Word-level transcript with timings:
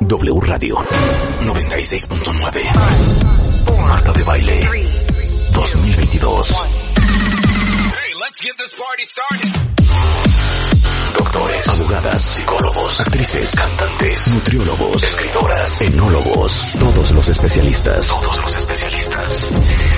W 0.00 0.40
Radio 0.40 0.76
96.9. 1.40 3.86
Marta 3.86 4.12
de 4.12 4.24
Baile 4.24 4.68
2022. 5.52 6.56
Doctores, 11.18 11.68
abogadas, 11.68 12.22
psicólogos, 12.22 13.00
actrices, 13.00 13.50
cantantes, 13.50 14.26
nutriólogos, 14.28 15.04
escritoras, 15.04 15.82
enólogos, 15.82 16.66
todos 16.78 17.10
los 17.12 17.28
especialistas. 17.28 18.06
Todos 18.06 18.40
los 18.40 18.56
especialistas. 18.56 19.50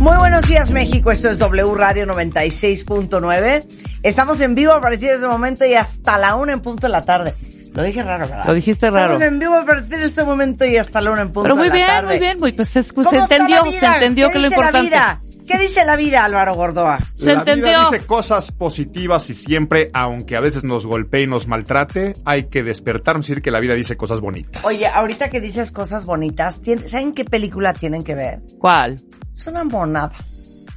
Muy 0.00 0.16
buenos 0.18 0.44
días 0.44 0.70
México, 0.72 1.10
esto 1.10 1.30
es 1.30 1.38
W 1.38 1.74
Radio 1.74 2.06
96.9. 2.06 3.64
Estamos 4.02 4.40
en 4.40 4.54
vivo 4.54 4.72
a 4.72 4.80
partir 4.80 5.08
de 5.08 5.14
ese 5.14 5.26
momento 5.26 5.64
y 5.64 5.74
hasta 5.74 6.18
la 6.18 6.34
una 6.36 6.52
en 6.52 6.60
punto 6.60 6.86
de 6.86 6.90
la 6.92 7.02
tarde. 7.02 7.34
Lo 7.72 7.82
dije 7.82 8.02
raro, 8.02 8.28
¿verdad? 8.28 8.44
Lo 8.46 8.54
dijiste 8.54 8.88
raro. 8.90 9.14
Estamos 9.14 9.22
en 9.32 9.38
vivo 9.38 9.54
a 9.54 9.64
partir 9.64 9.98
de 9.98 10.04
este 10.06 10.24
momento 10.24 10.64
y 10.64 10.76
hasta 10.76 11.00
la 11.00 11.10
una 11.10 11.22
en 11.22 11.28
punto 11.32 11.42
Pero 11.44 11.56
muy 11.56 11.64
de 11.64 11.70
la 11.70 11.74
bien, 11.74 11.86
tarde. 11.88 12.06
muy 12.08 12.18
bien, 12.18 12.38
muy 12.40 12.52
pues 12.52 12.76
es- 12.76 12.92
¿Cómo 12.92 13.10
se 13.10 13.16
entendió, 13.16 13.64
se 13.70 13.86
entendió 13.86 14.26
¿Qué 14.28 14.32
que 14.34 14.38
lo 14.38 14.44
dice 14.48 14.60
la 14.60 14.66
importante. 14.66 14.88
vida? 14.88 15.20
¿Qué 15.46 15.58
dice 15.58 15.84
la 15.84 15.96
vida, 15.96 16.24
Álvaro 16.24 16.54
Gordoa? 16.54 16.98
Se 17.14 17.26
la 17.26 17.40
entendió. 17.40 17.66
vida 17.66 17.88
dice 17.90 18.04
cosas 18.06 18.50
positivas 18.52 19.30
y 19.30 19.34
siempre, 19.34 19.90
aunque 19.94 20.36
a 20.36 20.40
veces 20.40 20.64
nos 20.64 20.86
golpee 20.86 21.22
y 21.22 21.26
nos 21.26 21.46
maltrate, 21.46 22.14
hay 22.24 22.48
que 22.48 22.62
despertarnos 22.62 23.26
y 23.28 23.32
decir 23.32 23.42
que 23.42 23.50
la 23.50 23.60
vida 23.60 23.74
dice 23.74 23.96
cosas 23.96 24.20
bonitas. 24.20 24.64
Oye, 24.64 24.86
ahorita 24.86 25.30
que 25.30 25.40
dices 25.40 25.70
cosas 25.72 26.04
bonitas, 26.04 26.60
¿tien- 26.62 26.86
¿saben 26.86 27.12
qué 27.12 27.24
película 27.24 27.72
tienen 27.74 28.02
que 28.04 28.14
ver? 28.14 28.42
¿Cuál? 28.58 29.00
Es 29.32 29.46
una 29.46 29.64
monada. 29.64 30.12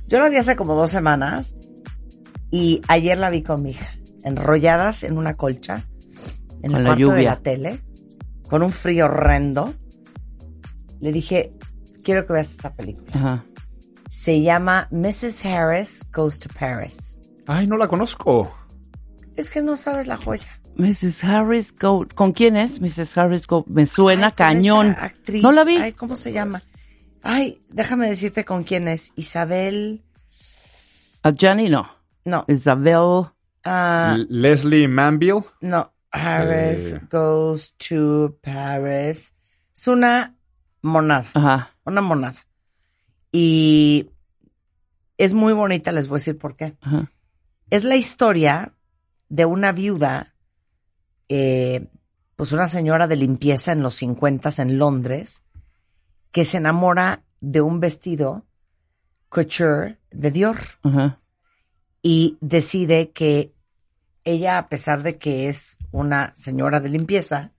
Yo 0.08 0.20
la 0.20 0.30
vi 0.30 0.38
hace 0.38 0.56
como 0.56 0.76
dos 0.76 0.90
semanas 0.92 1.56
y 2.52 2.82
ayer 2.88 3.18
la 3.18 3.30
vi 3.30 3.42
con 3.44 3.62
mi 3.64 3.72
hija, 3.72 3.88
enrolladas 4.24 5.04
en 5.04 5.18
una 5.18 5.36
colcha, 5.36 5.86
en 6.62 6.72
Con 6.72 6.76
el 6.80 6.84
la 6.84 6.90
cuarto 6.90 7.06
de 7.06 7.12
lluvia. 7.18 7.30
la 7.32 7.40
tele, 7.42 7.80
con 8.50 8.64
un 8.64 8.72
frío 8.72 9.06
horrendo. 9.06 9.74
Le 11.00 11.12
dije, 11.12 11.54
quiero 12.04 12.26
que 12.28 12.34
veas 12.34 12.52
esta 12.52 12.74
película. 12.74 13.12
Ajá. 13.14 13.46
Se 14.10 14.42
llama 14.42 14.88
Mrs. 14.92 15.46
Harris 15.46 16.06
Goes 16.12 16.40
to 16.40 16.50
Paris. 16.58 17.20
Ay, 17.48 17.68
no 17.68 17.78
la 17.78 17.88
conozco. 17.88 18.52
Es 19.36 19.52
que 19.52 19.62
no 19.62 19.76
sabes 19.76 20.08
la 20.08 20.18
joya. 20.18 20.48
Mrs. 20.76 21.24
Harris 21.24 21.74
Go. 21.78 22.06
¿Con 22.16 22.32
quién 22.34 22.56
es? 22.58 22.80
Mrs. 22.82 23.18
Harris 23.18 23.46
Go. 23.48 23.66
Me 23.68 23.86
suena 23.86 24.28
Ay, 24.28 24.34
cañón. 24.36 24.88
esta 24.92 25.06
actriz. 25.06 25.44
No 25.44 25.52
la 25.52 25.64
vi. 25.64 25.78
Ay, 25.78 25.94
¿cómo 25.94 26.16
se 26.16 26.32
llama? 26.32 26.62
Ay, 27.22 27.62
déjame 27.70 28.08
decirte 28.10 28.46
con 28.46 28.64
quién 28.64 28.88
es. 28.88 29.12
Isabel. 29.16 30.04
A 31.24 31.34
Johnny 31.40 31.70
no. 31.70 31.88
No. 32.26 32.46
Isabel. 32.48 33.26
ah, 33.66 34.18
Leslie 34.30 34.88
Manville. 34.88 35.44
No, 35.62 35.92
Harris 36.12 36.94
Eh. 36.94 37.02
goes 37.12 37.74
to 37.78 38.38
Paris. 38.42 39.34
Es 39.76 39.88
una 39.88 40.36
monada, 40.82 41.26
Ajá. 41.34 41.72
una 41.86 42.02
monada. 42.02 42.40
Y 43.32 44.10
es 45.18 45.34
muy 45.34 45.54
bonita, 45.54 45.92
les 45.92 46.08
voy 46.08 46.16
a 46.16 46.20
decir 46.20 46.38
por 46.38 46.56
qué. 46.56 46.76
Ajá. 46.82 47.12
Es 47.70 47.84
la 47.84 47.96
historia 47.96 48.74
de 49.28 49.46
una 49.46 49.72
viuda, 49.72 50.34
eh, 51.28 51.88
pues 52.36 52.52
una 52.52 52.68
señora 52.68 53.08
de 53.08 53.16
limpieza 53.16 53.72
en 53.72 53.84
los 53.84 53.94
50 53.96 54.50
en 54.58 54.80
Londres, 54.80 55.44
que 56.32 56.46
se 56.46 56.58
enamora 56.58 57.24
de 57.42 57.62
un 57.62 57.80
vestido 57.80 58.46
couture 59.30 60.00
de 60.12 60.32
Dior 60.32 60.58
Ajá. 60.82 61.20
y 62.02 62.38
decide 62.42 63.12
que 63.12 63.54
ella, 64.24 64.58
a 64.58 64.70
pesar 64.70 65.04
de 65.04 65.18
que 65.18 65.48
es 65.48 65.78
una 65.92 66.34
señora 66.36 66.80
de 66.80 66.90
limpieza, 66.90 67.52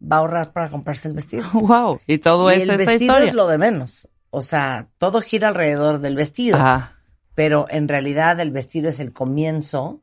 va 0.00 0.16
a 0.16 0.18
ahorrar 0.20 0.52
para 0.52 0.70
comprarse 0.70 1.08
el 1.08 1.14
vestido. 1.14 1.48
Wow. 1.52 2.00
Y 2.06 2.18
todo 2.18 2.50
y 2.50 2.56
es 2.56 2.62
el 2.62 2.70
esa 2.70 2.76
vestido 2.76 3.12
historia. 3.14 3.28
es 3.28 3.34
lo 3.34 3.46
de 3.48 3.58
menos. 3.58 4.08
O 4.38 4.42
sea, 4.42 4.88
todo 4.98 5.22
gira 5.22 5.48
alrededor 5.48 5.98
del 6.00 6.14
vestido, 6.14 6.58
Ajá. 6.58 6.98
pero 7.34 7.64
en 7.70 7.88
realidad 7.88 8.38
el 8.38 8.50
vestido 8.50 8.90
es 8.90 9.00
el 9.00 9.14
comienzo 9.14 10.02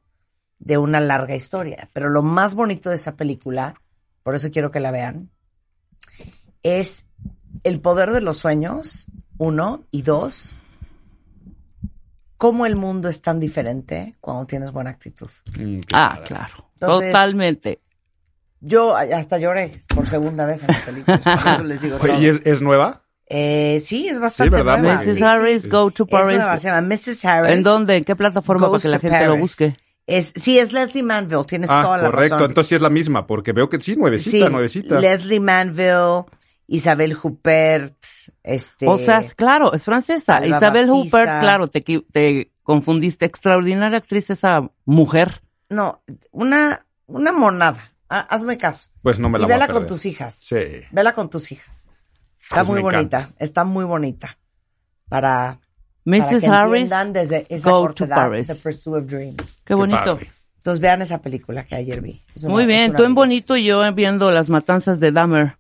de 0.58 0.80
una 0.80 1.00
larga 1.00 1.36
historia. 1.36 1.88
Pero 1.94 2.10
lo 2.10 2.24
más 2.24 2.56
bonito 2.56 2.90
de 2.90 2.96
esa 2.96 3.16
película, 3.16 3.76
por 4.24 4.34
eso 4.34 4.50
quiero 4.50 4.72
que 4.72 4.80
la 4.80 4.90
vean, 4.90 5.30
es 6.64 7.06
el 7.64 7.80
poder 7.80 8.10
de 8.10 8.22
los 8.22 8.38
sueños, 8.38 9.06
uno, 9.38 9.84
y 9.92 10.02
dos, 10.02 10.56
cómo 12.38 12.66
el 12.66 12.76
mundo 12.76 13.10
es 13.10 13.22
tan 13.22 13.40
diferente 13.40 14.16
cuando 14.20 14.48
tienes 14.48 14.72
buena 14.72 14.90
actitud. 14.90 15.30
Mm, 15.60 15.82
Ah, 15.94 16.22
claro. 16.26 16.72
Entonces- 16.74 17.12
Totalmente. 17.12 17.82
Yo 18.66 18.96
hasta 18.96 19.38
lloré 19.38 19.80
por 19.94 20.08
segunda 20.08 20.48
vez 20.48 20.64
en 20.64 20.70
la 20.70 20.86
película. 20.86 21.18
Por 21.44 21.52
eso 21.54 21.64
les 21.66 21.82
digo. 21.82 21.98
Oye, 22.02 22.18
¿y 22.20 22.26
es, 22.28 22.42
es 22.46 22.62
nueva? 22.62 23.03
Eh, 23.36 23.80
sí, 23.80 24.08
es 24.08 24.20
bastante 24.20 24.56
Sí, 24.58 24.64
¿verdad? 24.64 24.78
nueva. 24.80 25.02
Mrs. 25.02 25.16
Sí, 25.16 25.24
Harris 25.24 25.64
sí. 25.64 25.70
Go 25.70 25.90
to 25.90 26.04
Es 26.04 26.10
Paris. 26.10 26.38
nueva, 26.38 26.58
se 26.58 26.70
llama 26.70 26.82
Mrs. 26.88 27.26
Harris. 27.26 27.52
¿En 27.52 27.64
dónde? 27.64 27.98
¿En 27.98 28.04
qué 28.04 28.16
plataforma 28.16 28.70
para 28.70 28.80
que 28.82 28.88
la 28.90 29.00
gente 29.00 29.20
lo 29.26 29.32
Paris. 29.32 29.40
busque? 29.42 29.76
Es, 30.06 30.34
sí, 30.36 30.60
es 30.60 30.72
Leslie 30.74 31.02
Manville, 31.02 31.44
tienes 31.46 31.70
Ah, 31.72 31.82
toda 31.82 31.98
la 31.98 32.04
correcto. 32.12 32.36
razón. 32.36 32.50
Entonces 32.52 32.70
sí 32.70 32.76
es 32.76 32.82
la 32.82 32.90
misma, 32.92 33.26
porque 33.26 33.52
veo 33.54 33.70
que 33.70 33.80
sí, 33.80 33.96
nuevecita, 33.96 34.46
sí, 34.46 34.52
nuevecita. 34.52 35.00
Leslie 35.00 35.40
Manville, 35.40 36.26
Isabel 36.68 37.16
Huppert, 37.24 37.96
este... 38.44 38.88
O 38.88 38.98
sea, 39.00 39.20
es- 39.20 39.34
claro, 39.34 39.74
es 39.74 39.84
francesa. 39.84 40.36
Alba 40.38 40.58
Isabel 40.58 40.88
Baptista. 40.88 41.18
Huppert, 41.18 41.40
claro, 41.42 41.68
te, 41.70 41.82
te 42.12 42.52
confundiste. 42.64 43.26
Extraordinaria 43.26 43.98
actriz 43.98 44.30
esa 44.30 44.70
mujer. 44.86 45.42
No, 45.70 46.04
una, 46.32 46.86
una 47.08 47.32
monada. 47.32 47.92
Ah, 48.10 48.28
hazme 48.30 48.58
caso. 48.58 48.90
Pues 49.02 49.18
no 49.20 49.30
me 49.30 49.40
la 49.40 49.44
y 49.44 49.46
voy 49.46 49.54
a 49.54 49.56
vela 49.56 49.68
con 49.68 49.76
perder. 49.78 49.88
tus 49.88 50.06
hijas. 50.06 50.36
Sí. 50.36 50.58
Vela 50.92 51.14
con 51.14 51.30
tus 51.32 51.52
hijas. 51.52 51.88
Está 52.54 52.66
Pues 52.66 52.68
muy 52.70 52.82
bonita, 52.82 53.18
encanta. 53.20 53.36
está 53.44 53.64
muy 53.64 53.86
bonita. 53.86 54.38
Para, 55.10 55.60
para 55.60 55.60
Mrs. 56.06 56.42
que 56.42 56.48
Harris, 56.48 56.92
desde 57.12 57.46
esa 57.50 57.72
Go 57.72 57.82
corta 57.82 57.96
to 57.96 58.06
edad, 58.06 58.16
Paris. 58.16 58.48
The 58.48 58.56
Pursuit 58.56 58.96
of 58.98 59.06
Dreams. 59.08 59.62
Qué 59.66 59.74
bonito. 59.74 60.20
Entonces 60.58 60.80
vean 60.80 61.02
esa 61.02 61.20
película 61.22 61.64
que 61.66 61.76
ayer 61.76 62.00
vi. 62.02 62.22
Una- 62.44 62.50
Muy 62.54 62.66
bien, 62.66 62.94
tú 62.96 63.04
en 63.04 63.16
bonito 63.16 63.58
y 63.58 63.66
yo 63.66 63.82
viendo 63.94 64.30
las 64.32 64.50
matanzas 64.50 65.00
de 65.00 65.12
Dahmer. 65.12 65.58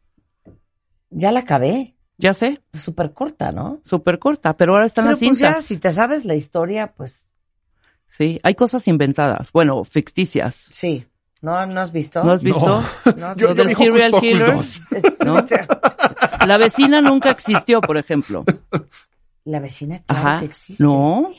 Ya 1.09 1.31
la 1.31 1.39
acabé. 1.41 1.95
Ya 2.17 2.33
sé, 2.35 2.61
Súper 2.73 3.11
corta, 3.11 3.51
¿no? 3.51 3.81
súper 3.83 4.19
corta, 4.19 4.55
pero 4.55 4.73
ahora 4.73 4.85
están 4.85 5.05
Pero 5.05 5.13
las 5.13 5.19
pues 5.19 5.39
ya, 5.39 5.47
cintas. 5.49 5.65
si 5.65 5.77
te 5.77 5.91
sabes 5.91 6.25
la 6.25 6.35
historia, 6.35 6.93
pues 6.93 7.27
Sí, 8.07 8.39
hay 8.43 8.53
cosas 8.53 8.87
inventadas, 8.87 9.51
bueno, 9.51 9.83
ficticias. 9.83 10.67
sí. 10.69 11.07
¿No, 11.43 11.65
¿no 11.67 11.81
has 11.81 11.91
visto? 11.91 12.23
¿No 12.23 12.31
has 12.31 12.41
visto? 12.41 12.81
¿No 13.17 13.27
has 13.27 13.37
Yo, 13.37 13.53
yo 13.53 13.65
vi 13.65 13.73
Hocus 13.73 13.77
serial 13.77 14.11
Pocus 14.11 14.21
killer. 14.29 14.53
2. 14.55 14.81
¿No? 15.25 15.45
La 16.47 16.57
vecina 16.57 17.01
nunca 17.01 17.29
existió, 17.31 17.81
por 17.81 17.97
ejemplo. 17.97 18.45
La 19.43 19.59
vecina, 19.59 20.01
claro 20.07 20.27
Ajá. 20.29 20.39
que 20.39 20.45
existe. 20.45 20.81
No, 20.81 21.31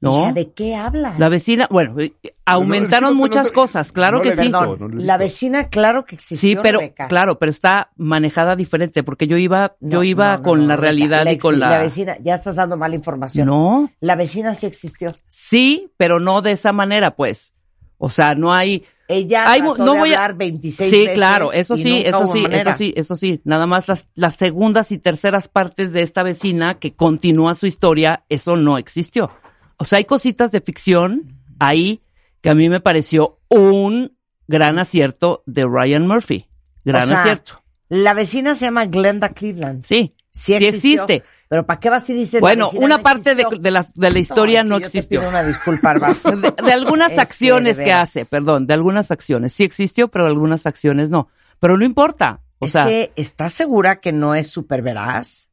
no. 0.00 0.22
Hija, 0.22 0.32
¿de 0.32 0.52
qué 0.52 0.74
hablas? 0.74 1.18
La 1.18 1.28
vecina, 1.28 1.68
bueno, 1.70 2.00
eh, 2.00 2.14
aumentaron 2.46 3.10
no, 3.10 3.14
no, 3.14 3.20
muchas 3.20 3.48
no, 3.48 3.52
cosas, 3.52 3.92
claro 3.92 4.18
no 4.18 4.22
que 4.22 4.36
sí. 4.36 4.48
no 4.48 4.76
la 4.94 5.16
vecina, 5.18 5.68
claro 5.68 6.04
que 6.06 6.14
existió, 6.14 6.38
Sí, 6.38 6.56
pero 6.62 6.78
Rebeca. 6.80 7.08
claro, 7.08 7.38
pero 7.38 7.50
está 7.50 7.90
manejada 7.96 8.56
diferente 8.56 9.02
porque 9.02 9.26
yo 9.26 9.36
iba, 9.36 9.76
No, 9.80 9.90
yo 9.90 10.02
iba 10.02 10.32
no, 10.32 10.38
no, 10.38 10.42
con 10.44 10.60
no, 10.60 10.66
la 10.68 10.76
Rebeca, 10.76 10.82
realidad 10.82 11.24
la 11.24 11.32
y 11.32 11.38
con 11.38 11.58
la, 11.60 11.70
La 11.70 11.78
vecina, 11.78 12.16
ya 12.22 12.34
estás 12.34 12.56
dando 12.56 12.76
mala 12.78 12.94
información. 12.94 13.46
no, 13.46 13.90
La 14.00 14.16
vecina 14.16 14.54
sí 14.54 14.64
existió. 14.66 15.14
sí, 15.28 15.90
pero 15.98 16.20
no 16.20 16.40
de 16.40 16.52
esa 16.52 16.72
manera, 16.72 17.16
pues. 17.16 17.52
O 17.98 18.10
sea, 18.10 18.34
no 18.34 18.52
hay, 18.52 18.84
Ella 19.08 19.44
trató 19.56 19.84
no 19.84 19.92
de 19.94 19.98
voy 20.00 20.10
a- 20.12 20.16
hablar 20.24 20.36
26 20.36 20.90
sí, 20.90 20.98
veces 21.00 21.14
claro, 21.14 21.52
eso 21.52 21.76
sí, 21.76 22.02
eso 22.04 22.26
sí, 22.32 22.42
manera. 22.42 22.70
eso 22.70 22.78
sí, 22.78 22.92
eso 22.96 23.16
sí. 23.16 23.40
Nada 23.44 23.66
más 23.66 23.86
las, 23.88 24.08
las 24.14 24.34
segundas 24.36 24.90
y 24.92 24.98
terceras 24.98 25.46
partes 25.48 25.92
de 25.92 26.02
esta 26.02 26.22
vecina 26.22 26.78
que 26.78 26.94
continúa 26.94 27.54
su 27.54 27.66
historia, 27.66 28.24
eso 28.28 28.56
no 28.56 28.78
existió. 28.78 29.30
O 29.76 29.84
sea, 29.84 29.98
hay 29.98 30.04
cositas 30.06 30.50
de 30.52 30.60
ficción 30.60 31.38
ahí 31.60 32.00
que 32.40 32.50
a 32.50 32.54
mí 32.54 32.68
me 32.68 32.80
pareció 32.80 33.38
un 33.48 34.16
gran 34.48 34.78
acierto 34.78 35.42
de 35.46 35.64
Ryan 35.66 36.06
Murphy. 36.06 36.46
Gran 36.84 37.04
O 37.04 37.06
sea, 37.08 37.20
acierto. 37.20 37.62
La 37.88 38.14
vecina 38.14 38.54
se 38.54 38.64
llama 38.66 38.86
Glenda 38.86 39.28
Cleveland. 39.30 39.82
Sí, 39.82 40.14
Sí 40.30 40.54
sí, 40.58 40.66
existe. 40.66 41.22
Pero 41.48 41.64
¿para 41.64 41.78
qué 41.78 41.90
vas 41.90 42.08
y 42.10 42.14
dices? 42.14 42.40
Bueno, 42.40 42.68
una 42.74 42.96
no 42.96 43.02
parte 43.02 43.34
de, 43.34 43.70
la, 43.70 43.86
de 43.94 44.10
la 44.10 44.18
historia 44.18 44.64
no, 44.64 44.76
es 44.76 44.80
que 44.80 44.86
yo 44.86 44.90
te 44.92 44.98
existió. 44.98 45.20
pido 45.20 45.30
una 45.30 45.44
disculpa. 45.44 45.94
De, 45.96 46.54
de 46.64 46.72
algunas 46.72 47.08
Es 47.12 47.16
que, 47.16 47.20
acciones 47.20 47.76
de 47.78 47.84
que 47.84 47.92
hace, 47.92 48.26
perdón, 48.26 48.66
de 48.66 48.74
algunas 48.74 49.10
acciones. 49.10 49.52
Sí 49.52 49.62
existió, 49.62 50.08
pero 50.08 50.26
algunas 50.26 50.66
acciones 50.66 51.10
no. 51.10 51.28
Pero 51.60 51.76
no 51.76 51.84
importa. 51.84 52.40
O 52.58 52.66
es 52.66 52.72
sea, 52.72 52.86
que, 52.86 53.12
¿estás 53.16 53.52
segura 53.52 54.00
que 54.00 54.12
no 54.12 54.34
es 54.34 54.48
súper 54.48 54.82
veraz? 54.82 55.50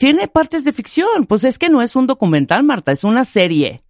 tiene 0.00 0.28
partes 0.28 0.64
de 0.64 0.72
ficción. 0.72 1.26
Pues 1.26 1.44
es 1.44 1.58
que 1.58 1.68
no 1.68 1.82
es 1.82 1.94
un 1.94 2.06
documental, 2.06 2.64
Marta, 2.64 2.90
es 2.90 3.04
una 3.04 3.26
serie. 3.26 3.82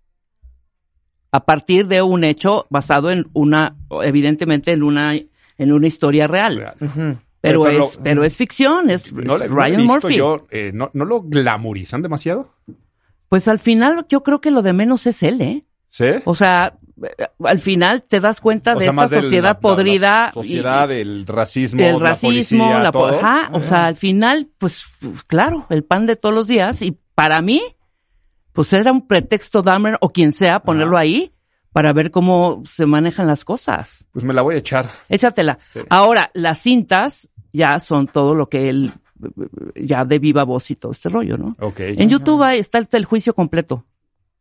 A 1.30 1.44
partir 1.44 1.86
de 1.86 2.02
un 2.02 2.24
hecho 2.24 2.66
basado 2.68 3.10
en 3.10 3.28
una, 3.32 3.76
evidentemente 4.02 4.72
en 4.72 4.82
una, 4.82 5.14
en 5.14 5.72
una 5.72 5.86
historia 5.86 6.26
real. 6.26 6.56
Real. 6.56 7.20
Pero, 7.40 7.62
Pero 7.64 7.84
es, 7.84 7.98
pero 8.02 8.24
es 8.24 8.36
ficción, 8.36 8.90
es, 8.90 9.10
No, 9.12 9.38
Ryan 9.38 9.76
visto 9.78 9.92
Murphy. 9.94 10.16
yo, 10.16 10.46
eh, 10.50 10.72
no, 10.74 10.90
¿No 10.92 11.04
lo 11.06 11.22
glamorizan 11.22 12.02
demasiado? 12.02 12.52
Pues 13.28 13.48
al 13.48 13.58
final 13.58 14.04
yo 14.08 14.22
creo 14.22 14.40
que 14.40 14.50
lo 14.50 14.60
de 14.62 14.72
menos 14.74 15.06
es 15.06 15.22
él, 15.22 15.40
¿eh? 15.40 15.64
¿Sí? 15.88 16.04
O 16.24 16.34
sea, 16.34 16.76
eh, 17.02 17.26
al 17.44 17.58
final 17.58 18.02
te 18.02 18.20
das 18.20 18.40
cuenta 18.40 18.74
O 18.74 18.78
de 18.78 18.84
sea, 18.86 18.92
esta 18.92 19.08
del- 19.08 19.22
sociedad 19.22 19.42
la- 19.44 19.48
la- 19.54 19.60
podrida. 19.60 20.26
La 20.26 20.32
sociedad, 20.32 20.90
el 20.92 21.26
racismo, 21.26 21.80
y 21.80 21.84
el 21.84 21.94
la 21.94 21.98
racismo, 22.10 22.64
policía, 22.64 22.82
la 22.82 22.92
po- 22.92 23.08
todo. 23.08 23.18
ajá, 23.18 23.50
o 23.54 23.62
sea, 23.62 23.86
al 23.86 23.96
final, 23.96 24.48
pues 24.58 24.84
claro, 25.26 25.66
el 25.70 25.82
pan 25.82 26.04
de 26.06 26.16
todos 26.16 26.34
los 26.34 26.46
días. 26.46 26.82
Y 26.82 26.98
para 27.14 27.40
mí, 27.40 27.62
pues 28.52 28.72
era 28.74 28.92
un 28.92 29.06
pretexto 29.06 29.62
Dahmer 29.62 29.96
o 30.02 30.10
quien 30.10 30.32
sea 30.32 30.60
ponerlo 30.60 30.98
ahí 30.98 31.32
para 31.72 31.92
ver 31.92 32.10
cómo 32.10 32.62
se 32.66 32.84
manejan 32.84 33.28
las 33.28 33.44
cosas. 33.44 34.04
Pues 34.10 34.24
me 34.24 34.34
la 34.34 34.42
voy 34.42 34.56
a 34.56 34.58
echar. 34.58 34.90
Échatela. 35.08 35.56
Sí. 35.72 35.80
Ahora, 35.88 36.30
las 36.34 36.60
cintas 36.60 37.28
ya 37.52 37.78
son 37.80 38.06
todo 38.06 38.34
lo 38.34 38.48
que 38.48 38.68
él, 38.68 38.92
ya 39.74 40.04
de 40.04 40.18
viva 40.18 40.44
voz 40.44 40.70
y 40.70 40.76
todo 40.76 40.92
este 40.92 41.08
rollo, 41.08 41.36
¿no? 41.36 41.56
Ok. 41.60 41.80
En 41.80 42.08
YouTube 42.08 42.42
ahí 42.42 42.58
está 42.58 42.78
el, 42.78 42.88
el 42.92 43.04
juicio 43.04 43.34
completo, 43.34 43.84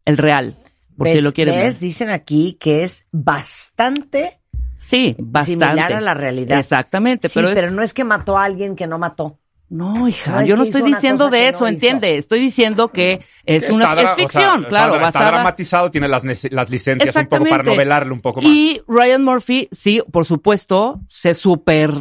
el 0.06 0.18
real, 0.18 0.54
por 0.98 1.08
si 1.08 1.22
lo 1.22 1.32
quieren 1.34 1.56
ver. 1.56 1.66
¿Ves? 1.66 1.80
Dicen 1.80 2.10
aquí 2.10 2.54
que 2.60 2.84
es 2.84 3.06
bastante 3.12 4.40
Sí, 4.78 5.16
bastante. 5.20 5.66
similar 5.66 5.94
a 5.94 6.02
la 6.02 6.14
realidad. 6.14 6.58
Exactamente, 6.58 7.28
Sí, 7.28 7.34
pero, 7.40 7.54
pero, 7.54 7.68
es... 7.68 7.74
no 7.74 7.82
es 7.82 7.94
que 7.94 8.06
mató 8.06 8.38
a 8.38 8.46
alguien 8.46 8.76
que 8.76 8.88
no 8.88 8.98
mató. 8.98 9.38
No, 9.70 10.08
hija, 10.08 10.40
No 10.40 10.46
yo 10.48 10.56
no 10.56 10.64
estoy 10.64 10.82
diciendo 10.82 11.30
de 11.30 11.48
eso, 11.48 11.60
no 11.60 11.68
hizo. 11.68 11.76
entiende. 11.76 12.18
Estoy 12.18 12.40
diciendo 12.40 12.88
que 12.92 13.22
es 13.46 13.64
Está 13.64 13.76
una 13.76 13.86
es 13.94 13.98
o 13.98 14.02
sea, 14.02 14.16
ficción, 14.16 14.58
está 14.64 14.70
claro, 14.70 14.94
Está 14.96 15.04
basada. 15.06 15.32
dramatizado, 15.32 15.92
tiene 15.92 16.08
las, 16.08 16.24
las 16.52 16.70
licencias 16.72 17.16
un 17.16 17.28
poco 17.28 17.46
para 17.46 17.64
novelarlo 17.64 18.14
un 18.16 18.22
poco 18.22 18.42
más. 18.42 18.50
Y 18.52 18.82
Ryan 18.88 19.24
Murphy, 19.24 19.70
sí, 19.72 20.02
por 20.12 20.26
supuesto, 20.26 21.00
se 21.08 21.36
super 21.36 21.92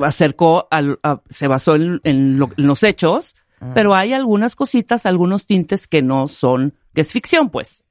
acercó 0.00 0.68
al, 0.70 0.98
a- 1.02 1.20
se 1.28 1.48
basó 1.48 1.74
en, 1.74 2.00
en 2.04 2.38
lo- 2.38 2.50
en 2.56 2.66
los 2.66 2.82
hechos, 2.82 3.34
Ah. 3.60 3.72
pero 3.74 3.94
hay 3.94 4.12
algunas 4.12 4.54
cositas, 4.54 5.06
algunos 5.06 5.46
tintes 5.46 5.86
que 5.86 6.02
no 6.02 6.28
son, 6.28 6.74
que 6.94 7.00
es 7.00 7.10
ficción, 7.12 7.50
pues. 7.50 7.82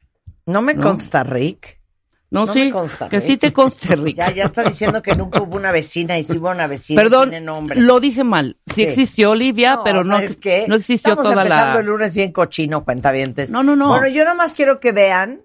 No 0.45 0.61
me 0.61 0.75
No. 0.75 0.81
consta, 0.83 1.23
Rick. 1.23 1.79
No, 2.35 2.45
No 2.45 2.53
sí, 2.53 2.65
me 2.65 2.71
consta, 2.71 3.07
que 3.09 3.17
Rick. 3.19 3.25
sí 3.27 3.37
te 3.37 3.53
conste, 3.53 3.95
Rick. 3.95 4.17
Ya, 4.17 4.29
ya 4.31 4.43
está 4.43 4.63
diciendo 4.63 5.01
que 5.01 5.15
nunca 5.15 5.41
hubo 5.41 5.55
una 5.55 5.71
vecina 5.71 6.19
y 6.19 6.23
si 6.23 6.37
hubo 6.37 6.49
una 6.49 6.67
vecina 6.67 7.01
Perdón, 7.01 7.29
tiene 7.29 7.45
nombre. 7.45 7.79
lo 7.79 7.99
dije 7.99 8.23
mal. 8.23 8.57
Sí, 8.67 8.73
Sí. 8.75 8.83
existió 8.83 9.31
Olivia, 9.31 9.79
pero 9.83 10.03
no, 10.03 10.15
¿sabes 10.17 10.35
qué? 10.35 10.65
no 10.67 10.75
existió 10.75 11.13
Estamos 11.13 11.31
toda 11.31 11.43
empezando 11.43 11.73
la... 11.75 11.79
el 11.79 11.85
lunes 11.85 12.13
bien 12.15 12.31
cochino, 12.31 12.83
cuentavientes. 12.83 13.51
No, 13.51 13.63
no, 13.63 13.75
no. 13.75 13.87
Bueno, 13.87 14.07
yo 14.09 14.23
nada 14.23 14.35
más 14.35 14.53
quiero 14.53 14.79
que 14.79 14.91
vean 14.91 15.41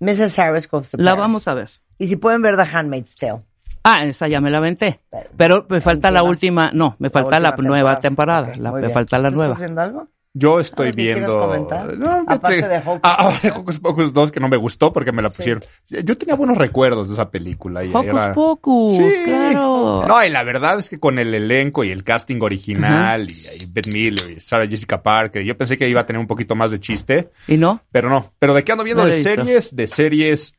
Mrs. 0.00 0.38
Harris 0.38 0.68
to 0.68 0.80
La 0.98 1.14
vamos 1.14 1.48
a 1.48 1.54
ver. 1.54 1.70
Y 1.98 2.06
si 2.06 2.16
pueden 2.16 2.42
ver 2.42 2.56
The 2.56 2.62
Handmaid's 2.72 3.16
Tale. 3.16 3.40
Ah, 3.82 4.04
esa 4.04 4.28
ya 4.28 4.40
me 4.40 4.50
la 4.50 4.58
aventé. 4.58 5.00
Pero- 5.10 5.30
Pero 5.36 5.66
me 5.70 5.80
falta 5.80 6.10
la 6.10 6.22
última, 6.22 6.70
no, 6.72 6.96
me 6.98 7.08
falta 7.08 7.38
la, 7.38 7.56
nueva 7.56 7.98
temporada. 7.98 8.54
La- 8.56 8.72
me 8.72 8.80
bien. 8.80 8.92
falta 8.92 9.18
la 9.18 9.30
¿Tú 9.30 9.36
nueva. 9.36 9.52
¿Estás 9.54 9.60
viendo 9.66 9.80
algo? 9.80 10.08
Yo 10.32 10.60
estoy 10.60 10.86
¿Algo 10.88 10.96
que 10.96 11.02
quieras 11.02 11.18
viendo. 11.30 11.40
comentar? 11.40 11.98
No, 11.98 12.24
Aparte 12.26 12.68
de 12.68 12.78
Hocus 12.78 13.00
Ah, 13.02 13.16
ah, 13.18 13.40
Pocus. 13.42 13.56
Hocus 13.56 13.80
Pocus 13.80 14.12
2 14.12 14.30
que 14.30 14.38
no 14.38 14.48
me 14.48 14.56
gustó 14.56 14.92
porque 14.92 15.10
me 15.10 15.22
la 15.22 15.28
pusieron. 15.30 15.62
Yo 15.88 16.16
tenía 16.16 16.36
buenos 16.36 16.56
recuerdos 16.56 17.08
de 17.08 17.14
esa 17.14 17.30
película. 17.30 17.84
Y 17.84 17.88
Hocus 17.88 18.04
era- 18.06 18.32
Pocus, 18.32 18.96
Sí. 18.96 19.22
claro. 19.24 20.04
No, 20.06 20.24
y 20.24 20.28
la 20.30 20.44
verdad 20.44 20.78
es 20.78 20.88
que 20.88 21.00
con 21.00 21.18
el 21.18 21.34
elenco 21.34 21.82
y 21.82 21.90
el 21.90 22.04
casting 22.04 22.38
original 22.42 23.26
y, 23.28 23.62
y 23.64 23.66
Beth 23.72 23.88
Miller 23.92 24.30
y 24.30 24.40
Sarah 24.40 24.68
Jessica 24.68 25.02
Parker, 25.02 25.42
yo 25.42 25.56
pensé 25.56 25.76
que 25.76 25.88
iba 25.88 26.02
a 26.02 26.06
tener 26.06 26.20
un 26.20 26.28
poquito 26.28 26.54
más 26.54 26.70
de 26.70 26.78
chiste, 26.78 27.30
¿Y 27.48 27.56
no? 27.56 27.82
pero 27.90 28.08
no. 28.08 28.32
Pero 28.38 28.54
de 28.54 28.62
qué 28.62 28.70
ando 28.72 28.84
viendo 28.84 29.02
No 29.02 29.08
de 29.08 29.16
series, 29.22 29.74
de 29.74 29.86
series. 29.88 30.54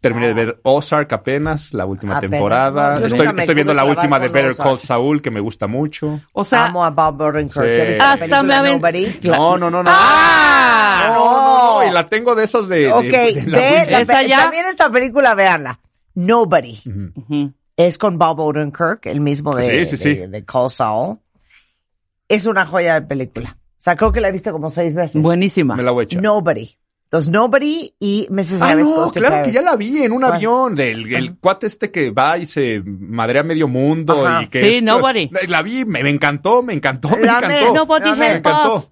Terminé 0.00 0.28
de 0.28 0.34
ver 0.34 0.60
Ozark 0.62 1.12
apenas, 1.12 1.74
la 1.74 1.84
última 1.84 2.18
Apenas. 2.18 2.30
temporada. 2.38 3.00
Yo 3.00 3.06
estoy 3.16 3.54
viendo 3.54 3.74
la 3.74 3.84
última 3.84 4.20
de 4.20 4.28
Better 4.28 4.52
Ozark. 4.52 4.68
Call 4.68 4.78
Saul, 4.78 5.20
que 5.22 5.30
me 5.32 5.40
gusta 5.40 5.66
mucho. 5.66 6.20
O 6.32 6.44
sea, 6.44 6.66
Amo 6.66 6.84
a 6.84 6.90
Bob 6.90 7.20
Odenkirk. 7.20 7.64
Sí. 7.66 7.76
¿Ya 7.76 7.84
viste 7.84 7.98
la 7.98 8.12
Hasta 8.12 8.42
me 8.44 8.54
aven- 8.54 8.80
No, 9.24 9.58
no, 9.58 9.68
no, 9.70 9.82
no. 9.82 9.90
¡Ah! 9.92 11.06
No, 11.08 11.14
no, 11.14 11.80
no, 11.84 11.88
y 11.90 11.92
la 11.92 12.08
tengo 12.08 12.34
de 12.36 12.44
esas 12.44 12.68
de. 12.68 12.92
Ok, 12.92 13.02
de 13.02 13.42
la 13.46 13.58
la 13.58 14.00
Esa 14.00 14.18
pe- 14.20 14.28
ya. 14.28 14.42
también 14.42 14.66
esta 14.66 14.88
película, 14.90 15.34
véanla. 15.34 15.80
Nobody. 16.14 16.78
Es 17.76 17.98
con 17.98 18.18
Bob 18.18 18.38
Odenkirk, 18.40 19.06
el 19.06 19.20
mismo 19.20 19.54
de, 19.54 19.84
Sí, 19.84 19.96
sí, 19.96 20.02
sí. 20.02 20.14
de, 20.14 20.28
de 20.28 20.44
Call 20.44 20.70
Saul. 20.70 21.18
Es 22.28 22.46
una 22.46 22.66
joya 22.66 22.94
de 22.94 23.02
película. 23.02 23.56
O 23.60 23.80
sea, 23.80 23.96
creo 23.96 24.10
que 24.12 24.20
la 24.20 24.28
he 24.28 24.32
visto 24.32 24.52
como 24.52 24.70
seis 24.70 24.94
veces. 24.94 25.22
buenísima. 25.22 25.74
Me 25.76 25.82
la 25.82 25.90
voy 25.92 26.02
a 26.02 26.04
echar. 26.04 26.22
Nobody. 26.22 26.68
Entonces, 27.08 27.30
Nobody 27.32 27.94
y 27.98 28.26
Mrs. 28.30 28.60
Ah, 28.60 28.68
Harris 28.72 28.84
no, 28.86 29.10
claro 29.10 29.42
que 29.42 29.50
ya 29.50 29.62
la 29.62 29.76
vi 29.76 30.02
en 30.02 30.12
un 30.12 30.20
¿Cuál? 30.20 30.34
avión, 30.34 30.74
del 30.74 31.14
el 31.14 31.38
cuate 31.38 31.66
este 31.66 31.90
que 31.90 32.10
va 32.10 32.36
y 32.36 32.44
se 32.44 32.82
madrea 32.84 33.42
medio 33.42 33.66
mundo 33.66 34.26
Ajá. 34.26 34.42
y 34.42 34.48
que 34.48 34.60
Sí, 34.60 34.66
es- 34.76 34.82
Nobody. 34.84 35.30
La 35.48 35.62
vi, 35.62 35.86
me, 35.86 36.02
me 36.02 36.10
encantó, 36.10 36.62
me 36.62 36.74
encantó, 36.74 37.08
me 37.08 37.22
La 37.24 37.38
encantó. 37.38 37.74
Nobody 37.74 38.12
me 38.12 38.26
help 38.32 38.46
encantó. 38.46 38.84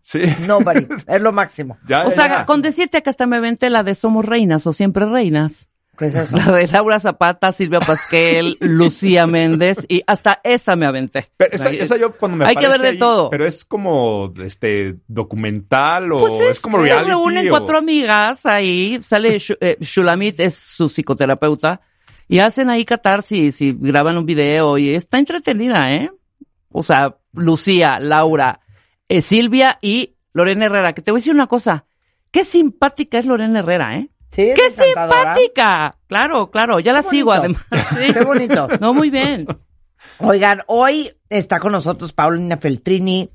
Sí. 0.00 0.20
Nobody. 0.46 0.86
es 1.06 1.20
lo 1.20 1.32
máximo. 1.32 1.76
Ya, 1.86 2.06
O 2.06 2.10
sea, 2.10 2.26
ya. 2.40 2.44
con 2.46 2.62
decirte 2.62 3.02
que 3.02 3.10
hasta 3.10 3.26
me 3.26 3.36
aventé 3.36 3.68
la 3.68 3.82
de 3.82 3.94
Somos 3.94 4.24
Reinas 4.24 4.66
o 4.66 4.72
Siempre 4.72 5.04
Reinas. 5.04 5.68
¿Qué 6.02 6.08
es 6.18 6.32
eso? 6.32 6.36
La 6.36 6.52
de 6.56 6.66
Laura 6.68 6.98
Zapata, 7.00 7.52
Silvia 7.52 7.80
Pasquel, 7.80 8.56
Lucía 8.60 9.26
Méndez 9.26 9.84
y 9.88 10.02
hasta 10.06 10.40
esa 10.44 10.74
me 10.76 10.86
aventé. 10.86 11.30
Pero 11.36 11.54
esa, 11.54 11.70
esa 11.70 11.96
yo 11.96 12.12
cuando 12.12 12.38
me 12.38 12.44
Hay 12.46 12.56
que 12.56 12.68
ver 12.68 12.80
de 12.80 12.88
ahí, 12.88 12.98
todo. 12.98 13.30
Pero 13.30 13.46
es 13.46 13.64
como 13.64 14.32
este 14.44 14.96
documental 15.08 16.12
o 16.12 16.18
Pues 16.18 16.40
es, 16.40 16.60
como 16.60 16.78
se 16.78 16.84
reality. 16.84 17.10
reúnen 17.10 17.46
o- 17.48 17.50
cuatro 17.50 17.78
amigas 17.78 18.44
ahí, 18.46 18.98
sale 19.02 19.36
eh, 19.60 19.76
Shulamit, 19.80 20.40
es 20.40 20.54
su 20.54 20.88
psicoterapeuta, 20.88 21.80
y 22.28 22.38
hacen 22.38 22.70
ahí 22.70 22.84
catarsis 22.84 23.60
y 23.60 23.76
graban 23.78 24.16
un 24.18 24.26
video 24.26 24.78
y 24.78 24.94
está 24.94 25.18
entretenida, 25.18 25.92
¿eh? 25.94 26.10
O 26.70 26.82
sea, 26.82 27.16
Lucía, 27.34 27.98
Laura, 28.00 28.60
eh, 29.08 29.20
Silvia 29.20 29.78
y 29.82 30.16
Lorena 30.32 30.64
Herrera, 30.66 30.94
que 30.94 31.02
te 31.02 31.10
voy 31.10 31.18
a 31.18 31.20
decir 31.20 31.34
una 31.34 31.46
cosa, 31.46 31.84
qué 32.30 32.44
simpática 32.44 33.18
es 33.18 33.26
Lorena 33.26 33.58
Herrera, 33.58 33.98
¿eh? 33.98 34.08
Sí, 34.32 34.42
es 34.42 34.58
¡Qué 34.58 34.70
simpática! 34.70 35.98
Claro, 36.06 36.50
claro, 36.50 36.80
ya 36.80 36.92
la 36.92 37.02
sigo 37.02 37.32
además. 37.32 37.62
sí. 37.90 38.12
Qué 38.12 38.24
bonito. 38.24 38.66
No, 38.80 38.94
muy 38.94 39.10
bien. 39.10 39.46
Oigan, 40.18 40.62
hoy 40.66 41.12
está 41.28 41.58
con 41.60 41.72
nosotros 41.72 42.12
Paulina 42.12 42.56
Feltrini. 42.56 43.30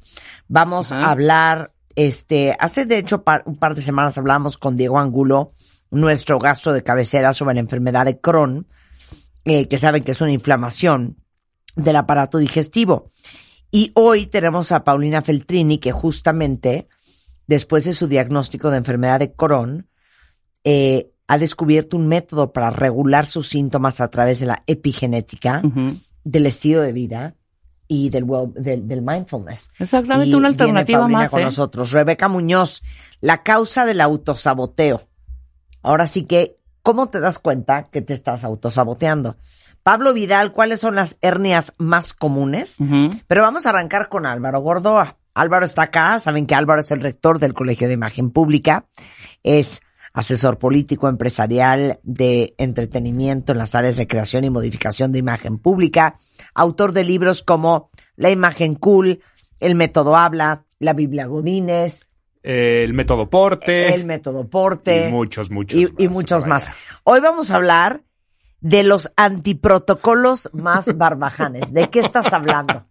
Vamos 0.48 0.92
Ajá. 0.92 1.06
a 1.08 1.12
hablar, 1.12 1.72
este, 1.96 2.56
hace 2.60 2.86
de 2.86 2.98
hecho 2.98 3.24
par- 3.24 3.44
un 3.46 3.58
par 3.58 3.76
de 3.76 3.82
semanas 3.82 4.18
hablamos 4.18 4.58
con 4.58 4.76
Diego 4.78 4.98
Angulo, 5.00 5.54
nuestro 5.92 6.40
gastro 6.40 6.74
de 6.74 6.84
cabecera 6.84 7.32
sobre 7.34 7.54
la 7.56 7.62
enfermedad 7.62 8.06
de 8.06 8.20
Crohn, 8.20 8.68
eh, 9.46 9.68
que 9.68 9.78
saben 9.78 10.04
que 10.04 10.12
es 10.12 10.22
una 10.22 10.32
inflamación 10.32 11.18
del 11.76 11.96
aparato 11.96 12.38
digestivo. 12.38 13.12
Y 13.72 13.92
hoy 13.96 14.26
tenemos 14.26 14.72
a 14.72 14.84
Paulina 14.84 15.22
Feltrini, 15.22 15.78
que 15.78 15.92
justamente 15.92 16.88
después 17.46 17.86
de 17.86 17.94
su 17.94 18.08
diagnóstico 18.08 18.70
de 18.72 18.78
enfermedad 18.78 19.20
de 19.20 19.34
Crohn, 19.34 19.88
eh, 20.70 21.14
ha 21.28 21.38
descubierto 21.38 21.96
un 21.96 22.10
método 22.10 22.52
para 22.52 22.72
regular 22.72 23.26
sus 23.26 23.48
síntomas 23.48 24.02
a 24.02 24.10
través 24.10 24.42
de 24.42 24.48
la 24.48 24.64
epigenética 24.68 25.62
del 26.26 26.46
estilo 26.46 26.82
de 26.82 26.92
vida 26.92 27.36
y 27.88 28.10
del, 28.10 28.26
well- 28.26 28.52
del, 28.54 28.86
del 28.86 29.02
mindfulness. 29.02 29.72
Exactamente, 29.80 30.30
Y 30.32 30.34
una 30.34 30.50
viene 30.50 30.64
alternativa 30.64 31.00
Paulina 31.00 31.20
más, 31.20 31.30
con 31.30 31.40
¿eh? 31.40 31.46
nosotros. 31.46 31.92
Rebeca 31.92 32.28
Muñoz, 32.28 32.84
la 33.22 33.44
causa 33.44 33.86
del 33.86 34.02
autosaboteo. 34.02 35.08
Ahora 35.82 36.06
sí 36.06 36.24
que, 36.26 36.58
¿cómo 36.82 37.08
te 37.08 37.22
das 37.22 37.40
cuenta 37.40 37.84
que 37.84 38.02
te 38.02 38.14
estás 38.14 38.44
autosaboteando? 38.44 39.38
Pablo 39.84 40.14
Vidal, 40.14 40.52
¿cuáles 40.52 40.82
son 40.82 40.96
las 40.96 41.18
hernias 41.22 41.74
más 41.78 42.12
comunes? 42.12 42.76
Pero 43.28 43.42
vamos 43.42 43.66
a 43.66 43.70
arrancar 43.70 44.10
con 44.10 44.26
Álvaro 44.26 44.60
Gordoa. 44.60 45.16
Álvaro 45.34 45.66
está 45.66 45.84
acá, 45.84 46.20
saben 46.20 46.46
que 46.46 46.56
Álvaro 46.56 46.82
es 46.82 46.92
el 46.92 47.00
rector 47.00 47.40
del 47.40 47.54
Colegio 47.54 47.88
de 47.88 47.94
Imagen 47.94 48.32
Pública, 48.32 48.86
es 49.44 49.82
asesor 50.18 50.58
político 50.58 51.08
empresarial 51.08 52.00
de 52.04 52.56
entretenimiento 52.58 53.52
en 53.52 53.60
las 53.60 53.76
áreas 53.76 53.98
de 53.98 54.08
creación 54.08 54.44
y 54.46 54.50
modificación 54.50 55.12
de 55.12 55.20
imagen 55.20 55.60
pública, 55.60 56.16
autor 56.56 56.92
de 56.92 57.04
libros 57.04 57.44
como 57.44 57.92
La 58.16 58.32
imagen 58.32 58.74
cool, 58.74 59.20
El 59.60 59.76
método 59.76 60.16
habla, 60.18 60.64
La 60.80 60.94
Biblia 60.94 61.28
Godínez, 61.28 62.08
Eh, 62.42 62.84
el 62.84 62.94
método 62.94 63.30
Porte. 63.30 63.94
El 63.94 64.06
método 64.06 64.48
Porte 64.50 65.08
y 65.08 65.12
muchos, 65.12 65.52
muchos 65.52 65.80
y, 65.80 65.84
más. 65.86 65.94
y 66.00 66.08
muchos 66.08 66.42
Vaya. 66.44 66.54
más. 66.54 66.72
Hoy 67.04 67.20
vamos 67.20 67.52
a 67.52 67.56
hablar 67.58 68.02
de 68.60 68.82
los 68.84 69.12
antiprotocolos 69.18 70.50
más 70.54 70.88
barbajanes. 70.98 71.72
¿De 71.74 71.90
qué 71.92 72.00
estás 72.00 72.34
hablando? 72.34 72.86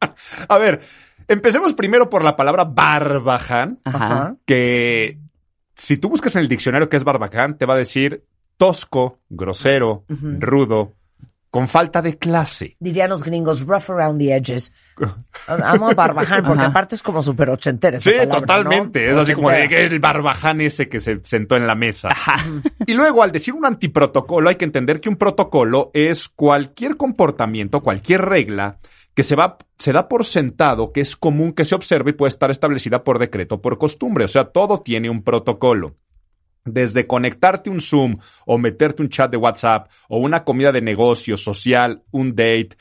A 0.48 0.58
ver, 0.58 0.80
Empecemos 1.28 1.74
primero 1.74 2.08
por 2.08 2.22
la 2.22 2.36
palabra 2.36 2.62
barbaján, 2.62 3.80
Ajá. 3.82 4.36
que 4.46 5.18
si 5.76 5.96
tú 5.98 6.08
buscas 6.08 6.34
en 6.36 6.42
el 6.42 6.48
diccionario 6.48 6.88
qué 6.88 6.96
es 6.96 7.04
barbaján, 7.04 7.58
te 7.58 7.66
va 7.66 7.74
a 7.74 7.78
decir 7.78 8.24
tosco, 8.56 9.18
grosero, 9.28 10.04
rudo, 10.08 10.94
con 11.50 11.68
falta 11.68 12.02
de 12.02 12.18
clase. 12.18 12.76
Dirían 12.80 13.08
los 13.10 13.22
gringos, 13.24 13.66
rough 13.66 13.88
around 13.90 14.18
the 14.18 14.34
edges. 14.34 14.72
Amo 15.46 15.90
a 15.90 15.94
Barbaján, 15.94 16.44
porque 16.44 16.60
Ajá. 16.62 16.70
aparte 16.70 16.94
es 16.96 17.02
como 17.02 17.22
súper 17.22 17.48
ochentera 17.50 17.98
Sí, 18.00 18.10
palabra, 18.10 18.40
totalmente. 18.40 19.06
¿no? 19.06 19.12
Es 19.12 19.18
así 19.18 19.34
como 19.34 19.48
de 19.50 19.56
Ochentera. 19.58 19.80
que 19.88 19.94
el 19.94 20.00
barbaján 20.00 20.60
ese 20.60 20.88
que 20.88 21.00
se 21.00 21.20
sentó 21.24 21.56
en 21.56 21.66
la 21.66 21.74
mesa. 21.74 22.08
Ajá. 22.10 22.44
Y 22.86 22.92
luego, 22.94 23.22
al 23.22 23.32
decir 23.32 23.54
un 23.54 23.64
antiprotocolo, 23.64 24.48
hay 24.50 24.56
que 24.56 24.64
entender 24.66 25.00
que 25.00 25.08
un 25.08 25.16
protocolo 25.16 25.90
es 25.94 26.28
cualquier 26.28 26.96
comportamiento, 26.96 27.80
cualquier 27.82 28.22
regla 28.22 28.76
que 29.16 29.22
se 29.22 29.34
va, 29.34 29.56
se 29.78 29.92
da 29.92 30.08
por 30.08 30.26
sentado, 30.26 30.92
que 30.92 31.00
es 31.00 31.16
común 31.16 31.54
que 31.54 31.64
se 31.64 31.74
observe 31.74 32.10
y 32.10 32.14
puede 32.14 32.28
estar 32.28 32.50
establecida 32.50 33.02
por 33.02 33.18
decreto 33.18 33.62
por 33.62 33.78
costumbre. 33.78 34.26
O 34.26 34.28
sea, 34.28 34.44
todo 34.44 34.82
tiene 34.82 35.08
un 35.08 35.24
protocolo. 35.24 35.96
Desde 36.66 37.06
conectarte 37.06 37.70
un 37.70 37.80
Zoom 37.80 38.12
o 38.44 38.58
meterte 38.58 39.02
un 39.02 39.08
chat 39.08 39.30
de 39.30 39.38
WhatsApp 39.38 39.88
o 40.10 40.18
una 40.18 40.44
comida 40.44 40.70
de 40.70 40.82
negocio 40.82 41.38
social, 41.38 42.02
un 42.10 42.36
date, 42.36 42.76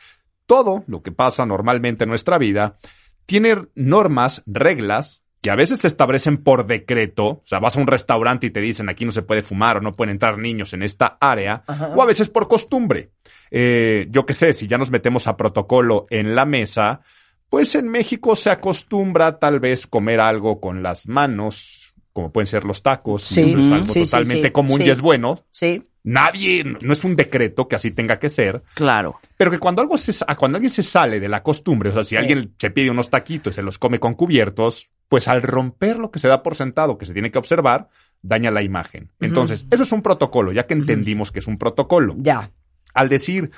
todo 0.45 0.83
lo 0.87 1.01
que 1.01 1.13
pasa 1.13 1.45
normalmente 1.45 2.03
en 2.03 2.09
nuestra 2.09 2.37
vida 2.37 2.77
tiene 3.25 3.67
normas, 3.73 4.43
reglas 4.45 5.23
que 5.45 5.51
a 5.51 5.55
veces 5.55 5.77
se 5.77 5.85
establecen 5.85 6.37
por 6.43 6.65
decreto, 6.65 7.25
o 7.27 7.43
sea, 7.45 7.59
vas 7.59 7.77
a 7.77 7.79
un 7.79 7.85
restaurante 7.85 8.47
y 8.47 8.49
te 8.49 8.61
dicen 8.61 8.89
aquí 8.89 9.05
no 9.05 9.11
se 9.11 9.21
puede 9.21 9.43
fumar 9.43 9.77
o 9.77 9.79
no 9.79 9.91
pueden 9.91 10.13
entrar 10.13 10.39
niños 10.39 10.73
en 10.73 10.81
esta 10.81 11.17
área, 11.21 11.63
Ajá. 11.67 11.89
o 11.95 12.01
a 12.01 12.05
veces 12.07 12.29
por 12.29 12.47
costumbre. 12.47 13.11
Eh, 13.51 14.07
yo 14.09 14.25
qué 14.25 14.33
sé, 14.33 14.53
si 14.53 14.65
ya 14.65 14.79
nos 14.79 14.89
metemos 14.89 15.27
a 15.27 15.37
protocolo 15.37 16.07
en 16.09 16.33
la 16.33 16.45
mesa, 16.45 17.01
pues 17.47 17.75
en 17.75 17.87
México 17.89 18.35
se 18.35 18.49
acostumbra 18.49 19.37
tal 19.37 19.59
vez 19.59 19.85
comer 19.85 20.19
algo 20.19 20.59
con 20.59 20.81
las 20.81 21.07
manos, 21.07 21.93
como 22.11 22.31
pueden 22.31 22.47
ser 22.47 22.63
los 22.63 22.81
tacos, 22.81 23.21
Sí. 23.23 23.41
y 23.41 23.49
eso 23.51 23.59
es 23.59 23.71
algo 23.71 23.87
Sí, 23.93 24.03
totalmente 24.05 24.47
sí, 24.47 24.51
común 24.51 24.81
y 24.81 24.89
es 24.89 24.99
bueno. 24.99 25.45
Sí. 25.51 25.83
Nadie, 26.07 26.63
no 26.63 26.91
es 26.93 27.03
un 27.03 27.15
decreto 27.15 27.67
que 27.67 27.75
así 27.75 27.91
tenga 27.91 28.17
que 28.19 28.29
ser, 28.29 28.63
Claro. 28.73 29.19
pero 29.37 29.51
que 29.51 29.59
cuando 29.59 29.81
algo 29.83 29.95
se, 29.97 30.11
cuando 30.35 30.57
alguien 30.57 30.71
se 30.71 30.81
sale 30.83 31.19
de 31.19 31.29
la 31.29 31.43
costumbre, 31.43 31.89
o 31.89 31.93
sea, 31.93 32.03
si 32.03 32.15
alguien 32.15 32.53
se 32.59 32.71
pide 32.71 32.89
unos 32.89 33.09
taquitos 33.11 33.53
y 33.53 33.55
se 33.55 33.61
los 33.63 33.77
come 33.79 33.99
con 33.99 34.13
cubiertos, 34.15 34.89
pues 35.07 35.27
al 35.27 35.41
romper 35.41 35.97
lo 35.97 36.11
que 36.11 36.19
se 36.19 36.27
da 36.27 36.43
por 36.43 36.55
sentado, 36.55 36.97
que 36.97 37.05
se 37.05 37.13
tiene 37.13 37.31
que 37.31 37.37
observar, 37.37 37.89
daña 38.21 38.51
la 38.51 38.63
imagen. 38.63 39.11
Entonces, 39.19 39.67
eso 39.71 39.83
es 39.83 39.91
un 39.91 40.01
protocolo, 40.01 40.51
ya 40.51 40.65
que 40.65 40.73
entendimos 40.73 41.31
que 41.31 41.39
es 41.39 41.47
un 41.47 41.57
protocolo. 41.57 42.15
Ya. 42.17 42.51
Al 42.93 43.09
decir 43.09 43.51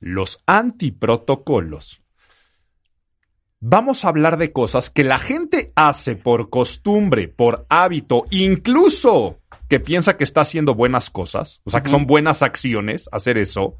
los 0.00 0.42
antiprotocolos, 0.46 2.02
vamos 3.60 4.04
a 4.04 4.08
hablar 4.08 4.36
de 4.36 4.52
cosas 4.52 4.90
que 4.90 5.04
la 5.04 5.18
gente 5.18 5.72
hace 5.74 6.16
por 6.16 6.50
costumbre, 6.50 7.28
por 7.28 7.66
hábito, 7.68 8.24
incluso 8.30 9.40
que 9.68 9.80
piensa 9.80 10.16
que 10.16 10.24
está 10.24 10.42
haciendo 10.42 10.74
buenas 10.74 11.10
cosas, 11.10 11.62
o 11.64 11.70
sea, 11.70 11.82
que 11.82 11.88
son 11.88 12.06
buenas 12.06 12.42
acciones 12.42 13.08
hacer 13.10 13.38
eso, 13.38 13.76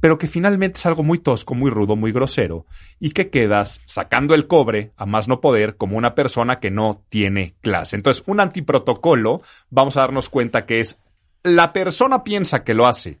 pero 0.00 0.18
que 0.18 0.28
finalmente 0.28 0.78
es 0.78 0.86
algo 0.86 1.02
muy 1.02 1.18
tosco, 1.18 1.54
muy 1.54 1.70
rudo, 1.70 1.96
muy 1.96 2.12
grosero, 2.12 2.66
y 3.00 3.10
que 3.10 3.30
quedas 3.30 3.80
sacando 3.86 4.34
el 4.34 4.46
cobre 4.46 4.92
a 4.96 5.06
más 5.06 5.28
no 5.28 5.40
poder 5.40 5.76
como 5.76 5.96
una 5.96 6.14
persona 6.14 6.60
que 6.60 6.70
no 6.70 7.02
tiene 7.08 7.54
clase. 7.62 7.96
Entonces, 7.96 8.22
un 8.26 8.40
antiprotocolo, 8.40 9.40
vamos 9.70 9.96
a 9.96 10.00
darnos 10.00 10.28
cuenta 10.28 10.66
que 10.66 10.80
es 10.80 10.98
la 11.42 11.72
persona 11.72 12.24
piensa 12.24 12.64
que 12.64 12.74
lo 12.74 12.86
hace 12.86 13.20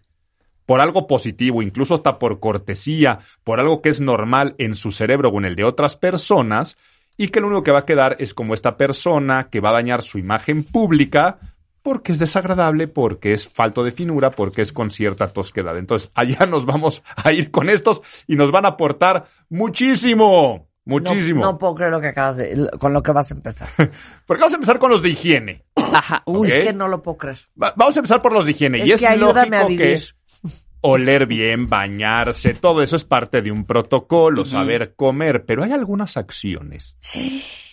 por 0.66 0.80
algo 0.80 1.06
positivo, 1.06 1.62
incluso 1.62 1.94
hasta 1.94 2.18
por 2.18 2.40
cortesía, 2.40 3.20
por 3.44 3.60
algo 3.60 3.80
que 3.80 3.88
es 3.88 4.00
normal 4.00 4.56
en 4.58 4.74
su 4.74 4.90
cerebro 4.90 5.28
o 5.28 5.38
en 5.38 5.44
el 5.44 5.54
de 5.54 5.64
otras 5.64 5.96
personas, 5.96 6.76
y 7.16 7.28
que 7.28 7.40
lo 7.40 7.46
único 7.46 7.62
que 7.62 7.70
va 7.70 7.80
a 7.80 7.86
quedar 7.86 8.16
es 8.18 8.34
como 8.34 8.52
esta 8.52 8.76
persona 8.76 9.48
que 9.48 9.60
va 9.60 9.70
a 9.70 9.74
dañar 9.74 10.02
su 10.02 10.18
imagen 10.18 10.64
pública 10.64 11.38
porque 11.86 12.10
es 12.10 12.18
desagradable, 12.18 12.88
porque 12.88 13.32
es 13.32 13.48
falto 13.48 13.84
de 13.84 13.92
finura, 13.92 14.32
porque 14.32 14.60
es 14.62 14.72
con 14.72 14.90
cierta 14.90 15.28
tosquedad. 15.28 15.78
Entonces, 15.78 16.10
allá 16.14 16.44
nos 16.46 16.66
vamos 16.66 17.04
a 17.14 17.32
ir 17.32 17.52
con 17.52 17.68
estos 17.70 18.02
y 18.26 18.34
nos 18.34 18.50
van 18.50 18.64
a 18.64 18.70
aportar 18.70 19.26
muchísimo, 19.48 20.68
muchísimo. 20.84 21.40
No, 21.42 21.52
no 21.52 21.58
puedo 21.58 21.74
creer 21.76 21.92
lo 21.92 22.00
que 22.00 22.08
acabas 22.08 22.38
de, 22.38 22.68
con 22.80 22.92
lo 22.92 23.02
que 23.04 23.12
vas 23.12 23.30
a 23.30 23.34
empezar. 23.34 23.68
Porque 24.26 24.40
vamos 24.40 24.54
a 24.54 24.56
empezar 24.56 24.78
con 24.80 24.90
los 24.90 25.00
de 25.00 25.10
higiene. 25.10 25.64
Ajá. 25.76 26.22
Uy. 26.26 26.48
Ok. 26.48 26.54
Es 26.54 26.66
que 26.66 26.72
no 26.72 26.88
lo 26.88 27.00
puedo 27.02 27.16
creer. 27.18 27.38
Va- 27.62 27.72
Vamos 27.76 27.96
a 27.96 28.00
empezar 28.00 28.20
por 28.20 28.32
los 28.32 28.44
de 28.46 28.50
higiene. 28.50 28.82
Es 28.82 28.88
y 28.88 28.92
es 28.92 29.00
que 29.00 29.06
ayúdame 29.06 29.56
a 29.56 29.62
lógico 29.62 29.66
que 29.78 29.84
vivir. 29.84 29.92
es 29.94 30.16
oler 30.80 31.26
bien, 31.26 31.68
bañarse, 31.68 32.54
todo 32.54 32.82
eso 32.82 32.96
es 32.96 33.04
parte 33.04 33.42
de 33.42 33.50
un 33.52 33.64
protocolo, 33.64 34.44
saber 34.44 34.94
comer, 34.94 35.44
pero 35.44 35.62
hay 35.64 35.72
algunas 35.72 36.16
acciones 36.16 36.96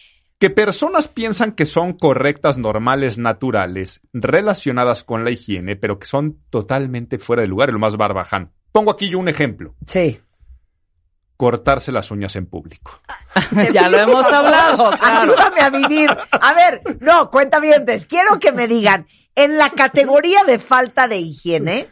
que 0.43 0.49
personas 0.49 1.07
piensan 1.07 1.53
que 1.53 1.65
son 1.65 1.93
correctas, 1.93 2.57
normales, 2.57 3.17
naturales, 3.17 4.01
relacionadas 4.11 5.05
con 5.05 5.23
la 5.23 5.31
higiene, 5.31 5.77
pero 5.77 5.99
que 5.99 6.05
son 6.05 6.37
totalmente 6.49 7.17
fuera 7.17 7.43
de 7.43 7.47
lugar 7.47 7.69
y 7.69 7.71
lo 7.71 7.79
más 7.79 7.95
barbaján. 7.95 8.51
Pongo 8.73 8.91
aquí 8.91 9.07
yo 9.07 9.19
un 9.19 9.29
ejemplo. 9.29 9.73
Sí. 9.87 10.19
Cortarse 11.37 11.93
las 11.93 12.11
uñas 12.11 12.35
en 12.35 12.45
público. 12.45 12.99
ya 13.71 13.87
lo 13.87 13.97
hemos 13.99 14.25
hablado, 14.25 14.91
claro. 14.99 15.31
Ayúdame 15.31 15.61
a 15.61 15.69
vivir. 15.69 16.09
A 16.31 16.53
ver, 16.53 16.81
no, 16.99 17.29
cuenta 17.29 17.61
bien. 17.61 17.85
Quiero 18.09 18.37
que 18.37 18.51
me 18.51 18.67
digan, 18.67 19.07
en 19.35 19.57
la 19.57 19.69
categoría 19.69 20.43
de 20.43 20.59
falta 20.59 21.07
de 21.07 21.19
higiene. 21.19 21.87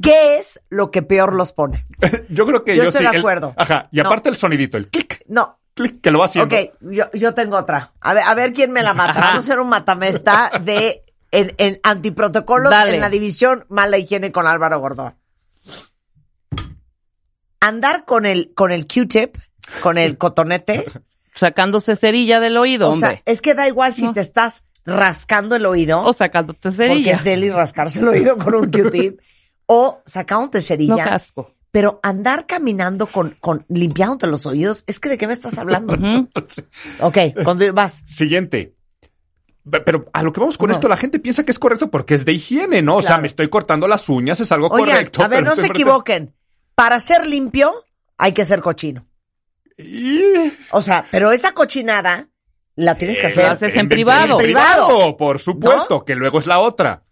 ¿qué 0.00 0.38
es 0.38 0.58
lo 0.70 0.90
que 0.90 1.02
peor 1.02 1.34
los 1.34 1.52
pone? 1.52 1.84
Yo 2.30 2.46
creo 2.46 2.64
que 2.64 2.76
Yo 2.76 2.84
yo, 2.84 2.88
estoy 2.88 3.04
sí, 3.04 3.10
de 3.10 3.16
el- 3.16 3.20
acuerdo. 3.20 3.52
ajá. 3.58 3.88
Y 3.92 3.98
No. 4.00 4.06
aparte 4.06 4.30
el 4.30 4.36
sonidito, 4.36 4.78
el 4.78 4.88
clic, 4.88 5.22
No. 5.28 5.58
Clic, 5.74 6.00
que 6.00 6.10
lo 6.10 6.20
va 6.20 6.26
haciendo. 6.26 6.54
Ok, 6.54 6.70
yo, 6.80 7.10
yo 7.12 7.34
tengo 7.34 7.56
otra. 7.56 7.92
A 8.00 8.14
ver, 8.14 8.22
a 8.26 8.34
ver 8.34 8.52
quién 8.52 8.70
me 8.72 8.82
la 8.82 8.94
mata. 8.94 9.20
Vamos 9.20 9.36
a 9.36 9.38
hacer 9.50 9.60
un 9.60 9.68
matamesta 9.68 10.50
de 10.62 11.04
en, 11.30 11.52
en 11.58 11.80
antiprotocolos 11.82 12.70
Dale. 12.70 12.94
en 12.94 13.00
la 13.00 13.08
división 13.10 13.64
mala 13.68 13.98
higiene 13.98 14.30
con 14.32 14.46
Álvaro 14.46 14.78
Gordón. 14.80 15.14
Andar 17.60 18.04
con 18.04 18.26
el, 18.26 18.52
con 18.54 18.72
el 18.72 18.86
Q-tip, 18.86 19.36
con 19.82 19.96
el 19.98 20.18
cotonete. 20.18 20.84
Sacándose 21.34 21.96
cerilla 21.96 22.38
del 22.38 22.56
oído, 22.56 22.90
o 22.90 22.96
sea, 22.96 23.20
es 23.24 23.42
que 23.42 23.54
da 23.54 23.66
igual 23.66 23.92
si 23.92 24.02
No. 24.02 24.12
te 24.12 24.20
estás 24.20 24.64
rascando 24.84 25.56
el 25.56 25.66
oído. 25.66 26.00
O 26.04 26.12
sacándote 26.12 26.60
porque 26.62 26.76
cerilla. 26.76 27.14
es 27.14 27.24
deli 27.24 27.50
rascarse 27.50 27.98
el 27.98 28.06
oído 28.08 28.36
con 28.38 28.54
un 28.54 28.70
Q-tip. 28.70 29.18
o 29.66 30.00
sacándote 30.06 30.58
No 30.58 30.62
cerilla. 30.62 31.04
casco. 31.04 31.53
Pero 31.74 31.98
andar 32.04 32.46
caminando 32.46 33.08
con, 33.08 33.30
con 33.40 33.66
limpiándote 33.68 34.28
los 34.28 34.46
oídos, 34.46 34.84
es 34.86 35.00
que 35.00 35.08
de 35.08 35.18
qué 35.18 35.26
me 35.26 35.32
estás 35.32 35.58
hablando. 35.58 35.96
Ok, 37.00 37.18
cuando 37.42 37.72
vas. 37.74 38.04
Siguiente. 38.06 38.76
Pe- 39.68 39.80
Pero 39.80 40.08
a 40.12 40.22
lo 40.22 40.32
que 40.32 40.38
vamos 40.38 40.56
con 40.56 40.68
No. 40.68 40.74
esto, 40.74 40.86
la 40.88 40.96
gente 40.96 41.18
piensa 41.18 41.42
que 41.44 41.50
es 41.50 41.58
correcto 41.58 41.90
porque 41.90 42.14
es 42.14 42.24
de 42.24 42.32
higiene, 42.32 42.80
¿no? 42.80 42.94
O 42.94 43.02
sea, 43.02 43.18
me 43.18 43.26
estoy 43.26 43.48
cortando 43.48 43.88
las 43.88 44.08
uñas, 44.08 44.38
es 44.38 44.52
algo 44.52 44.68
Oigan, 44.68 44.88
correcto. 44.90 45.24
a 45.24 45.26
ver, 45.26 45.42
no 45.42 45.56
se 45.56 45.66
equivoquen. 45.66 46.32
Para 46.76 47.00
ser 47.00 47.26
limpio, 47.26 47.72
hay 48.18 48.30
que 48.30 48.44
ser 48.44 48.60
cochino. 48.60 49.08
Y- 49.76 50.22
O 50.70 50.80
sea, 50.80 51.04
pero 51.10 51.32
esa 51.32 51.54
cochinada 51.54 52.28
la 52.76 52.94
tienes 52.94 53.18
que 53.18 53.24
Eh, 53.26 53.30
hacer. 53.30 53.44
lo 53.46 53.50
haces 53.50 53.74
en 53.74 53.88
privado. 53.88 54.38
En 54.38 54.44
privado, 54.44 54.86
Privado. 54.86 55.16
por 55.16 55.40
supuesto, 55.40 56.04
que 56.04 56.14
luego 56.14 56.38
es 56.38 56.46
la 56.46 56.60
otra. 56.60 57.02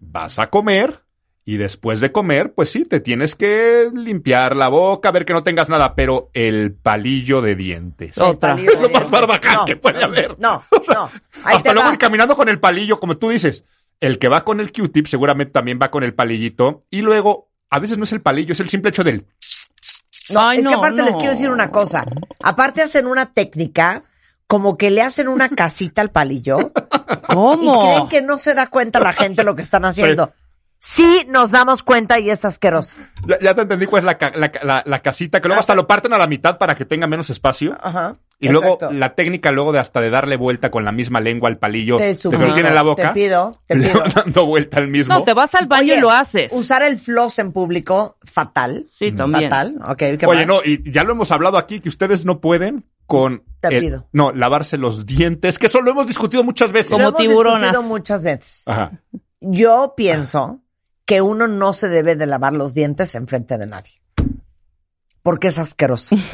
Vas 0.00 0.38
a 0.38 0.50
comer 0.50 1.00
y 1.44 1.56
después 1.56 2.00
de 2.00 2.12
comer, 2.12 2.52
pues 2.54 2.70
sí, 2.70 2.84
te 2.84 3.00
tienes 3.00 3.34
que 3.34 3.90
limpiar 3.92 4.54
la 4.54 4.68
boca, 4.68 5.10
ver 5.10 5.24
que 5.24 5.32
no 5.32 5.42
tengas 5.42 5.68
nada, 5.68 5.94
pero 5.94 6.30
el 6.34 6.72
palillo 6.72 7.42
de 7.42 7.56
dientes. 7.56 8.16
Otra. 8.18 8.54
Es 8.60 8.80
lo 8.80 8.88
más 8.90 9.10
No, 9.10 9.64
que 9.64 9.76
puede 9.76 10.02
haber. 10.04 10.38
No, 10.38 10.62
O 10.70 10.84
sea, 10.84 10.94
no. 10.94 11.10
Ahí 11.44 11.56
Hasta 11.56 11.72
luego 11.72 11.88
va. 11.88 11.92
ir 11.94 11.98
caminando 11.98 12.36
con 12.36 12.48
el 12.48 12.60
palillo, 12.60 13.00
como 13.00 13.16
tú 13.16 13.30
dices. 13.30 13.64
El 14.00 14.18
que 14.18 14.28
va 14.28 14.44
con 14.44 14.60
el 14.60 14.72
Q-tip 14.72 15.06
seguramente 15.06 15.52
también 15.52 15.78
va 15.80 15.90
con 15.90 16.02
el 16.04 16.14
palillito. 16.14 16.80
Y 16.90 17.02
luego, 17.02 17.50
a 17.70 17.78
veces 17.78 17.98
no 17.98 18.04
es 18.04 18.12
el 18.12 18.20
palillo, 18.20 18.52
es 18.52 18.60
el 18.60 18.68
simple 18.68 18.90
hecho 18.90 19.04
del. 19.04 19.26
No, 20.30 20.40
Ay, 20.48 20.58
es 20.58 20.66
que 20.68 20.74
aparte 20.74 20.98
no. 21.02 21.06
les 21.06 21.16
quiero 21.16 21.30
decir 21.32 21.50
una 21.50 21.70
cosa. 21.70 22.04
Aparte 22.40 22.82
hacen 22.82 23.06
una 23.06 23.32
técnica 23.32 24.04
como 24.46 24.76
que 24.76 24.90
le 24.90 25.02
hacen 25.02 25.28
una 25.28 25.48
casita 25.48 26.02
al 26.02 26.10
palillo 26.10 26.72
y 27.30 27.32
¿Cómo? 27.34 27.80
creen 27.82 28.08
que 28.08 28.22
no 28.22 28.38
se 28.38 28.54
da 28.54 28.66
cuenta 28.66 29.00
la 29.00 29.12
gente 29.12 29.44
lo 29.44 29.56
que 29.56 29.62
están 29.62 29.84
haciendo. 29.84 30.32
Sí 30.84 31.24
nos 31.28 31.52
damos 31.52 31.84
cuenta 31.84 32.18
y 32.18 32.28
es 32.28 32.44
asqueroso. 32.44 32.96
Ya, 33.28 33.38
ya 33.38 33.54
te 33.54 33.62
entendí 33.62 33.86
cuál 33.86 34.00
es 34.00 34.04
la, 34.04 34.18
ca- 34.18 34.32
la, 34.34 34.50
la- 34.64 34.82
la 34.84 34.98
casita, 35.00 35.40
que 35.40 35.46
luego 35.46 35.60
hasta 35.60 35.76
lo 35.76 35.86
parten 35.86 36.12
a 36.12 36.18
la 36.18 36.26
mitad 36.26 36.58
para 36.58 36.74
que 36.74 36.84
tenga 36.84 37.06
menos 37.06 37.30
espacio. 37.30 37.78
Ajá. 37.80 38.16
Y 38.40 38.48
luego 38.48 38.74
exacto. 38.74 38.92
la 38.92 39.14
técnica 39.14 39.52
luego 39.52 39.70
de 39.70 39.78
hasta 39.78 40.00
de 40.00 40.10
darle 40.10 40.36
vuelta 40.36 40.72
con 40.72 40.84
la 40.84 40.90
misma 40.90 41.20
lengua 41.20 41.48
al 41.48 41.58
palillo 41.58 41.98
Te 41.98 42.16
que 42.16 42.36
lo 42.36 42.52
tiene 42.52 42.70
en 42.70 42.74
la 42.74 42.82
boca. 42.82 43.12
Te 43.12 43.20
pido, 43.20 43.52
te 43.68 43.76
pido. 43.76 44.02
dando 44.12 44.44
vuelta 44.46 44.78
al 44.78 44.88
mismo. 44.88 45.14
No, 45.14 45.22
te 45.22 45.34
vas 45.34 45.54
al 45.54 45.68
baño 45.68 45.84
Oye, 45.92 45.98
y 45.98 46.00
lo 46.00 46.10
haces. 46.10 46.50
Usar 46.52 46.82
el 46.82 46.98
floss 46.98 47.38
en 47.38 47.52
público, 47.52 48.16
fatal. 48.24 48.88
Sí, 48.90 49.12
también. 49.12 49.48
Fatal. 49.50 49.76
Ok, 49.86 49.98
¿qué 50.18 50.26
Oye, 50.26 50.44
más? 50.44 50.48
no, 50.48 50.64
y 50.64 50.90
ya 50.90 51.04
lo 51.04 51.12
hemos 51.12 51.30
hablado 51.30 51.58
aquí 51.58 51.78
que 51.78 51.90
ustedes 51.90 52.26
no 52.26 52.40
pueden 52.40 52.84
con 53.06 53.44
Te 53.60 53.68
el- 53.68 53.80
pido. 53.84 54.08
no, 54.10 54.32
lavarse 54.32 54.76
los 54.78 55.06
dientes, 55.06 55.60
que 55.60 55.68
eso 55.68 55.80
lo 55.80 55.92
hemos 55.92 56.08
discutido 56.08 56.42
muchas 56.42 56.72
veces. 56.72 56.90
Lo 56.90 56.96
Como 56.96 57.08
hemos 57.10 57.20
tiburonas. 57.20 57.60
discutido 57.60 57.82
muchas 57.84 58.22
veces. 58.24 58.64
Ajá. 58.66 58.90
Yo 59.40 59.94
pienso 59.96 60.58
que 61.12 61.20
uno 61.20 61.46
no 61.46 61.74
se 61.74 61.90
debe 61.90 62.16
de 62.16 62.24
lavar 62.24 62.54
los 62.54 62.72
dientes 62.72 63.14
en 63.16 63.28
frente 63.28 63.58
de 63.58 63.66
nadie. 63.66 64.00
Porque 65.22 65.48
es 65.48 65.58
asqueroso. 65.58 66.16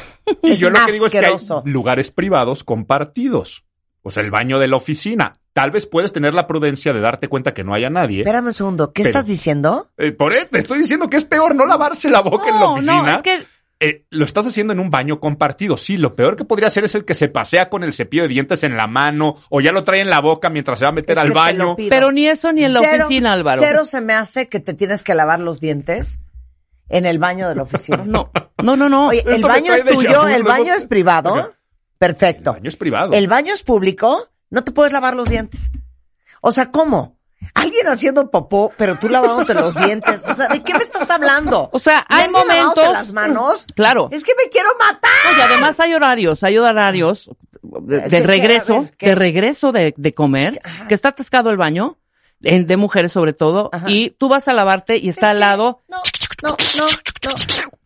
Y 0.43 0.51
es 0.51 0.59
yo 0.59 0.69
lo 0.69 0.79
que 0.85 0.91
digo 0.93 1.07
es 1.07 1.11
que 1.11 1.17
hay 1.19 1.35
lugares 1.65 2.11
privados 2.11 2.63
compartidos. 2.63 3.65
O 4.03 4.11
sea, 4.11 4.23
el 4.23 4.31
baño 4.31 4.57
de 4.57 4.69
la 4.69 4.77
oficina. 4.77 5.37
Tal 5.51 5.71
vez 5.71 5.85
puedes 5.85 6.13
tener 6.13 6.33
la 6.33 6.47
prudencia 6.47 6.93
de 6.93 7.01
darte 7.01 7.27
cuenta 7.27 7.53
que 7.53 7.65
no 7.65 7.73
haya 7.73 7.89
nadie. 7.89 8.19
Espérame 8.21 8.45
un 8.47 8.53
segundo, 8.53 8.93
¿qué 8.93 9.01
Pero- 9.03 9.09
estás 9.09 9.27
diciendo? 9.27 9.89
Eh, 9.97 10.13
por 10.13 10.31
eso 10.31 10.47
te 10.49 10.59
estoy 10.59 10.79
diciendo 10.79 11.09
que 11.09 11.17
es 11.17 11.25
peor 11.25 11.55
no 11.55 11.65
lavarse 11.65 12.09
la 12.09 12.21
boca 12.21 12.47
en 12.47 12.59
la 12.59 12.67
oficina. 12.67 13.01
no, 13.01 13.15
es 13.15 13.21
que 13.21 13.43
Eh, 13.81 14.05
lo 14.09 14.25
estás 14.25 14.45
haciendo 14.45 14.73
en 14.73 14.79
un 14.79 14.89
baño 14.89 15.21
compartido. 15.21 15.77
Sí, 15.77 15.95
lo 15.95 16.13
peor 16.13 16.35
que 16.35 16.43
podría 16.43 16.67
hacer 16.67 16.83
es 16.83 16.95
el 16.95 17.05
que 17.05 17.13
se 17.15 17.29
pasea 17.29 17.69
con 17.69 17.83
el 17.85 17.93
cepillo 17.93 18.23
de 18.23 18.27
dientes 18.29 18.63
en 18.63 18.75
la 18.75 18.87
mano 18.87 19.35
o 19.49 19.61
ya 19.61 19.71
lo 19.71 19.83
trae 19.85 20.01
en 20.01 20.09
la 20.09 20.19
boca 20.19 20.49
mientras 20.49 20.79
se 20.79 20.85
va 20.85 20.89
a 20.89 20.93
meter 20.93 21.17
Es 21.17 21.23
al 21.23 21.31
baño. 21.31 21.75
Pero 21.89 22.11
ni 22.11 22.27
eso 22.27 22.51
ni 22.51 22.65
en 22.65 22.73
la 22.73 22.81
Cero- 22.81 23.05
oficina, 23.05 23.31
Álvaro. 23.31 23.61
Cero 23.63 23.85
se 23.85 24.01
me 24.01 24.13
hace 24.13 24.49
que 24.49 24.59
te 24.59 24.73
tienes 24.73 25.01
que 25.01 25.15
lavar 25.15 25.39
los 25.39 25.61
dientes 25.61 26.19
en 26.89 27.05
el 27.05 27.19
baño 27.19 27.47
de 27.47 27.55
la 27.55 27.63
oficina. 27.63 28.03
No, 28.05 28.31
no, 28.61 28.75
no, 28.75 28.89
no. 28.89 29.07
Oye, 29.09 29.23
el 29.25 29.41
baño 29.43 29.73
es 29.73 29.85
tuyo, 29.85 30.27
el 30.27 30.43
baño 30.43 30.73
es 30.73 30.85
privado. 30.85 31.33
Oiga. 31.33 31.45
El 31.45 31.97
Perfecto. 31.99 32.53
baño 32.53 32.67
es 32.67 32.75
privado. 32.75 33.13
El 33.13 33.27
baño 33.27 33.53
es 33.53 33.61
público, 33.63 34.29
no 34.49 34.63
te 34.63 34.71
puedes 34.73 34.91
lavar 34.93 35.15
los 35.15 35.29
dientes. 35.29 35.71
O 36.41 36.51
sea, 36.51 36.71
¿cómo? 36.71 37.18
Alguien 37.53 37.87
haciendo 37.87 38.29
popó, 38.29 38.71
pero 38.77 38.97
tú 38.97 39.09
lavándote 39.09 39.53
los 39.53 39.75
dientes. 39.75 40.21
O 40.27 40.33
sea, 40.33 40.47
¿de 40.49 40.63
qué 40.63 40.73
me 40.73 40.79
estás 40.83 41.09
hablando? 41.09 41.69
O 41.73 41.79
sea, 41.79 42.05
¿Y 42.09 42.13
hay 42.13 42.29
momentos- 42.29 42.93
las 42.93 43.11
manos? 43.13 43.65
Claro. 43.75 44.07
Es 44.11 44.23
que 44.23 44.33
me 44.37 44.49
quiero 44.49 44.69
matar. 44.79 45.09
No, 45.31 45.37
y 45.37 45.41
además 45.41 45.79
hay 45.79 45.93
horarios, 45.93 46.43
hay 46.43 46.57
horarios 46.57 47.29
de, 47.61 48.03
¿Qué- 48.03 48.09
de 48.09 48.09
qué? 48.09 48.23
regreso, 48.27 48.89
de 48.99 49.15
regreso 49.15 49.71
de, 49.71 49.93
de 49.97 50.13
comer, 50.13 50.61
Ajá. 50.63 50.87
que 50.87 50.93
está 50.93 51.09
atascado 51.09 51.49
el 51.49 51.57
baño, 51.57 51.97
en- 52.43 52.65
de 52.67 52.77
mujeres 52.77 53.11
sobre 53.11 53.33
todo, 53.33 53.69
Ajá. 53.73 53.85
y 53.89 54.11
tú 54.11 54.29
vas 54.29 54.47
a 54.47 54.53
lavarte 54.53 54.97
y 54.97 55.09
está 55.09 55.27
Es 55.27 55.31
al 55.31 55.35
que- 55.37 55.39
lado, 55.41 55.81
No, 55.89 55.97
no, 56.43 56.49
no, 56.77 56.87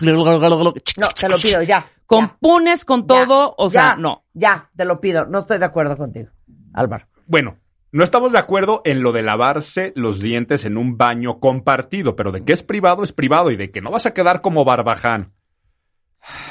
no. 0.01 0.73
No, 0.97 1.07
te 1.09 1.29
lo 1.29 1.37
pido, 1.37 1.61
ya. 1.63 1.87
compunes 2.05 2.85
con 2.85 3.01
ya, 3.01 3.07
todo, 3.07 3.55
o 3.57 3.69
sea, 3.69 3.91
ya, 3.91 3.95
no. 3.95 4.23
Ya, 4.33 4.69
te 4.75 4.85
lo 4.85 4.99
pido. 4.99 5.25
No 5.25 5.39
estoy 5.39 5.57
de 5.57 5.65
acuerdo 5.65 5.97
contigo, 5.97 6.29
Álvaro. 6.73 7.07
Bueno, 7.25 7.57
no 7.93 8.03
estamos 8.03 8.31
de 8.31 8.39
acuerdo 8.39 8.81
en 8.85 9.03
lo 9.03 9.11
de 9.11 9.21
lavarse 9.21 9.93
los 9.95 10.19
dientes 10.19 10.65
en 10.65 10.77
un 10.77 10.97
baño 10.97 11.39
compartido, 11.39 12.15
pero 12.15 12.31
de 12.31 12.43
que 12.43 12.51
es 12.51 12.63
privado 12.63 13.03
es 13.03 13.13
privado 13.13 13.51
y 13.51 13.55
de 13.55 13.69
que 13.71 13.81
no 13.81 13.91
vas 13.91 14.07
a 14.07 14.13
quedar 14.13 14.41
como 14.41 14.65
barbaján. 14.65 15.31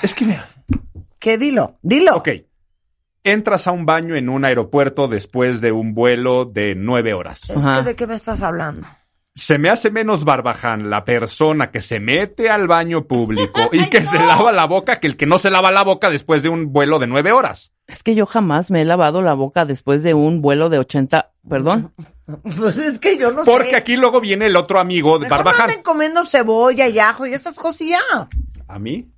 Es 0.02 0.14
que 0.14 0.24
mira, 0.24 0.48
¿Qué? 1.18 1.38
Dilo, 1.38 1.78
dilo. 1.82 2.14
ok, 2.16 2.28
entras 3.24 3.66
a 3.66 3.72
un 3.72 3.84
baño 3.86 4.14
en 4.14 4.28
un 4.28 4.44
aeropuerto 4.44 5.08
después 5.08 5.60
de 5.60 5.72
un 5.72 5.94
vuelo 5.94 6.44
de 6.44 6.76
nueve 6.76 7.12
horas. 7.12 7.50
Es 7.50 7.56
Ajá. 7.56 7.78
que 7.80 7.88
¿de 7.90 7.96
qué 7.96 8.06
me 8.06 8.14
estás 8.14 8.42
hablando? 8.42 8.86
Se 9.34 9.56
me 9.58 9.70
hace 9.70 9.90
menos 9.90 10.24
barbaján 10.24 10.90
la 10.90 11.04
persona 11.06 11.70
que 11.70 11.80
se 11.80 12.00
mete 12.00 12.50
al 12.50 12.66
baño 12.68 13.06
público 13.06 13.68
y 13.72 13.88
que 13.88 14.04
se 14.04 14.18
lava 14.18 14.52
la 14.52 14.66
boca 14.66 15.00
que 15.00 15.06
el 15.06 15.16
que 15.16 15.24
no 15.26 15.38
se 15.38 15.50
lava 15.50 15.70
la 15.72 15.82
boca 15.84 16.10
después 16.10 16.42
de 16.42 16.50
un 16.50 16.70
vuelo 16.72 16.98
de 16.98 17.06
nueve 17.06 17.32
horas. 17.32 17.72
Es 17.86 18.02
que 18.02 18.14
yo 18.14 18.26
jamás 18.26 18.70
me 18.70 18.82
he 18.82 18.84
lavado 18.84 19.22
la 19.22 19.32
boca 19.34 19.64
después 19.64 20.02
de 20.02 20.12
un 20.14 20.42
vuelo 20.42 20.68
de 20.68 20.78
80, 20.78 21.32
perdón. 21.48 21.92
Pues 22.56 22.78
es 22.78 22.98
que 22.98 23.18
yo 23.18 23.30
no 23.32 23.42
Porque 23.44 23.70
sé. 23.70 23.76
aquí 23.76 23.96
luego 23.96 24.20
viene 24.20 24.46
el 24.46 24.56
otro 24.56 24.78
amigo 24.78 25.18
de 25.18 25.24
Mejor 25.26 25.38
no 25.38 25.44
barbaján. 25.44 25.70
anden 25.70 25.82
comiendo 25.82 26.24
cebolla 26.24 26.88
y 26.88 26.98
ajo 26.98 27.26
y 27.26 27.34
esas 27.34 27.58
cosillas. 27.58 28.00
A 28.68 28.78
mí, 28.78 29.10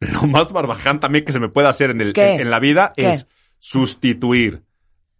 lo 0.00 0.22
más 0.22 0.50
barbaján 0.50 0.98
también 0.98 1.24
que 1.24 1.32
se 1.32 1.38
me 1.38 1.48
puede 1.50 1.68
hacer 1.68 1.90
en, 1.90 2.00
el, 2.00 2.12
en, 2.18 2.40
en 2.40 2.50
la 2.50 2.58
vida 2.58 2.92
¿Qué? 2.96 3.12
es 3.12 3.26
sustituir 3.58 4.64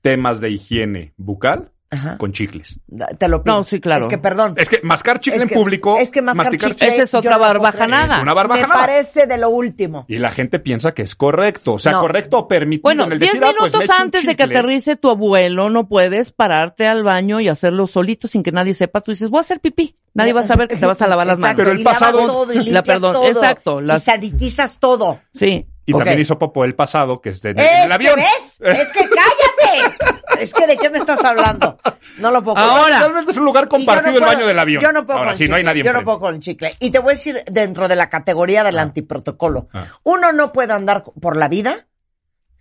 temas 0.01 0.41
de 0.41 0.51
higiene 0.51 1.13
bucal 1.17 1.71
Ajá. 1.91 2.19
con 2.19 2.33
chicles. 2.33 2.79
Te 3.19 3.29
lo 3.29 3.43
pido. 3.43 3.57
No, 3.57 3.65
sí, 3.65 3.81
claro. 3.81 4.03
Es 4.03 4.09
que 4.09 4.19
perdón. 4.19 4.55
Es 4.59 4.69
que 4.69 4.81
mascar 4.83 5.21
chicle 5.21 5.39
Es 5.43 5.51
en 5.51 5.59
público. 5.59 5.97
es 5.99 6.11
que 6.11 6.21
mascar 6.21 6.47
masticar 6.53 6.73
chicle- 6.77 6.87
Esa 6.95 7.03
es 7.05 7.15
otra 7.15 7.39
barbajanada. 7.39 8.17
Es 8.17 8.23
una 8.23 8.33
Me 8.33 8.35
barbajanada. 8.35 8.81
parece 8.81 9.27
de 9.27 9.39
lo 9.39 9.49
último. 9.49 10.05
Y 10.07 10.19
la 10.19 10.31
gente 10.31 10.59
piensa 10.59 10.93
que 10.93 11.01
es 11.03 11.15
correcto. 11.15 11.75
O 11.75 11.79
sea, 11.79 11.93
No. 11.93 12.01
correcto 12.01 12.39
o 12.41 12.49
permitido 12.49 12.83
Bueno, 12.83 13.05
en 13.07 13.13
el 13.13 13.19
10 13.19 13.33
decir, 13.33 13.45
ah, 13.45 13.53
pues, 13.59 13.73
minutos 13.73 13.89
me 13.89 14.03
antes 14.03 14.27
de 14.27 14.37
que 14.37 14.43
aterrice 14.43 14.97
tu 14.97 15.09
abuelo, 15.09 15.71
no 15.71 15.89
puedes 15.89 16.31
pararte 16.33 16.87
al 16.87 17.03
baño 17.05 17.41
y 17.41 17.49
hacerlo 17.49 17.87
solito 17.87 18.29
sin 18.29 18.43
que 18.43 18.53
nadie 18.53 18.75
sepa. 18.75 19.01
Tú 19.01 19.13
dices, 19.13 19.31
voy 19.31 19.39
a 19.39 19.41
hacer 19.41 19.61
pipí. 19.61 19.97
Nadie 20.15 20.33
va 20.33 20.41
a 20.41 20.45
saber 20.45 20.69
que 20.69 20.77
te 20.77 20.85
vas 20.85 21.01
a 21.01 21.07
lavar 21.07 21.27
las 21.27 21.39
Exacto, 21.39 21.57
manos. 21.63 21.65
Pero 21.65 21.71
el 21.73 21.81
y 21.81 21.85
lavas 21.85 21.99
pasado- 22.01 22.27
todo 22.27 22.53
y 22.53 22.65
La- 22.71 22.83
perdón, 22.83 23.13
todo. 23.13 23.27
exacto, 23.29 23.81
las- 23.81 24.03
Y 24.03 24.05
sanitizas 24.05 24.79
todo. 24.79 25.21
Sí. 25.33 25.67
Y 25.91 25.93
también 25.95 26.21
hizo 26.21 26.39
popó 26.39 26.65
el 26.65 26.75
pasado, 26.75 27.21
que 27.21 27.31
es 27.31 27.41
de, 27.43 27.51
en 27.51 27.59
Es 27.59 27.83
el 27.83 27.89
que 27.89 27.93
avión. 27.95 28.17
ves, 28.17 28.61
es 28.61 28.89
que 28.93 29.09
cállate. 29.09 29.97
es 30.43 30.55
que 30.55 30.67
de 30.67 30.77
qué 30.77 30.91
me 30.91 30.99
estás 30.99 31.25
hablando. 31.25 31.79
No 32.19 32.31
lo 32.31 32.43
puedo. 32.43 32.59
Ahora. 32.59 32.99
Realmente 33.01 33.33
es 33.33 33.39
un 33.39 33.45
lugar 33.45 33.65
yo 33.65 33.71
no 33.79 33.85
compartido 33.85 34.19
el 34.19 34.25
baño 34.25 34.47
del 34.47 34.59
avión. 34.59 34.83
Yo 34.83 34.93
no 34.93 35.05
puedo 35.07 35.19
Ahora 35.19 35.31
con 35.33 35.39
sí, 35.39 35.45
el 35.45 35.51
no 35.51 35.57
hay 35.57 35.63
chicle. 35.63 35.71
nadie 35.73 35.83
Yo 35.85 35.93
no 35.93 35.99
enfrente. 36.01 36.05
puedo 36.05 36.19
con 36.21 36.35
el 36.35 36.41
chicle. 36.41 36.73
Y 36.81 36.91
te 36.91 36.99
voy 36.99 37.11
a 37.13 37.15
decir 37.15 37.43
dentro 37.51 37.89
de 37.89 37.97
la 37.97 38.09
categoría 38.09 38.63
del 38.65 38.79
antiprotocolo. 38.79 39.69
Ah. 39.73 39.87
Uno 40.05 40.33
no 40.33 40.53
puede 40.53 40.73
andar 40.75 41.05
por 41.21 41.37
la 41.37 41.49
vida 41.49 41.87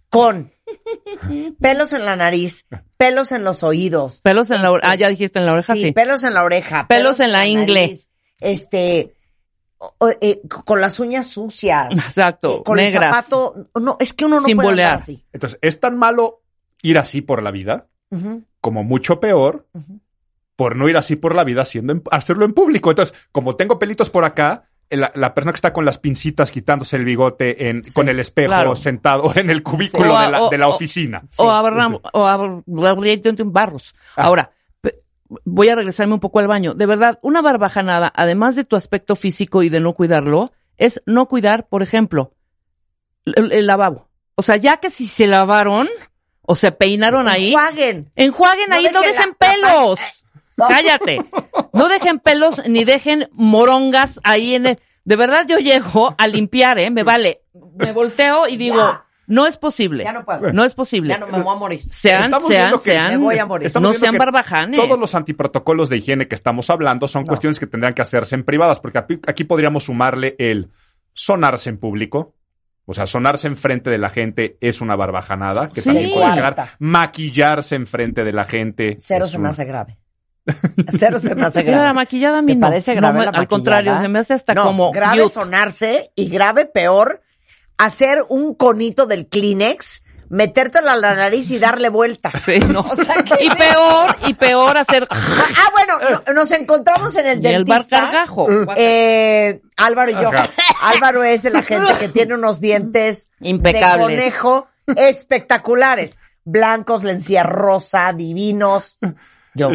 con 0.10 0.52
pelos 1.60 1.92
en 1.94 2.06
la 2.06 2.16
nariz, 2.16 2.66
pelos 2.98 3.32
en 3.34 3.44
los 3.44 3.64
oídos, 3.64 4.22
Pelos 4.22 4.52
en 4.52 4.62
la 4.62 4.72
oreja. 4.72 4.92
Ah, 4.92 4.96
ya 4.96 5.10
dijiste 5.10 5.40
en 5.40 5.46
la 5.46 5.54
oreja, 5.54 5.74
sí, 5.74 5.82
sí. 5.82 5.92
pelos 5.92 6.24
en 6.24 6.34
la 6.34 6.44
oreja, 6.44 6.88
Pelos 6.88 7.20
en 7.20 7.32
la 7.34 7.46
ingle. 7.46 7.82
nariz, 7.82 8.10
este, 8.40 9.17
o- 9.80 10.10
eh, 10.22 10.42
con 10.66 10.82
las 10.82 11.00
uñas 11.00 11.28
sucias, 11.28 11.94
Exacto. 11.94 12.58
eh, 12.60 12.64
con 12.66 12.78
negras. 12.78 13.04
el 13.04 13.14
zapato. 13.14 13.68
No, 13.80 13.98
es 14.00 14.14
que 14.14 14.26
uno 14.26 14.40
no 14.42 14.46
Sin 14.46 14.56
puede 14.58 14.70
bolear. 14.70 14.90
andar 14.94 15.02
así. 15.04 15.26
Entonces, 15.34 15.60
es 15.62 15.80
tan 15.80 15.98
malo 15.98 16.42
ir 16.82 16.98
así 16.98 17.22
por 17.22 17.44
la 17.44 17.52
vida 17.52 17.88
Ujú. 18.12 18.44
como 18.62 18.84
mucho 18.84 19.20
peor 19.20 19.68
Ujú. 19.74 20.00
por 20.56 20.76
no 20.76 20.90
ir 20.90 20.98
así 20.98 21.16
por 21.16 21.36
la 21.36 21.44
vida 21.44 21.62
haciendo 21.62 21.94
en- 21.94 22.04
hacerlo 22.12 22.46
en 22.46 22.54
público. 22.54 22.90
Entonces, 22.90 23.16
como 23.32 23.56
tengo 23.56 23.78
pelitos 23.78 24.10
por 24.10 24.24
acá, 24.26 24.64
la, 24.90 25.12
la 25.16 25.34
persona 25.34 25.52
que 25.52 25.58
está 25.58 25.74
con 25.74 25.84
las 25.86 25.98
pincitas 25.98 26.50
quitándose 26.50 26.96
el 26.96 27.04
bigote 27.04 27.68
en, 27.70 27.84
Sí, 27.84 27.94
con 27.94 28.08
el 28.08 28.20
espejo 28.22 28.48
claro. 28.48 28.76
sentado 28.76 29.32
en 29.36 29.50
el 29.50 29.62
cubículo 29.62 30.16
Sí. 30.18 30.26
de, 30.26 30.32
la, 30.32 30.42
O- 30.44 30.50
de 30.50 30.58
la 30.58 30.70
o- 30.70 30.76
oficina. 30.76 31.24
O 31.38 31.52
abra- 31.52 31.90
o 32.14 32.26
abra- 32.26 32.64
barros. 33.46 33.94
Ah. 34.16 34.24
Ahora, 34.24 34.52
voy 35.46 35.70
a 35.70 35.76
regresarme 35.76 36.14
un 36.14 36.20
poco 36.20 36.40
al 36.40 36.48
baño. 36.48 36.74
De 36.74 36.86
verdad, 36.86 37.20
una 37.22 37.42
barbajanada, 37.42 38.12
además 38.16 38.56
de 38.56 38.64
tu 38.64 38.76
aspecto 38.76 39.16
físico 39.16 39.64
y 39.64 39.70
de 39.70 39.80
no 39.80 39.94
cuidarlo, 39.94 40.52
es 40.78 41.02
no 41.06 41.28
cuidar, 41.28 41.68
por 41.68 41.84
ejemplo, 41.84 42.34
el, 43.26 43.52
el 43.52 43.68
lavabo. 43.68 44.08
O 44.36 44.42
sea, 44.42 44.58
ya 44.58 44.78
que 44.78 44.90
si 44.90 45.06
se 45.06 45.28
lavaron 45.28 45.88
o 46.42 46.56
se 46.56 46.72
peinaron 46.72 47.28
ahí, 47.28 47.48
Enjuaguen. 47.54 48.12
enjuaguen 48.16 48.70
No 48.70 48.76
ahí, 48.76 48.88
no 48.94 49.02
dejen 49.02 49.36
la- 49.40 49.48
pelos. 49.54 50.00
Cállate. 50.70 51.18
No 51.74 51.88
dejen 51.88 52.20
pelos 52.20 52.62
ni 52.68 52.84
dejen 52.84 53.28
morongas 53.32 54.20
ahí 54.24 54.56
en 54.56 54.66
el... 54.68 54.80
De 55.04 55.16
verdad 55.16 55.46
yo 55.48 55.58
llego 55.60 56.16
a 56.18 56.28
limpiar, 56.28 56.80
¿eh? 56.80 56.90
Me 56.90 57.04
vale. 57.04 57.42
Me 57.76 57.92
volteo 57.94 58.48
y 58.48 58.58
digo, 58.58 58.78
Ya. 58.78 59.06
No 59.28 59.46
es 59.46 59.58
posible. 59.58 60.04
Ya 60.04 60.14
no 60.14 60.26
puedo. 60.26 60.52
No 60.54 60.64
es 60.64 60.74
posible. 60.74 61.10
Ya 61.10 61.18
no 61.20 61.28
me 61.28 61.42
voy 61.42 61.54
a 61.54 61.58
morir. 61.60 61.82
Sean, 61.92 62.24
Estamos 62.26 62.48
sean, 62.48 62.80
sean, 62.80 63.08
me 63.10 63.18
voy 63.18 63.38
a 63.38 63.46
morir. 63.46 63.68
Estamos 63.68 63.92
no 63.94 64.00
sean 64.00 64.18
barbajanes. 64.18 64.80
Todos 64.80 64.98
los 65.00 65.14
antiprotocolos 65.16 65.90
de 65.90 65.98
higiene 65.98 66.28
que 66.28 66.36
estamos 66.36 66.70
hablando 66.70 67.08
son 67.08 67.26
cuestiones 67.26 67.60
que 67.60 67.68
tendrán 67.68 67.94
que 67.94 68.02
hacerse 68.02 68.36
en 68.36 68.44
privadas, 68.44 68.80
porque 68.80 68.98
aquí, 69.00 69.44
podríamos 69.44 69.84
sumarle 69.84 70.36
el 70.40 70.72
sonarse 71.14 71.70
en 71.70 71.78
público. 71.78 72.34
O 72.86 72.94
sea, 72.94 73.06
sonarse 73.06 73.48
enfrente 73.48 73.90
de 73.90 73.98
la 73.98 74.10
gente 74.10 74.58
es 74.62 74.80
una 74.80 74.96
barbajanada, 74.96 75.70
que 75.74 75.82
Sí. 75.82 75.90
también 75.90 76.12
puede 76.14 76.34
quedar. 76.34 76.70
Maquillarse 76.80 77.76
enfrente 77.76 78.24
de 78.24 78.32
la 78.32 78.46
gente. 78.46 78.96
Cero 79.00 79.26
se 79.28 79.38
me 79.40 79.50
hace 79.50 79.66
grave. 79.66 79.98
Cero 80.98 81.20
se 81.20 81.36
me 81.36 81.44
hace 81.46 81.60
Mira, 81.64 81.72
la 81.76 81.78
grave. 81.84 81.94
maquillada 81.96 82.38
a 82.38 82.42
mí 82.42 82.48
¿Te 82.48 82.56
no. 82.56 82.62
parece 82.68 82.96
grave 82.96 83.26
la 83.26 83.32
Al 83.32 83.48
contrario, 83.50 83.92
maquillada? 83.92 84.02
se 84.04 84.08
me 84.08 84.20
hace 84.20 84.34
hasta 84.34 84.54
no, 84.54 84.64
como 84.64 84.92
grave 84.94 85.18
cute. 85.24 85.34
sonarse 85.34 86.12
y 86.16 86.30
grave 86.30 86.66
peor 86.66 87.22
hacer 87.78 88.20
un 88.30 88.54
conito 88.56 89.06
del 89.06 89.28
Kleenex, 89.28 90.04
metértelo 90.30 90.90
a 90.90 90.96
la 90.98 91.16
nariz 91.16 91.50
y 91.52 91.60
darle 91.60 91.90
vuelta. 91.90 92.32
Sí, 92.46 92.60
no. 92.60 92.82
O 92.82 92.96
sea, 92.96 93.16
¿qué 93.24 93.46
y 93.46 93.50
peor, 93.50 94.16
y 94.28 94.34
peor 94.34 94.78
hacer... 94.78 95.08
Ah, 95.12 95.72
bueno, 95.72 96.22
no- 96.28 96.34
nos 96.34 96.52
encontramos 96.52 97.16
en 97.16 97.28
el 97.28 97.44
y 97.44 97.48
el 97.48 97.64
bar 97.66 97.80
dentista. 97.80 98.02
cargajo. 98.02 98.48
Eh, 98.76 99.62
Álvaro 99.78 100.12
y 100.12 100.14
yo. 100.16 100.30
Ajá. 100.30 100.50
Álvaro 100.84 101.24
es 101.24 101.44
de 101.44 101.50
la 101.52 101.64
gente 101.64 101.94
que 102.00 102.10
tiene 102.10 102.34
unos 102.36 102.60
dientes 102.62 103.30
Impecables. 103.40 104.08
de 104.08 104.14
conejo 104.16 104.68
espectaculares. 104.96 106.20
Blancos, 106.46 107.04
lencía 107.04 107.44
rosa, 107.44 108.14
divinos. 108.14 108.98
Yo 109.54 109.72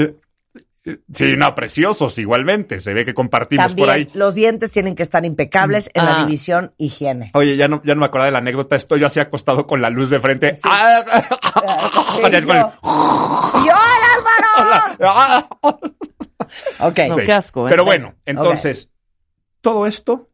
Sí, 0.85 1.37
no, 1.37 1.55
preciosos 1.55 2.18
igualmente. 2.18 2.81
Se 2.81 2.92
ve 2.92 3.05
que 3.05 3.14
compartimos 3.14 3.66
también. 3.68 3.87
por 3.87 3.95
ahí. 3.95 4.11
Los 4.14 4.35
dientes 4.35 4.73
tienen 4.73 4.97
que 4.97 5.05
estar 5.05 5.25
impecables 5.25 5.88
en 5.95 6.05
la 6.05 6.16
Ah. 6.16 6.25
división 6.25 6.75
higiene. 6.77 7.31
Oye, 7.35 7.57
ya 7.57 7.68
no, 7.68 7.81
ya 7.85 7.95
no 7.95 8.01
me 8.01 8.07
acordaba 8.07 8.27
de 8.27 8.33
la 8.33 8.38
anécdota. 8.38 8.75
Estoy 8.75 8.99
yo 9.01 9.07
así 9.07 9.21
acostado 9.21 9.64
con 9.66 9.81
la 9.81 9.90
luz 9.90 10.11
de 10.11 10.18
frente. 10.18 10.59
Ah, 10.64 11.05
el- 12.27 12.31
yo, 12.47 12.49
¡Y 12.49 12.49
hola, 13.68 14.09
Álvaro! 14.16 14.97
Ah. 15.01 15.49
Ok. 16.81 16.99
No, 17.09 17.14
Sí. 17.16 17.23
qué 17.27 17.33
asco, 17.33 17.68
¿eh? 17.68 17.71
Pero 17.71 17.85
bueno, 17.85 18.14
entonces, 18.25 18.90
todo 19.61 19.87
esto 19.87 20.31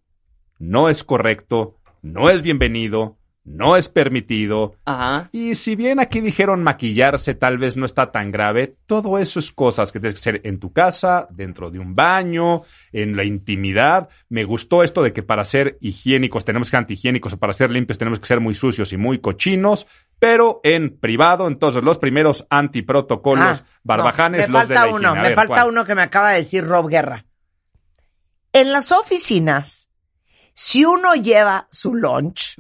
no 0.59 0.89
es 0.89 1.05
correcto, 1.05 1.77
no 2.01 2.31
es 2.31 2.41
bienvenido, 2.43 3.19
no 3.49 3.77
es 3.77 3.89
permitido. 3.89 4.75
Ajá. 4.85 5.29
Y 5.33 5.55
si 5.55 5.77
bien 5.77 6.01
aquí 6.01 6.21
dijeron 6.21 6.63
maquillarse 6.63 7.35
tal 7.35 7.59
vez 7.59 7.77
no 7.77 7.87
está 7.87 8.13
tan 8.13 8.31
grave, 8.31 8.77
todo 8.87 9.19
eso 9.19 9.39
es 9.39 9.51
cosas 9.51 9.91
que 9.93 10.01
tienes 10.01 10.15
que 10.15 10.21
hacer 10.21 10.41
en 10.45 10.59
tu 10.59 10.73
casa, 10.73 11.27
dentro 11.31 11.71
de 11.71 11.79
un 11.79 11.95
baño, 11.95 12.63
en 12.93 13.17
la 13.17 13.25
intimidad. 13.25 14.09
Me 14.29 14.45
gustó 14.45 14.83
esto 14.83 15.03
de 15.03 15.13
que 15.13 15.23
para 15.23 15.45
ser 15.45 15.79
higiénicos 15.81 16.45
tenemos 16.45 16.69
que 16.69 16.73
ser 16.73 16.81
antihigiénicos 16.81 17.33
o 17.33 17.39
para 17.39 17.53
ser 17.53 17.71
limpios 17.71 17.99
tenemos 17.99 18.21
que 18.21 18.27
ser 18.27 18.41
muy 18.41 18.55
sucios 18.55 18.93
y 18.93 18.97
muy 18.97 19.19
cochinos, 19.19 19.87
pero 20.19 20.61
en 20.63 20.99
privado, 20.99 21.47
entonces 21.49 21.83
los 21.83 21.99
primeros 21.99 22.47
antiprotocolos 22.51 23.39
Ah, 23.39 23.65
barbajanes, 23.83 24.49
no, 24.49 24.53
me 24.53 24.59
los 24.59 24.69
de 24.69 24.75
la 24.75 24.81
falta 24.81 24.95
uno, 24.95 25.15
me 25.15 25.35
falta 25.35 25.55
¿cuál? 25.55 25.69
uno 25.69 25.85
que 25.85 25.95
me 25.95 26.03
acaba 26.03 26.31
de 26.31 26.39
decir 26.39 26.65
Rob 26.65 26.89
Guerra. 26.89 27.25
En 28.53 28.73
las 28.73 28.93
oficinas, 28.93 29.88
si 30.61 30.85
uno 30.85 31.15
lleva 31.15 31.69
su 31.71 31.95
lunch, 31.95 32.57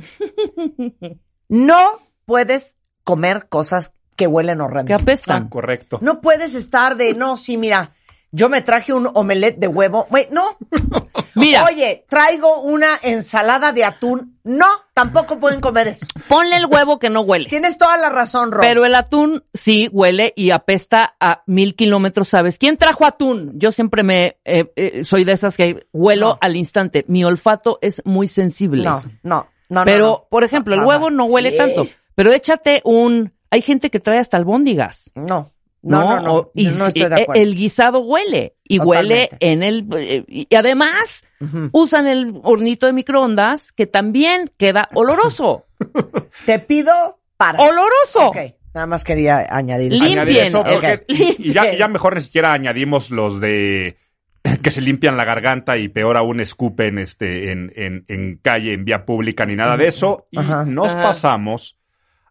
no 1.48 2.00
puedes 2.26 2.76
comer 3.02 3.48
cosas 3.48 3.90
que 4.14 4.28
huelen 4.28 4.58
Que 4.58 4.62
horrendo. 4.62 4.94
apestan. 4.94 5.44
Ah, 5.46 5.50
correcto. 5.50 5.98
No 6.00 6.20
puedes 6.20 6.54
estar 6.54 6.96
de, 6.96 7.14
no, 7.14 7.36
sí, 7.36 7.56
mira, 7.56 7.92
yo 8.30 8.48
me 8.48 8.60
traje 8.62 8.92
un 8.92 9.08
omelette 9.14 9.58
de 9.58 9.68
huevo. 9.68 10.06
Güey, 10.10 10.28
no. 10.30 10.56
Mira, 11.34 11.64
Oye, 11.64 12.04
traigo 12.08 12.62
una 12.62 12.88
ensalada 13.02 13.72
de 13.72 13.84
atún. 13.84 14.38
No, 14.44 14.66
tampoco 14.94 15.38
pueden 15.38 15.60
comer 15.60 15.88
eso. 15.88 16.06
ponle 16.28 16.56
el 16.56 16.66
huevo 16.66 16.98
que 16.98 17.10
no 17.10 17.20
huele. 17.20 17.48
Tienes 17.48 17.78
toda 17.78 17.96
la 17.96 18.08
razón, 18.08 18.50
Rob. 18.50 18.62
Pero 18.62 18.84
el 18.84 18.94
atún 18.94 19.44
sí 19.54 19.88
huele 19.92 20.32
y 20.36 20.50
apesta 20.50 21.14
a 21.20 21.42
mil 21.46 21.74
kilómetros, 21.76 22.28
¿sabes? 22.28 22.58
¿Quién 22.58 22.76
trajo 22.76 23.04
atún? 23.06 23.52
Yo 23.56 23.72
siempre 23.72 24.02
me 24.02 24.38
eh, 24.44 24.72
eh, 24.76 25.04
soy 25.04 25.24
de 25.24 25.32
esas 25.32 25.56
que 25.56 25.86
huelo 25.92 26.28
No. 26.30 26.38
al 26.40 26.56
instante. 26.56 27.04
Mi 27.08 27.24
olfato 27.24 27.78
es 27.82 28.02
muy 28.04 28.26
sensible. 28.26 28.82
no, 28.84 29.02
no, 29.22 29.48
no. 29.68 29.84
pero, 29.84 30.04
no, 30.04 30.10
no. 30.10 30.26
por 30.30 30.44
ejemplo, 30.44 30.74
el 30.74 30.80
huevo 30.82 31.10
no 31.10 31.24
huele 31.26 31.52
tanto. 31.52 31.86
Pero 32.14 32.32
échate 32.32 32.80
un. 32.84 33.32
Hay 33.50 33.62
gente 33.62 33.90
que 33.90 34.00
trae 34.00 34.18
hasta 34.18 34.36
albóndigas. 34.36 35.10
No, 35.14 35.46
no, 35.82 36.16
no, 36.16 36.20
no. 36.22 36.50
Y 36.54 36.66
no 36.66 36.86
estoy 36.86 37.08
de 37.08 37.16
eh, 37.16 37.22
acuerdo. 37.22 37.42
el 37.42 37.54
guisado 37.54 38.00
huele. 38.00 38.54
Y 38.64 38.78
huele 38.78 39.28
en 39.40 39.62
el. 39.62 39.86
eh, 39.96 40.24
y 40.28 40.54
además, 40.54 41.24
usan 41.72 42.06
el 42.06 42.38
hornito 42.42 42.86
de 42.86 42.92
microondas 42.92 43.72
que 43.72 43.86
también 43.86 44.50
queda 44.58 44.88
oloroso. 44.94 45.66
Te 46.46 46.58
pido 46.58 46.92
para. 47.36 47.58
¡Oloroso! 47.60 48.28
Ok, 48.28 48.36
nada 48.74 48.86
más 48.86 49.04
quería 49.04 49.46
añadir. 49.50 49.92
eso. 49.94 50.04
Limpien. 50.04 50.18
Añadir 50.20 50.38
eso, 50.42 50.62
porque- 50.64 50.94
Ok. 51.08 51.38
y, 51.38 51.52
ya, 51.52 51.88
mejor 51.88 52.14
ni 52.16 52.20
siquiera 52.20 52.52
añadimos 52.52 53.10
los 53.10 53.40
de 53.40 53.96
que 54.62 54.70
se 54.70 54.80
limpian 54.80 55.16
la 55.16 55.24
garganta 55.24 55.78
y 55.78 55.88
peor 55.88 56.16
aún 56.16 56.40
escupen 56.40 56.98
este, 56.98 57.52
en, 57.52 57.72
en, 57.76 58.04
en 58.08 58.38
calle, 58.42 58.72
en 58.74 58.84
vía 58.84 59.06
pública, 59.06 59.46
ni 59.46 59.54
nada 59.56 59.76
de 59.76 59.86
eso. 59.88 60.26
Y 60.30 60.38
Ajá. 60.38 60.64
nos 60.64 60.92
Ajá. 60.92 61.02
pasamos 61.04 61.78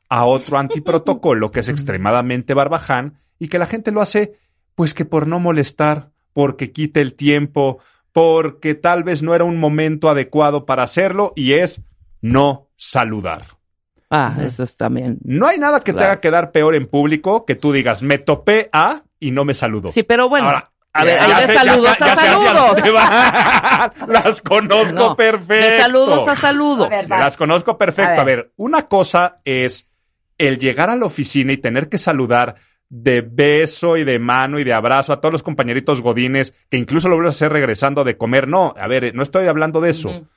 a 0.09 0.25
otro 0.25 0.57
antiprotocolo 0.57 1.51
que 1.51 1.61
es 1.61 1.69
extremadamente 1.69 2.53
barbaján 2.53 3.19
y 3.39 3.47
que 3.47 3.59
la 3.59 3.67
gente 3.67 3.91
lo 3.91 4.01
hace 4.01 4.37
pues 4.75 4.93
que 4.93 5.05
por 5.05 5.25
no 5.25 5.39
molestar, 5.39 6.11
porque 6.33 6.71
quite 6.71 7.01
el 7.01 7.15
tiempo, 7.15 7.79
porque 8.11 8.75
tal 8.75 9.03
vez 9.03 9.23
no 9.23 9.33
era 9.33 9.43
un 9.43 9.59
momento 9.59 10.09
adecuado 10.09 10.65
para 10.65 10.83
hacerlo 10.83 11.33
y 11.35 11.53
es 11.53 11.81
no 12.21 12.67
saludar. 12.75 13.57
Ah, 14.09 14.37
eso 14.43 14.63
es 14.63 14.75
también. 14.75 15.17
No 15.23 15.47
hay 15.47 15.57
nada 15.57 15.79
que 15.79 15.93
te 15.93 16.03
haga 16.03 16.21
quedar 16.21 16.51
peor 16.51 16.75
en 16.75 16.87
público 16.87 17.45
que 17.45 17.55
tú 17.55 17.71
digas, 17.71 18.03
me 18.03 18.19
topé 18.19 18.69
a 18.71 19.01
y 19.19 19.31
no 19.31 19.45
me 19.45 19.53
saludó. 19.53 19.89
Sí, 19.89 20.03
pero 20.03 20.29
bueno. 20.29 20.47
Ahora, 20.47 20.71
a 20.93 21.03
ver, 21.03 21.19
hay 21.19 21.47
de 21.47 21.53
ya 21.53 21.63
saludos 21.63 22.01
a 22.01 22.05
ya 22.05 22.15
saludos. 22.15 24.07
Las 24.07 24.41
conozco 24.41 24.93
No, 24.93 25.15
perfecto. 25.15 25.53
De 25.53 25.77
saludos 25.79 26.27
a 26.27 26.35
saludos. 26.35 26.85
A 26.85 26.89
ver, 26.89 27.11
va. 27.11 27.19
Las 27.19 27.37
conozco 27.37 27.77
perfecto. 27.77 28.21
A 28.21 28.23
ver. 28.23 28.51
una 28.57 28.87
cosa 28.87 29.35
es 29.43 29.87
el 30.37 30.59
llegar 30.59 30.89
a 30.89 30.95
la 30.95 31.05
oficina 31.05 31.51
y 31.51 31.57
tener 31.57 31.89
que 31.89 31.97
saludar 31.97 32.55
de 32.89 33.21
beso 33.21 33.97
y 33.97 34.03
de 34.03 34.19
mano 34.19 34.59
y 34.59 34.63
de 34.63 34.73
abrazo 34.73 35.13
a 35.13 35.19
todos 35.19 35.31
los 35.31 35.43
compañeritos 35.43 36.01
godines, 36.01 36.53
que 36.69 36.77
incluso 36.77 37.09
lo 37.09 37.15
vuelves 37.15 37.35
a 37.35 37.37
hacer 37.37 37.51
regresando 37.51 38.03
de 38.03 38.17
comer. 38.17 38.47
No, 38.47 38.73
a 38.77 38.87
ver, 38.87 39.13
no 39.13 39.23
estoy 39.23 39.47
hablando 39.47 39.81
de 39.81 39.89
eso. 39.89 40.27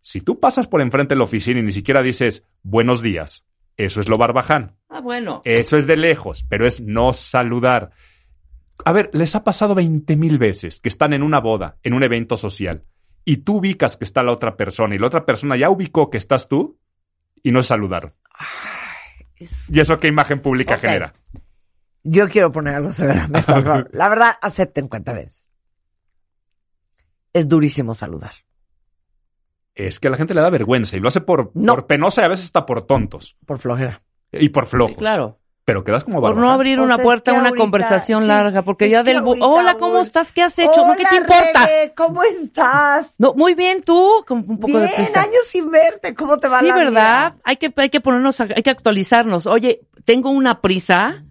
Si 0.00 0.20
tú 0.20 0.40
pasas 0.40 0.66
por 0.66 0.80
enfrente 0.80 1.14
de 1.14 1.18
la 1.18 1.24
oficina 1.24 1.60
y 1.60 1.62
ni 1.62 1.72
siquiera 1.72 2.02
dices 2.02 2.46
buenos 2.62 3.02
días, 3.02 3.44
eso 3.76 4.00
es 4.00 4.08
lo 4.08 4.16
barbaján. 4.16 4.76
Ah, 4.88 5.00
bueno. 5.00 5.42
Eso 5.44 5.76
es 5.76 5.86
de 5.86 5.96
lejos, 5.96 6.44
pero 6.48 6.66
es 6.66 6.80
no 6.80 7.12
saludar. 7.12 7.90
A 8.84 8.92
ver, 8.92 9.10
les 9.12 9.34
ha 9.34 9.44
pasado 9.44 9.74
20 9.74 10.16
mil 10.16 10.38
veces 10.38 10.80
que 10.80 10.88
están 10.88 11.12
en 11.12 11.22
una 11.22 11.38
boda, 11.38 11.76
en 11.82 11.92
un 11.92 12.02
evento 12.02 12.38
social, 12.38 12.84
y 13.24 13.38
tú 13.38 13.58
ubicas 13.58 13.96
que 13.98 14.04
está 14.04 14.22
la 14.22 14.32
otra 14.32 14.56
persona 14.56 14.94
y 14.94 14.98
la 14.98 15.06
otra 15.06 15.26
persona 15.26 15.56
ya 15.56 15.68
ubicó 15.68 16.08
que 16.08 16.18
estás 16.18 16.48
tú 16.48 16.78
y 17.42 17.52
no 17.52 17.62
saludaron. 17.62 18.14
¿Y 19.68 19.80
eso 19.80 19.98
qué 19.98 20.08
imagen 20.08 20.40
pública 20.40 20.76
genera? 20.78 21.14
Yo 22.02 22.28
quiero 22.28 22.50
poner 22.52 22.76
algo 22.76 22.92
sobre 22.92 23.14
la 23.16 23.28
mesa. 23.28 23.54
por. 23.62 23.94
La 23.94 24.08
verdad, 24.08 24.32
acepten 24.40 24.88
cuenta 24.88 25.12
veces. 25.12 25.50
Es 27.32 27.48
durísimo 27.48 27.94
saludar. 27.94 28.32
Es 29.74 30.00
que 30.00 30.08
a 30.08 30.10
la 30.10 30.16
gente 30.16 30.34
le 30.34 30.40
da 30.40 30.50
vergüenza 30.50 30.96
y 30.96 31.00
lo 31.00 31.08
hace 31.08 31.20
por, 31.20 31.52
No. 31.54 31.74
por 31.74 31.86
penosa 31.86 32.22
y 32.22 32.24
a 32.24 32.28
veces 32.28 32.46
hasta 32.46 32.66
por 32.66 32.86
tontos 32.86 33.36
Por 33.46 33.58
flojera. 33.58 34.02
y 34.32 34.48
por 34.50 34.66
flojos. 34.66 34.96
Claro. 34.96 35.38
Pero 35.64 35.84
quedas 35.84 36.02
como 36.02 36.16
Por 36.16 36.30
barbaján. 36.30 36.42
no 36.48 36.52
abrir 36.52 36.80
O 36.80 36.84
una 36.84 36.96
sea, 36.96 37.04
puerta 37.04 37.30
a 37.30 37.34
que 37.34 37.40
una 37.40 37.48
ahorita- 37.50 37.62
conversación 37.62 38.22
sí, 38.22 38.28
larga, 38.28 38.62
porque 38.62 38.90
ya 38.90 39.04
del... 39.04 39.18
ahorita, 39.18 39.46
Hola, 39.46 39.74
¿cómo 39.78 40.00
estás? 40.00 40.32
¿Qué 40.32 40.42
has 40.42 40.58
hecho? 40.58 40.84
¿No? 40.84 40.96
¿Qué 40.96 41.04
te 41.04 41.16
importa? 41.16 41.66
Rebe, 41.66 41.94
¿Cómo 41.94 42.22
estás? 42.24 43.14
No, 43.18 43.34
muy 43.34 43.54
bien, 43.54 43.82
tú, 43.82 44.24
con 44.26 44.38
un 44.38 44.58
poco 44.58 44.66
Bien, 44.78 44.88
de 44.88 44.94
prisa. 44.96 45.20
años 45.20 45.44
sin 45.46 45.70
verte. 45.70 46.14
¿Cómo 46.14 46.36
te 46.38 46.48
va 46.48 46.58
Sí, 46.60 46.66
la 46.66 46.74
¿verdad? 46.74 46.90
vida? 47.34 47.36
Hay 47.44 47.56
que, 47.58 47.72
hay 47.76 47.90
que 47.90 48.00
ponernos, 48.00 48.40
a- 48.40 48.48
hay 48.56 48.62
que 48.64 48.70
actualizarnos. 48.70 49.46
Oye, 49.46 49.82
tengo 50.04 50.30
una 50.30 50.60
prisa 50.60 51.22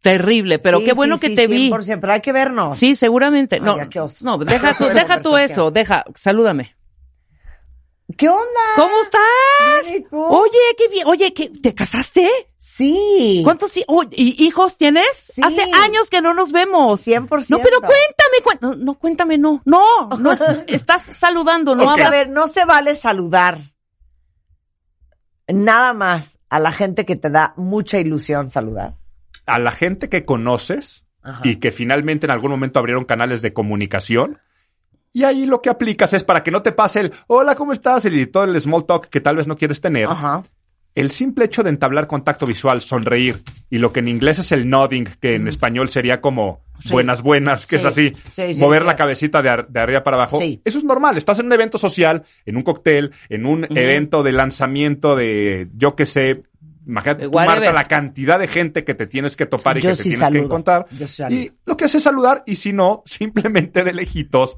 terrible, 0.00 0.58
pero 0.58 0.78
Sí, 0.78 0.84
qué 0.86 0.92
bueno 0.92 1.16
sí, 1.16 1.20
que 1.22 1.26
sí, 1.28 1.34
te 1.36 1.46
vi. 1.46 1.70
100%, 1.70 2.00
pero 2.00 2.12
hay 2.12 2.20
que 2.20 2.32
vernos. 2.32 2.76
Sí, 2.78 2.94
seguramente. 2.94 3.56
Ay, 3.56 3.60
No, 3.62 3.76
ya, 3.76 3.88
qué 3.88 4.00
oso. 4.00 4.24
no, 4.24 4.38
deja 4.44 4.72
tú, 4.74 4.84
deja 4.86 5.20
tú 5.20 5.36
eso, 5.36 5.70
deja, 5.70 6.04
salúdame. 6.14 6.74
¿Qué 8.16 8.28
onda? 8.28 8.60
¿Cómo 8.76 8.94
estás? 9.02 10.02
Oye, 10.10 10.58
qué 10.76 10.88
bien. 10.88 11.06
Oye, 11.06 11.32
¿qué, 11.32 11.48
¿te 11.48 11.74
casaste? 11.74 12.28
Sí. 12.58 13.42
¿Cuántos 13.44 13.78
oh, 13.86 14.02
y- 14.10 14.44
hijos 14.44 14.76
tienes? 14.78 15.32
Sí. 15.34 15.40
Hace 15.44 15.62
años 15.62 16.10
que 16.10 16.20
no 16.20 16.34
nos 16.34 16.50
vemos. 16.50 17.06
100%. 17.06 17.50
No, 17.50 17.58
pero 17.58 17.80
cuéntame, 17.80 18.38
cuen- 18.42 18.58
no, 18.60 18.74
no, 18.74 18.94
cuéntame, 18.98 19.38
no. 19.38 19.62
No, 19.64 20.08
no 20.18 20.32
es- 20.32 20.42
estás 20.66 21.02
saludando, 21.16 21.76
no 21.76 21.90
es 21.90 21.94
que, 21.94 22.02
a 22.02 22.10
ver, 22.10 22.30
no 22.30 22.48
se 22.48 22.64
vale 22.64 22.94
saludar 22.94 23.58
nada 25.46 25.92
más 25.92 26.38
a 26.48 26.58
la 26.58 26.72
gente 26.72 27.04
que 27.04 27.16
te 27.16 27.30
da 27.30 27.52
mucha 27.56 27.98
ilusión 27.98 28.48
saludar. 28.50 28.94
A 29.46 29.58
la 29.58 29.72
gente 29.72 30.08
que 30.08 30.24
conoces 30.24 31.04
Ajá. 31.22 31.40
y 31.44 31.56
que 31.56 31.72
finalmente 31.72 32.26
en 32.26 32.30
algún 32.32 32.50
momento 32.50 32.78
abrieron 32.78 33.04
canales 33.04 33.42
de 33.42 33.52
comunicación. 33.52 34.38
Y 35.12 35.24
ahí 35.24 35.44
lo 35.46 35.60
que 35.60 35.70
aplicas 35.70 36.12
es 36.12 36.22
para 36.22 36.42
que 36.42 36.50
no 36.52 36.62
te 36.62 36.72
pase 36.72 37.00
el 37.00 37.12
hola, 37.26 37.54
¿cómo 37.56 37.72
estás? 37.72 38.04
Y 38.04 38.26
todo 38.26 38.44
el 38.44 38.60
small 38.60 38.86
talk 38.86 39.08
que 39.08 39.20
tal 39.20 39.36
vez 39.36 39.46
no 39.46 39.56
quieres 39.56 39.80
tener. 39.80 40.06
Ajá. 40.06 40.44
El 40.94 41.10
simple 41.12 41.44
hecho 41.44 41.62
de 41.62 41.70
entablar 41.70 42.06
contacto 42.08 42.46
visual, 42.46 42.80
sonreír, 42.80 43.42
y 43.70 43.78
lo 43.78 43.92
que 43.92 44.00
en 44.00 44.08
inglés 44.08 44.40
es 44.40 44.50
el 44.50 44.68
nodding, 44.68 45.08
que 45.20 45.36
en 45.36 45.46
español 45.46 45.88
sería 45.88 46.20
como 46.20 46.62
Sí. 46.80 46.92
buenas, 46.92 47.22
buenas, 47.22 47.66
que 47.66 47.76
Sí. 47.76 47.80
es 47.80 47.86
así, 47.86 48.12
Sí, 48.32 48.54
sí, 48.54 48.60
mover 48.60 48.84
la 48.84 48.96
cabecita 48.96 49.40
de, 49.42 49.50
ar- 49.50 49.68
de 49.68 49.80
arriba 49.80 50.02
para 50.02 50.16
abajo. 50.16 50.38
Sí. 50.40 50.60
Eso 50.64 50.78
es 50.78 50.84
normal. 50.84 51.16
Estás 51.16 51.38
en 51.38 51.46
un 51.46 51.52
evento 51.52 51.78
social, 51.78 52.24
en 52.46 52.56
un 52.56 52.62
cóctel, 52.62 53.12
en 53.28 53.46
un 53.46 53.66
evento 53.76 54.22
de 54.24 54.32
lanzamiento 54.32 55.14
de, 55.14 55.68
yo 55.76 55.94
qué 55.94 56.06
sé, 56.06 56.42
imagínate, 56.86 57.24
tú, 57.26 57.32
Marta, 57.32 57.72
la 57.72 57.88
cantidad 57.88 58.38
de 58.38 58.48
gente 58.48 58.84
que 58.84 58.94
te 58.94 59.06
tienes 59.06 59.36
que 59.36 59.46
topar 59.46 59.78
y 59.78 59.80
Yo 59.82 59.90
que 59.90 59.96
te 59.96 60.02
tienes 60.04 60.30
que 60.30 60.38
encontrar. 60.38 60.86
Yo 60.90 61.06
sí 61.06 61.14
saludo. 61.14 61.40
Y 61.40 61.52
lo 61.66 61.76
que 61.76 61.84
haces 61.84 61.96
es 61.96 62.02
saludar, 62.02 62.42
y 62.46 62.56
si 62.56 62.72
no, 62.72 63.02
simplemente 63.06 63.84
de 63.84 63.92
lejitos, 63.92 64.56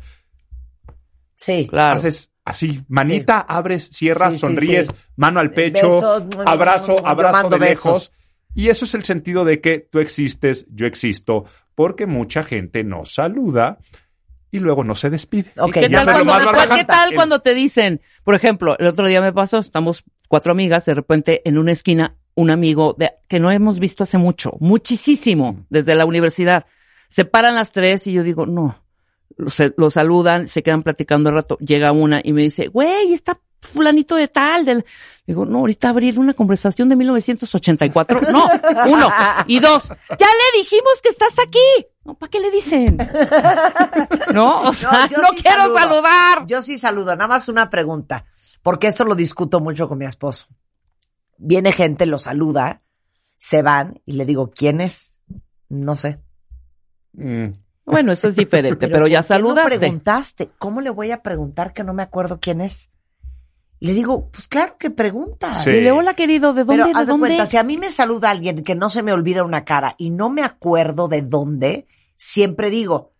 Sí. 1.36 1.66
Claro. 1.68 1.98
haces 1.98 2.30
así, 2.44 2.84
manita, 2.88 3.40
abres, 3.40 3.88
cierras, 3.90 4.38
sonríes, 4.38 4.86
sí. 4.86 4.92
mano 5.16 5.40
al 5.40 5.50
pecho, 5.50 5.86
Besos, 5.88 6.22
abrazo, 6.46 6.96
yo 6.96 7.06
abrazo 7.06 7.48
de 7.50 7.58
lejos. 7.58 7.92
besos. 7.94 8.12
Y 8.54 8.68
eso 8.68 8.84
es 8.84 8.94
el 8.94 9.04
sentido 9.04 9.44
de 9.44 9.60
que 9.60 9.78
tú 9.80 9.98
existes, 9.98 10.66
yo 10.70 10.86
existo, 10.86 11.46
porque 11.74 12.06
mucha 12.06 12.42
gente 12.44 12.84
no 12.84 13.04
saluda 13.06 13.78
y 14.50 14.58
luego 14.58 14.84
no 14.84 14.94
se 14.94 15.08
despide. 15.10 15.50
Ok, 15.56 15.68
¿Y 15.78 15.80
¿Qué 15.80 15.86
Y 15.86 15.90
tal, 15.90 15.92
eso 15.92 16.00
es 16.00 16.06
lo 16.06 16.12
cuando, 16.12 16.26
más 16.26 16.40
¿qué 16.42 16.58
barbaján. 16.58 16.86
tal 16.86 17.08
El- 17.10 17.14
cuando 17.16 17.40
te 17.40 17.54
dicen, 17.54 18.00
por 18.22 18.34
ejemplo, 18.34 18.76
el 18.78 18.86
otro 18.86 19.08
día 19.08 19.20
me 19.22 19.32
pasó, 19.32 19.58
estamos 19.58 20.04
cuatro 20.32 20.52
amigas, 20.52 20.86
de 20.86 20.94
repente 20.94 21.42
en 21.44 21.58
una 21.58 21.72
esquina, 21.72 22.16
un 22.36 22.48
amigo 22.48 22.94
de, 22.96 23.12
que 23.28 23.38
no 23.38 23.50
hemos 23.50 23.78
visto 23.78 24.04
hace 24.04 24.16
mucho, 24.16 24.52
muchísimo, 24.60 25.66
desde 25.68 25.94
la 25.94 26.06
universidad, 26.06 26.64
se 27.10 27.26
paran 27.26 27.54
las 27.54 27.70
tres 27.70 28.06
y 28.06 28.14
yo 28.14 28.22
digo, 28.22 28.46
no, 28.46 28.82
se, 29.48 29.74
lo 29.76 29.90
saludan, 29.90 30.48
se 30.48 30.62
quedan 30.62 30.84
platicando 30.84 31.28
un 31.28 31.36
rato, 31.36 31.58
llega 31.58 31.92
una 31.92 32.22
y 32.24 32.32
me 32.32 32.40
dice, 32.40 32.68
güey, 32.68 33.12
está 33.12 33.38
fulanito 33.60 34.16
de 34.16 34.28
tal, 34.28 34.64
del... 34.64 34.86
Digo, 35.26 35.44
no, 35.44 35.58
ahorita 35.58 35.90
abrir 35.90 36.18
una 36.18 36.32
conversación 36.32 36.88
de 36.88 36.96
1984, 36.96 38.22
no, 38.32 38.46
uno, 38.86 39.10
y 39.48 39.60
dos, 39.60 39.90
ya 40.18 40.28
le 40.28 40.58
dijimos 40.60 40.94
que 41.02 41.10
estás 41.10 41.38
aquí, 41.46 41.86
no, 42.04 42.14
¿para 42.14 42.30
qué 42.30 42.40
le 42.40 42.50
dicen? 42.50 42.96
No, 44.32 44.62
o 44.62 44.72
sea, 44.72 45.06
no, 45.14 45.28
sí 45.28 45.42
quiero 45.42 45.64
saludo. 45.64 45.78
saludar. 45.78 46.46
Yo 46.46 46.62
sí 46.62 46.78
saludo. 46.78 47.14
Nada 47.14 47.28
más 47.28 47.48
una 47.50 47.68
pregunta, 47.68 48.24
porque 48.62 48.86
esto 48.86 49.04
lo 49.04 49.14
discuto 49.14 49.60
mucho 49.60 49.88
con 49.88 49.98
mi 49.98 50.06
esposo. 50.06 50.46
Viene 51.36 51.72
gente, 51.72 52.06
lo 52.06 52.18
saluda, 52.18 52.82
se 53.38 53.62
van 53.62 54.00
y 54.06 54.12
le 54.12 54.24
digo, 54.24 54.50
¿quién 54.50 54.80
es? 54.80 55.18
No 55.68 55.96
sé. 55.96 56.20
Mm. 57.12 57.48
Bueno, 57.84 58.12
eso 58.12 58.28
es 58.28 58.36
diferente, 58.36 58.88
pero, 58.88 59.06
ya 59.06 59.22
saludaste. 59.22 59.74
No 59.74 59.80
preguntaste, 59.80 60.50
¿cómo 60.58 60.80
le 60.80 60.90
voy 60.90 61.10
a 61.10 61.22
preguntar 61.22 61.72
que 61.72 61.82
no 61.82 61.94
me 61.94 62.02
acuerdo 62.02 62.38
quién 62.40 62.60
es? 62.60 62.92
Le 63.80 63.94
digo, 63.94 64.30
pues 64.30 64.46
claro 64.46 64.76
que 64.78 64.90
pregunta. 64.90 65.52
Sí. 65.54 65.70
Dile, 65.70 65.90
hola 65.90 66.14
querido, 66.14 66.54
¿de 66.54 66.62
dónde? 66.62 66.92
Haz 66.94 67.08
de 67.08 67.18
cuenta, 67.18 67.46
si 67.46 67.56
a 67.56 67.64
mí 67.64 67.78
me 67.78 67.90
saluda 67.90 68.30
alguien 68.30 68.62
que 68.62 68.76
no 68.76 68.88
se 68.90 69.02
me 69.02 69.12
olvida 69.12 69.42
una 69.42 69.64
cara 69.64 69.96
y 69.98 70.10
no 70.10 70.30
me 70.30 70.44
acuerdo 70.44 71.08
de 71.08 71.22
dónde, 71.22 71.88
siempre 72.14 72.70
digo, 72.70 73.12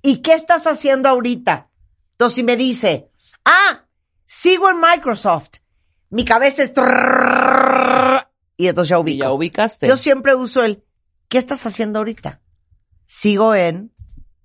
¿y 0.00 0.22
qué 0.22 0.32
estás 0.32 0.66
haciendo 0.66 1.10
ahorita? 1.10 1.68
Entonces, 2.12 2.36
si 2.36 2.42
me 2.44 2.56
dice, 2.56 3.10
ah, 3.44 3.85
Sigo 4.26 4.68
en 4.70 4.80
Microsoft. 4.80 5.58
Mi 6.10 6.24
cabeza 6.24 6.62
es... 6.62 6.72
Y 8.56 8.68
entonces 8.68 8.90
ya 8.90 8.98
ubico. 8.98 9.24
Ya 9.24 9.32
ubicaste. 9.32 9.86
Yo 9.86 9.96
siempre 9.96 10.34
uso 10.34 10.64
el, 10.64 10.82
¿qué 11.28 11.38
estás 11.38 11.64
haciendo 11.66 12.00
ahorita? 12.00 12.40
Sigo 13.06 13.54
en... 13.54 13.92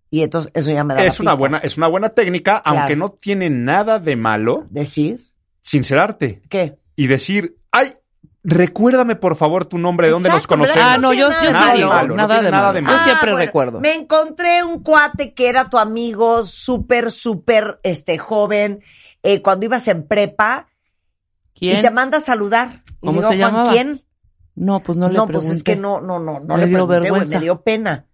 Y 0.09 0.23
entonces 0.23 0.51
eso 0.53 0.71
ya 0.71 0.83
me 0.83 0.93
da 0.93 1.03
es 1.05 1.19
la 1.19 1.23
una 1.23 1.33
buena 1.35 1.57
Es 1.59 1.77
una 1.77 1.87
buena 1.87 2.09
técnica, 2.09 2.57
aunque 2.57 2.97
no 2.97 3.11
tiene 3.11 3.49
nada 3.49 3.97
de 3.97 4.17
malo. 4.17 4.67
Decir. 4.69 5.25
Sincerarte. 5.61 6.41
¿Qué? 6.49 6.77
Y 6.97 7.07
decir, 7.07 7.57
ay, 7.71 7.93
recuérdame 8.43 9.15
por 9.15 9.35
favor 9.35 9.65
tu 9.65 9.77
nombre, 9.77 10.07
de 10.07 10.13
dónde 10.13 10.29
nos 10.29 10.47
conocemos. 10.47 10.83
Ah, 10.83 10.97
no, 10.97 11.13
yo, 11.13 11.29
yo 11.29 11.51
nada 11.51 11.71
sí 11.71 11.77
digo, 11.77 11.89
malo, 11.89 12.15
nada, 12.15 12.41
de 12.41 12.51
nada 12.51 12.73
malo. 12.73 12.87
Yo 12.97 13.03
siempre 13.03 13.31
Ah, 13.31 13.33
bueno, 13.33 13.37
recuerdo. 13.37 13.79
Me 13.81 13.93
encontré 13.95 14.63
un 14.63 14.81
cuate 14.83 15.33
que 15.33 15.47
era 15.49 15.69
tu 15.69 15.77
amigo, 15.77 16.45
súper, 16.45 17.11
súper, 17.11 17.79
este, 17.83 18.17
joven, 18.17 18.81
eh, 19.23 19.41
cuando 19.41 19.65
ibas 19.65 19.87
en 19.87 20.07
prepa, 20.07 20.67
¿Quién? 21.53 21.79
y 21.79 21.81
te 21.81 21.91
manda 21.91 22.17
a 22.17 22.21
saludar. 22.21 22.83
Y 23.01 23.07
¿Cómo 23.07 23.11
digo, 23.21 23.29
se 23.31 23.37
Juan, 23.37 23.51
llamaba? 23.51 23.71
¿quién? 23.71 24.01
No, 24.55 24.81
pues 24.83 24.97
no 24.97 25.07
le 25.07 25.13
No, 25.15 25.25
pregunté. 25.27 25.47
pues 25.47 25.57
es 25.57 25.63
que 25.63 25.75
no, 25.75 26.01
no, 26.01 26.19
no, 26.19 26.39
no 26.39 26.55
Me 26.55 26.61
le 26.61 26.67
dio 26.67 26.77
pregunté, 26.87 26.99
vergüenza. 27.11 27.35
me 27.37 27.41
dio 27.43 27.61
pena. 27.61 28.05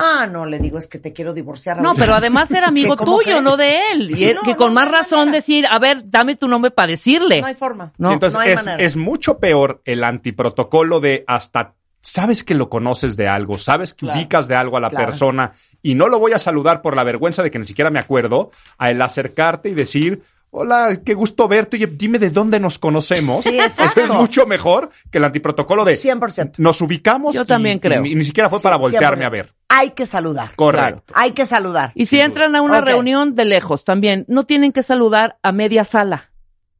Ah, 0.00 0.28
no, 0.30 0.46
le 0.46 0.58
digo, 0.60 0.78
es 0.78 0.86
que 0.86 0.98
te 0.98 1.12
quiero 1.12 1.34
divorciar. 1.34 1.80
No, 1.82 1.88
ahorita. 1.88 2.04
pero 2.04 2.14
además 2.16 2.50
era 2.52 2.66
Es 2.68 2.74
que, 2.74 2.80
amigo 2.80 2.96
¿cómo 2.96 3.16
tuyo, 3.18 3.24
crees? 3.32 3.42
no 3.42 3.56
de 3.56 3.78
él. 3.92 4.08
Sí, 4.08 4.30
y 4.30 4.34
no, 4.34 4.42
que 4.42 4.52
no, 4.52 4.56
con 4.56 4.68
no 4.68 4.74
más 4.80 4.90
razón 4.90 5.18
manera. 5.20 5.36
decir, 5.36 5.66
a 5.68 5.78
ver, 5.78 6.02
dame 6.08 6.36
tu 6.36 6.46
nombre 6.48 6.70
para 6.70 6.86
decirle. 6.88 7.40
No 7.40 7.48
hay 7.48 7.54
forma. 7.54 7.92
No. 7.98 8.12
Entonces 8.12 8.34
no 8.34 8.40
hay 8.40 8.50
es, 8.52 8.64
manera. 8.64 8.84
es 8.84 8.96
mucho 8.96 9.38
peor 9.38 9.82
el 9.84 10.04
antiprotocolo 10.04 11.00
de 11.00 11.24
hasta 11.26 11.74
sabes 12.00 12.44
que 12.44 12.54
lo 12.54 12.70
conoces 12.70 13.16
de 13.16 13.28
algo, 13.28 13.58
sabes 13.58 13.92
que 13.92 14.06
Claro. 14.06 14.20
ubicas 14.20 14.46
de 14.48 14.54
algo 14.54 14.76
a 14.76 14.80
la 14.80 14.88
Claro. 14.88 15.06
persona 15.06 15.52
y 15.82 15.94
no 15.94 16.08
lo 16.08 16.18
voy 16.20 16.32
a 16.32 16.38
saludar 16.38 16.80
por 16.80 16.94
la 16.96 17.02
vergüenza 17.04 17.42
de 17.42 17.50
que 17.50 17.58
ni 17.58 17.64
siquiera 17.66 17.90
me 17.90 17.98
acuerdo, 17.98 18.50
a 18.78 18.90
el 18.90 19.02
acercarte 19.02 19.68
y 19.68 19.74
decir, 19.74 20.22
hola, 20.50 21.00
qué 21.04 21.12
gusto 21.14 21.48
verte, 21.48 21.76
oye, 21.76 21.86
dime 21.88 22.18
de 22.18 22.30
dónde 22.30 22.60
nos 22.60 22.78
conocemos. 22.78 23.42
Sí, 23.42 23.50
Eso 23.58 23.82
exacto. 23.82 24.00
es 24.04 24.10
mucho 24.10 24.46
mejor 24.46 24.90
que 25.10 25.18
el 25.18 25.24
antiprotocolo 25.24 25.84
de 25.84 25.94
100%. 25.96 26.52
nos 26.58 26.80
ubicamos. 26.80 27.34
Yo 27.34 27.42
y- 27.42 27.46
también 27.46 27.78
creo. 27.78 28.04
Y, 28.06 28.14
ni 28.14 28.24
siquiera 28.24 28.48
fue 28.48 28.60
para 28.60 28.76
voltearme 28.76 29.24
100%. 29.24 29.26
a 29.26 29.30
ver. 29.30 29.52
Hay 29.68 29.90
que 29.90 30.06
saludar. 30.06 30.50
Correcto. 30.56 31.12
Hay 31.14 31.32
que 31.32 31.44
saludar. 31.44 31.92
Y 31.94 32.06
si 32.06 32.20
entran 32.20 32.56
a 32.56 32.62
una 32.62 32.80
reunión 32.80 33.34
de 33.34 33.44
lejos 33.44 33.84
también, 33.84 34.24
no 34.28 34.44
tienen 34.44 34.72
que 34.72 34.82
saludar 34.82 35.38
a 35.42 35.52
media 35.52 35.84
sala. 35.84 36.30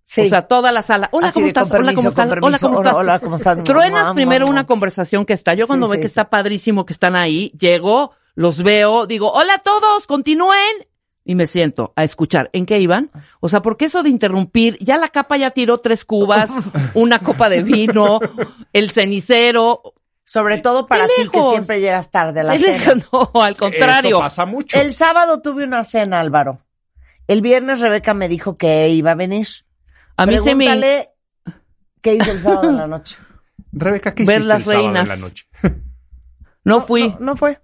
Sí. 0.04 0.22
O 0.22 0.28
sea, 0.30 0.42
toda 0.42 0.72
la 0.72 0.80
sala. 0.82 1.10
Hola, 1.12 1.30
¿cómo 1.32 1.46
estás? 1.46 1.70
Hola, 1.70 1.92
¿cómo 1.92 2.08
estás? 2.08 2.26
Hola. 2.30 2.40
¿cómo 2.40 2.46
Hola, 2.46 2.56
estás? 2.88 2.94
hola, 2.94 3.18
¿cómo 3.18 3.36
estás? 3.36 3.62
Truenas 3.62 4.12
primero 4.14 4.46
una 4.46 4.64
conversación 4.66 5.26
que 5.26 5.34
está. 5.34 5.52
Yo 5.52 5.66
cuando 5.66 5.84
Sí, 5.86 5.90
ve 5.92 5.96
sí, 5.98 6.00
que 6.00 6.06
sí. 6.08 6.12
está 6.12 6.30
padrísimo 6.30 6.86
que 6.86 6.94
están 6.94 7.14
ahí, 7.14 7.52
llego, 7.58 8.12
los 8.34 8.62
veo, 8.62 9.06
digo, 9.06 9.30
hola 9.32 9.54
a 9.56 9.58
todos, 9.58 10.06
continúen. 10.06 10.86
Y 11.26 11.34
me 11.34 11.46
siento 11.46 11.92
a 11.94 12.04
escuchar. 12.04 12.48
¿En 12.54 12.64
qué 12.64 12.78
iban? 12.78 13.10
O 13.40 13.50
sea, 13.50 13.60
porque 13.60 13.84
eso 13.84 14.02
de 14.02 14.08
interrumpir, 14.08 14.78
ya 14.80 14.96
la 14.96 15.10
capa 15.10 15.36
ya 15.36 15.50
tiró 15.50 15.76
tres 15.76 16.06
cubas, 16.06 16.50
una 16.94 17.18
copa 17.18 17.50
de 17.50 17.62
vino, 17.62 18.18
el 18.72 18.90
cenicero. 18.90 19.82
Sobre 20.30 20.58
todo 20.58 20.86
para 20.86 21.06
¡Qué 21.06 21.22
ti 21.22 21.30
que 21.30 21.40
siempre 21.40 21.80
llegas 21.80 22.10
tarde 22.10 22.40
a 22.40 22.42
las 22.42 22.52
Ay, 22.52 22.58
cenas. 22.58 23.08
No, 23.34 23.42
al 23.42 23.56
contrario. 23.56 24.10
Eso 24.10 24.18
pasa 24.18 24.44
mucho. 24.44 24.78
El 24.78 24.92
sábado 24.92 25.40
tuve 25.40 25.64
una 25.64 25.84
cena, 25.84 26.20
Álvaro. 26.20 26.66
El 27.28 27.40
viernes 27.40 27.80
Rebeca 27.80 28.12
me 28.12 28.28
dijo 28.28 28.58
que 28.58 28.90
iba 28.90 29.12
a 29.12 29.14
venir. 29.14 29.48
A 30.18 30.26
mí 30.26 30.34
se 30.38 30.54
me... 30.54 30.66
Pregúntale 30.66 31.08
qué 32.02 32.16
hizo 32.16 32.30
el 32.30 32.40
sábado 32.40 32.68
en 32.68 32.76
la 32.76 32.86
noche. 32.94 33.16
Rebeca, 33.72 34.14
¿qué 34.14 34.26
Ver 34.26 34.40
hiciste 34.40 34.48
las 34.48 34.58
el 34.58 34.64
sábado 34.66 34.82
reinas. 34.84 35.08
en 35.08 35.20
la 35.20 35.26
noche? 35.28 35.46
No 36.64 36.82
fui. 36.82 37.08
No, 37.08 37.16
no 37.20 37.36
fue. 37.36 37.58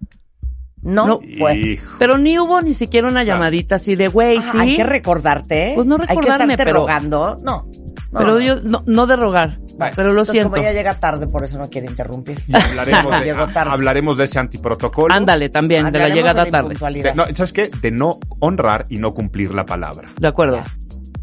No, 0.85 1.07
No. 1.07 1.19
fue. 1.37 1.57
Hijo. 1.57 1.95
Pero 1.99 2.17
ni 2.17 2.37
hubo 2.39 2.61
ni 2.61 2.73
siquiera 2.73 3.07
una 3.07 3.23
llamadita 3.23 3.75
así 3.75 3.95
de, 3.95 4.07
güey, 4.07 4.37
Ah, 4.37 4.49
sí. 4.51 4.57
Hay 4.59 4.75
que 4.77 4.83
recordarte. 4.83 5.71
¿eh? 5.71 5.73
Pues 5.75 5.87
no 5.87 5.95
Hay 5.95 6.01
que 6.01 6.07
recordarme, 6.07 6.53
estarte 6.53 6.63
pero- 6.63 6.79
rogando. 6.81 7.37
No. 7.43 7.67
no, 8.11 8.13
pero 8.13 8.31
no. 8.33 8.39
yo, 8.39 8.55
no, 8.61 8.83
no 8.85 9.07
de 9.07 9.15
rogar. 9.15 9.59
Pero 9.77 10.03
lo 10.05 10.11
entonces, 10.11 10.31
siento. 10.33 10.51
como 10.51 10.61
ella 10.61 10.71
llega 10.71 10.97
tarde, 11.01 11.27
por 11.27 11.43
eso 11.43 11.57
no 11.57 11.69
quiere 11.69 11.87
interrumpir. 11.87 12.39
Y 12.47 12.55
hablaremos, 12.55 13.11
de, 13.19 13.25
Llegó 13.25 13.47
tarde. 13.49 13.71
hablaremos 13.73 14.15
de 14.15 14.23
ese 14.23 14.39
antiprotocolo. 14.39 15.13
Ándale, 15.13 15.49
también, 15.49 15.91
de 15.91 15.99
la 15.99 16.07
llegada 16.07 16.45
la 16.45 16.49
tarde. 16.51 16.75
De- 17.01 17.13
no, 17.13 17.25
¿Sabes 17.35 17.51
qué? 17.51 17.69
De 17.81 17.91
no 17.91 18.17
honrar 18.39 18.85
y 18.87 18.99
no 18.99 19.13
cumplir 19.13 19.53
la 19.53 19.65
palabra. 19.65 20.07
De 20.17 20.27
acuerdo. 20.27 20.61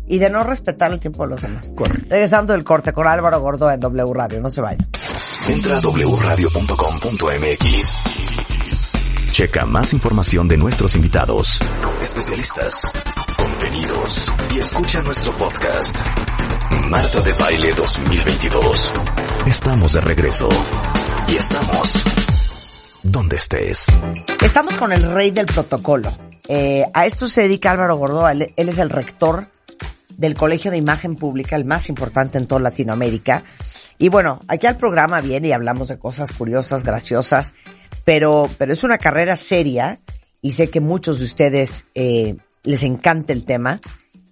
Y 0.06 0.18
de 0.18 0.28
no 0.28 0.44
respetar 0.44 0.92
el 0.92 1.00
tiempo 1.00 1.22
de 1.22 1.30
los 1.30 1.40
demás. 1.40 1.72
Correcto. 1.74 2.08
Regresando 2.10 2.52
del 2.52 2.62
corte 2.64 2.92
con 2.92 3.06
Álvaro 3.06 3.40
Gordo 3.40 3.70
en 3.70 3.80
W 3.80 4.12
Radio. 4.12 4.38
No 4.40 4.50
se 4.50 4.60
vayan. 4.60 4.86
Entra 5.48 5.78
a 5.78 5.80
wradio.com.mx. 5.80 8.11
Checa 9.32 9.64
más 9.64 9.94
información 9.94 10.46
de 10.46 10.58
nuestros 10.58 10.94
invitados, 10.94 11.58
especialistas, 12.02 12.82
contenidos 13.34 14.30
y 14.54 14.58
escucha 14.58 15.00
nuestro 15.00 15.32
podcast. 15.38 15.96
Marta 16.90 17.22
de 17.22 17.32
Baile 17.32 17.72
2022. 17.72 18.92
Estamos 19.46 19.94
de 19.94 20.02
regreso. 20.02 20.50
Y 21.28 21.36
estamos 21.36 22.04
donde 23.02 23.36
estés. 23.36 23.86
Estamos 24.42 24.76
con 24.76 24.92
el 24.92 25.10
rey 25.10 25.30
del 25.30 25.46
protocolo. 25.46 26.12
Eh, 26.46 26.84
a 26.92 27.06
esto 27.06 27.26
se 27.26 27.44
dedica 27.44 27.70
Álvaro 27.70 27.96
Gordo. 27.96 28.28
Él, 28.28 28.52
él 28.54 28.68
es 28.68 28.78
el 28.78 28.90
rector 28.90 29.46
del 30.10 30.34
Colegio 30.34 30.70
de 30.70 30.76
Imagen 30.76 31.16
Pública, 31.16 31.56
el 31.56 31.64
más 31.64 31.88
importante 31.88 32.36
en 32.36 32.46
toda 32.46 32.60
Latinoamérica. 32.60 33.44
Y 33.98 34.08
bueno, 34.08 34.40
aquí 34.48 34.66
al 34.66 34.76
programa 34.76 35.20
viene 35.20 35.48
y 35.48 35.52
hablamos 35.52 35.88
de 35.88 35.98
cosas 35.98 36.32
curiosas, 36.32 36.84
graciosas, 36.84 37.54
pero, 38.04 38.48
pero 38.58 38.72
es 38.72 38.84
una 38.84 38.98
carrera 38.98 39.36
seria 39.36 39.98
y 40.40 40.52
sé 40.52 40.70
que 40.70 40.80
muchos 40.80 41.18
de 41.18 41.24
ustedes 41.24 41.86
eh, 41.94 42.36
les 42.64 42.82
encanta 42.82 43.32
el 43.32 43.44
tema. 43.44 43.80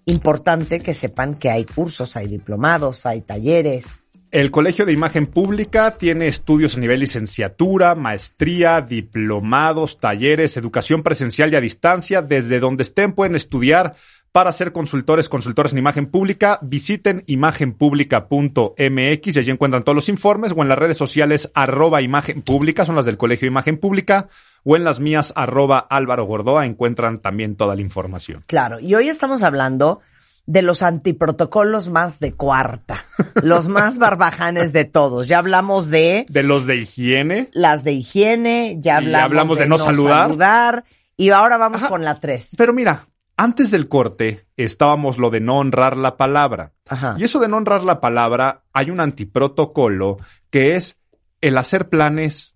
Importante 0.06 0.80
que 0.80 0.94
sepan 0.94 1.36
que 1.36 1.50
hay 1.50 1.64
cursos, 1.64 2.16
hay 2.16 2.26
diplomados, 2.26 3.06
hay 3.06 3.20
talleres. 3.20 4.02
El 4.32 4.52
Colegio 4.52 4.86
de 4.86 4.92
Imagen 4.92 5.26
Pública 5.26 5.96
tiene 5.98 6.28
estudios 6.28 6.76
a 6.76 6.80
nivel 6.80 7.00
licenciatura, 7.00 7.96
maestría, 7.96 8.80
diplomados, 8.80 9.98
talleres, 9.98 10.56
educación 10.56 11.02
presencial 11.02 11.52
y 11.52 11.56
a 11.56 11.60
distancia. 11.60 12.22
Desde 12.22 12.60
donde 12.60 12.84
estén 12.84 13.12
pueden 13.12 13.34
estudiar 13.34 13.96
para 14.32 14.52
ser 14.52 14.72
consultores, 14.72 15.28
consultores 15.28 15.72
en 15.72 15.78
imagen 15.78 16.06
pública. 16.06 16.58
Visiten 16.62 17.24
imagenpublica.mx 17.26 19.36
y 19.36 19.38
allí 19.38 19.50
encuentran 19.50 19.82
todos 19.82 19.96
los 19.96 20.08
informes 20.08 20.52
o 20.56 20.62
en 20.62 20.68
las 20.68 20.78
redes 20.78 20.96
sociales 20.96 21.50
arroba 21.54 22.02
imagen 22.02 22.42
pública, 22.42 22.84
son 22.84 22.96
las 22.96 23.04
del 23.04 23.16
Colegio 23.16 23.46
de 23.46 23.52
Imagen 23.52 23.78
Pública, 23.78 24.28
o 24.64 24.76
en 24.76 24.84
las 24.84 25.00
mías 25.00 25.32
arroba 25.36 25.78
Álvaro 25.78 26.24
Gordoa 26.24 26.66
encuentran 26.66 27.18
también 27.18 27.56
toda 27.56 27.74
la 27.74 27.80
información. 27.80 28.42
Claro, 28.46 28.78
y 28.80 28.94
hoy 28.94 29.08
estamos 29.08 29.42
hablando 29.42 30.00
de 30.46 30.62
los 30.62 30.82
antiprotocolos 30.82 31.90
más 31.90 32.18
de 32.18 32.32
cuarta, 32.32 32.96
los 33.42 33.68
más 33.68 33.98
barbajanes 33.98 34.72
de 34.72 34.84
todos. 34.84 35.28
Ya 35.28 35.38
hablamos 35.38 35.90
de 35.90 36.26
De 36.28 36.42
los 36.42 36.66
de 36.66 36.76
higiene, 36.76 37.48
las 37.52 37.84
de 37.84 37.92
higiene, 37.92 38.76
ya 38.80 38.94
Y 38.94 38.96
hablamos, 38.96 39.24
hablamos 39.24 39.58
de 39.58 39.68
no 39.68 39.78
saludar. 39.78 40.84
y 41.16 41.30
ahora 41.30 41.56
vamos 41.56 41.82
Ajá. 41.82 41.88
con 41.88 42.04
la 42.04 42.18
tres. 42.18 42.54
Pero 42.56 42.72
mira, 42.72 43.06
antes 43.40 43.70
del 43.70 43.88
corte 43.88 44.46
estábamos 44.58 45.16
lo 45.16 45.30
de 45.30 45.40
no 45.40 45.60
honrar 45.60 45.96
la 45.96 46.18
palabra. 46.18 46.74
Ajá. 46.86 47.16
Y 47.18 47.24
eso 47.24 47.38
de 47.38 47.48
no 47.48 47.56
honrar 47.56 47.82
la 47.82 47.98
palabra, 47.98 48.64
hay 48.74 48.90
un 48.90 49.00
antiprotocolo 49.00 50.18
que 50.50 50.76
es 50.76 50.98
el 51.40 51.56
hacer 51.56 51.88
planes, 51.88 52.54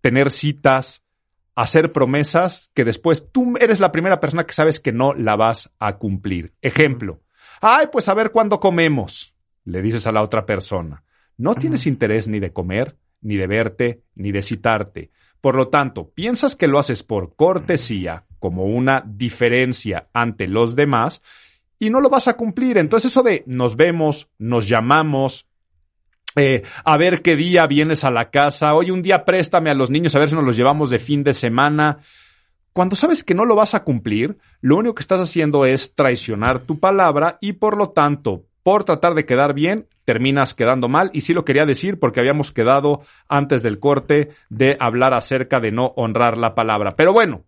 tener 0.00 0.32
citas, 0.32 1.04
hacer 1.54 1.92
promesas 1.92 2.72
que 2.74 2.84
después 2.84 3.30
tú 3.30 3.54
eres 3.60 3.78
la 3.78 3.92
primera 3.92 4.18
persona 4.18 4.44
que 4.44 4.54
sabes 4.54 4.80
que 4.80 4.90
no 4.90 5.14
la 5.14 5.36
vas 5.36 5.70
a 5.78 5.98
cumplir. 5.98 6.52
Ejemplo, 6.62 7.20
ay, 7.60 7.86
pues 7.92 8.08
a 8.08 8.14
ver 8.14 8.32
cuándo 8.32 8.58
comemos, 8.58 9.36
le 9.64 9.82
dices 9.82 10.08
a 10.08 10.12
la 10.12 10.22
otra 10.22 10.46
persona. 10.46 11.04
No 11.36 11.54
tienes 11.54 11.86
interés 11.86 12.26
ni 12.26 12.40
de 12.40 12.52
comer, 12.52 12.96
ni 13.20 13.36
de 13.36 13.46
verte, 13.46 14.02
ni 14.16 14.32
de 14.32 14.42
citarte. 14.42 15.12
Por 15.40 15.54
lo 15.54 15.68
tanto, 15.68 16.10
piensas 16.10 16.56
que 16.56 16.66
lo 16.66 16.80
haces 16.80 17.04
por 17.04 17.36
cortesía, 17.36 18.26
como 18.42 18.64
una 18.64 19.04
diferencia 19.06 20.08
ante 20.12 20.48
los 20.48 20.74
demás, 20.74 21.22
y 21.78 21.90
no 21.90 22.00
lo 22.00 22.10
vas 22.10 22.26
a 22.26 22.36
cumplir. 22.36 22.76
Entonces 22.76 23.12
eso 23.12 23.22
de 23.22 23.44
nos 23.46 23.76
vemos, 23.76 24.28
nos 24.36 24.66
llamamos, 24.68 25.46
eh, 26.34 26.64
a 26.84 26.96
ver 26.96 27.22
qué 27.22 27.36
día 27.36 27.68
vienes 27.68 28.02
a 28.02 28.10
la 28.10 28.30
casa, 28.30 28.74
oye, 28.74 28.90
un 28.90 29.00
día 29.00 29.24
préstame 29.24 29.70
a 29.70 29.74
los 29.74 29.90
niños 29.90 30.16
a 30.16 30.18
ver 30.18 30.28
si 30.28 30.34
nos 30.34 30.44
los 30.44 30.56
llevamos 30.56 30.90
de 30.90 30.98
fin 30.98 31.22
de 31.22 31.34
semana. 31.34 31.98
Cuando 32.72 32.96
sabes 32.96 33.22
que 33.22 33.34
no 33.34 33.44
lo 33.44 33.54
vas 33.54 33.74
a 33.74 33.84
cumplir, 33.84 34.36
lo 34.60 34.76
único 34.76 34.96
que 34.96 35.02
estás 35.02 35.20
haciendo 35.20 35.64
es 35.64 35.94
traicionar 35.94 36.62
tu 36.62 36.80
palabra 36.80 37.38
y 37.40 37.52
por 37.52 37.76
lo 37.76 37.90
tanto 37.90 38.42
por 38.64 38.82
tratar 38.82 39.14
de 39.14 39.24
quedar 39.24 39.54
bien, 39.54 39.86
terminas 40.04 40.54
quedando 40.54 40.88
mal. 40.88 41.10
Y 41.12 41.20
sí 41.20 41.32
lo 41.32 41.44
quería 41.44 41.64
decir 41.64 42.00
porque 42.00 42.18
habíamos 42.18 42.50
quedado 42.50 43.02
antes 43.28 43.62
del 43.62 43.78
corte 43.78 44.30
de 44.48 44.76
hablar 44.80 45.14
acerca 45.14 45.60
de 45.60 45.70
no 45.70 45.92
honrar 45.96 46.38
la 46.38 46.56
palabra. 46.56 46.96
Pero 46.96 47.12
bueno, 47.12 47.44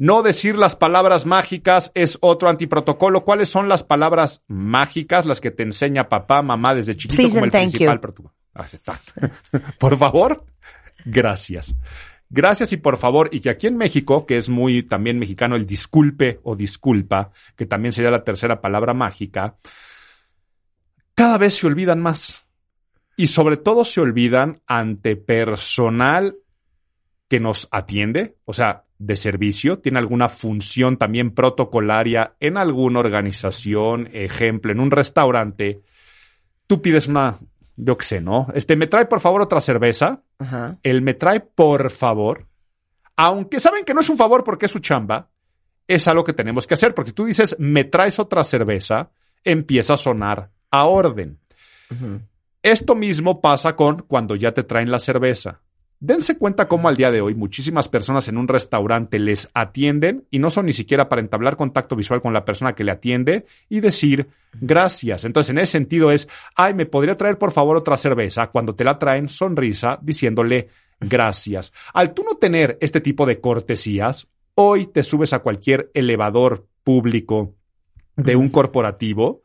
no 0.00 0.22
decir 0.22 0.56
las 0.56 0.76
palabras 0.76 1.26
mágicas 1.26 1.92
es 1.94 2.16
otro 2.22 2.48
antiprotocolo. 2.48 3.22
¿Cuáles 3.22 3.50
son 3.50 3.68
las 3.68 3.82
palabras 3.82 4.42
mágicas, 4.48 5.26
las 5.26 5.42
que 5.42 5.50
te 5.50 5.62
enseña 5.62 6.08
papá, 6.08 6.40
mamá 6.40 6.74
desde 6.74 6.96
chiquito 6.96 7.16
Please 7.16 7.34
como 7.34 7.44
el 7.44 7.50
principal 7.50 8.00
protocolo? 8.00 8.34
Ah. 8.54 8.64
Por 9.78 9.98
favor, 9.98 10.46
gracias. 11.04 11.76
Gracias 12.30 12.72
y 12.72 12.78
por 12.78 12.96
favor, 12.96 13.28
y 13.30 13.40
que 13.40 13.50
aquí 13.50 13.66
en 13.66 13.76
México, 13.76 14.24
que 14.24 14.36
es 14.38 14.48
muy 14.48 14.84
también 14.84 15.18
mexicano 15.18 15.54
el 15.54 15.66
disculpe 15.66 16.40
o 16.44 16.56
disculpa, 16.56 17.32
que 17.54 17.66
también 17.66 17.92
sería 17.92 18.10
la 18.10 18.24
tercera 18.24 18.60
palabra 18.60 18.94
mágica, 18.94 19.56
cada 21.14 21.36
vez 21.36 21.56
se 21.56 21.66
olvidan 21.66 22.00
más. 22.00 22.40
Y 23.16 23.26
sobre 23.26 23.58
todo 23.58 23.84
se 23.84 24.00
olvidan 24.00 24.62
ante 24.66 25.16
personal 25.16 26.36
que 27.30 27.38
nos 27.38 27.68
atiende, 27.70 28.34
o 28.44 28.52
sea, 28.52 28.82
de 28.98 29.16
servicio, 29.16 29.78
tiene 29.78 30.00
alguna 30.00 30.28
función 30.28 30.96
también 30.96 31.30
protocolaria 31.30 32.34
en 32.40 32.56
alguna 32.56 32.98
organización, 32.98 34.08
ejemplo, 34.12 34.72
en 34.72 34.80
un 34.80 34.90
restaurante, 34.90 35.80
tú 36.66 36.82
pides 36.82 37.06
una, 37.06 37.38
yo 37.76 37.96
qué 37.96 38.04
sé, 38.04 38.20
¿no? 38.20 38.48
Este, 38.52 38.74
me 38.74 38.88
trae 38.88 39.06
por 39.06 39.20
favor 39.20 39.42
otra 39.42 39.60
cerveza, 39.60 40.24
Ajá. 40.40 40.78
el 40.82 41.02
me 41.02 41.14
trae 41.14 41.38
por 41.38 41.90
favor, 41.90 42.48
aunque 43.14 43.60
saben 43.60 43.84
que 43.84 43.94
no 43.94 44.00
es 44.00 44.08
un 44.10 44.16
favor 44.16 44.42
porque 44.42 44.66
es 44.66 44.72
su 44.72 44.80
chamba, 44.80 45.28
es 45.86 46.08
algo 46.08 46.24
que 46.24 46.32
tenemos 46.32 46.66
que 46.66 46.74
hacer, 46.74 46.96
porque 46.96 47.10
si 47.10 47.14
tú 47.14 47.26
dices 47.26 47.54
me 47.60 47.84
traes 47.84 48.18
otra 48.18 48.42
cerveza, 48.42 49.10
empieza 49.44 49.94
a 49.94 49.96
sonar 49.96 50.50
a 50.72 50.86
orden. 50.86 51.38
Esto 52.60 52.96
mismo 52.96 53.40
pasa 53.40 53.76
con 53.76 54.00
cuando 54.00 54.34
ya 54.34 54.50
te 54.52 54.64
traen 54.64 54.90
la 54.90 54.98
cerveza. 54.98 55.60
Dense 56.02 56.38
cuenta 56.38 56.66
cómo 56.66 56.88
al 56.88 56.96
día 56.96 57.10
de 57.10 57.20
hoy 57.20 57.34
muchísimas 57.34 57.86
personas 57.86 58.26
en 58.28 58.38
un 58.38 58.48
restaurante 58.48 59.18
les 59.18 59.50
atienden 59.52 60.24
y 60.30 60.38
no 60.38 60.48
son 60.48 60.64
ni 60.64 60.72
siquiera 60.72 61.10
para 61.10 61.20
entablar 61.20 61.58
contacto 61.58 61.94
visual 61.94 62.22
con 62.22 62.32
la 62.32 62.46
persona 62.46 62.74
que 62.74 62.84
le 62.84 62.92
atiende 62.92 63.44
y 63.68 63.80
decir 63.80 64.26
gracias. 64.58 65.26
Entonces, 65.26 65.50
en 65.50 65.58
ese 65.58 65.72
sentido 65.72 66.10
es, 66.10 66.26
ay, 66.56 66.72
¿me 66.72 66.86
podría 66.86 67.16
traer 67.16 67.36
por 67.36 67.52
favor 67.52 67.76
otra 67.76 67.98
cerveza? 67.98 68.46
Cuando 68.46 68.74
te 68.74 68.82
la 68.82 68.98
traen, 68.98 69.28
sonrisa, 69.28 69.98
diciéndole 70.00 70.68
gracias. 70.98 71.70
Al 71.92 72.14
tú 72.14 72.24
no 72.24 72.36
tener 72.36 72.78
este 72.80 73.02
tipo 73.02 73.26
de 73.26 73.38
cortesías, 73.38 74.26
hoy 74.54 74.86
te 74.86 75.02
subes 75.02 75.34
a 75.34 75.40
cualquier 75.40 75.90
elevador 75.92 76.66
público 76.82 77.56
de 78.16 78.36
un 78.36 78.48
corporativo 78.48 79.42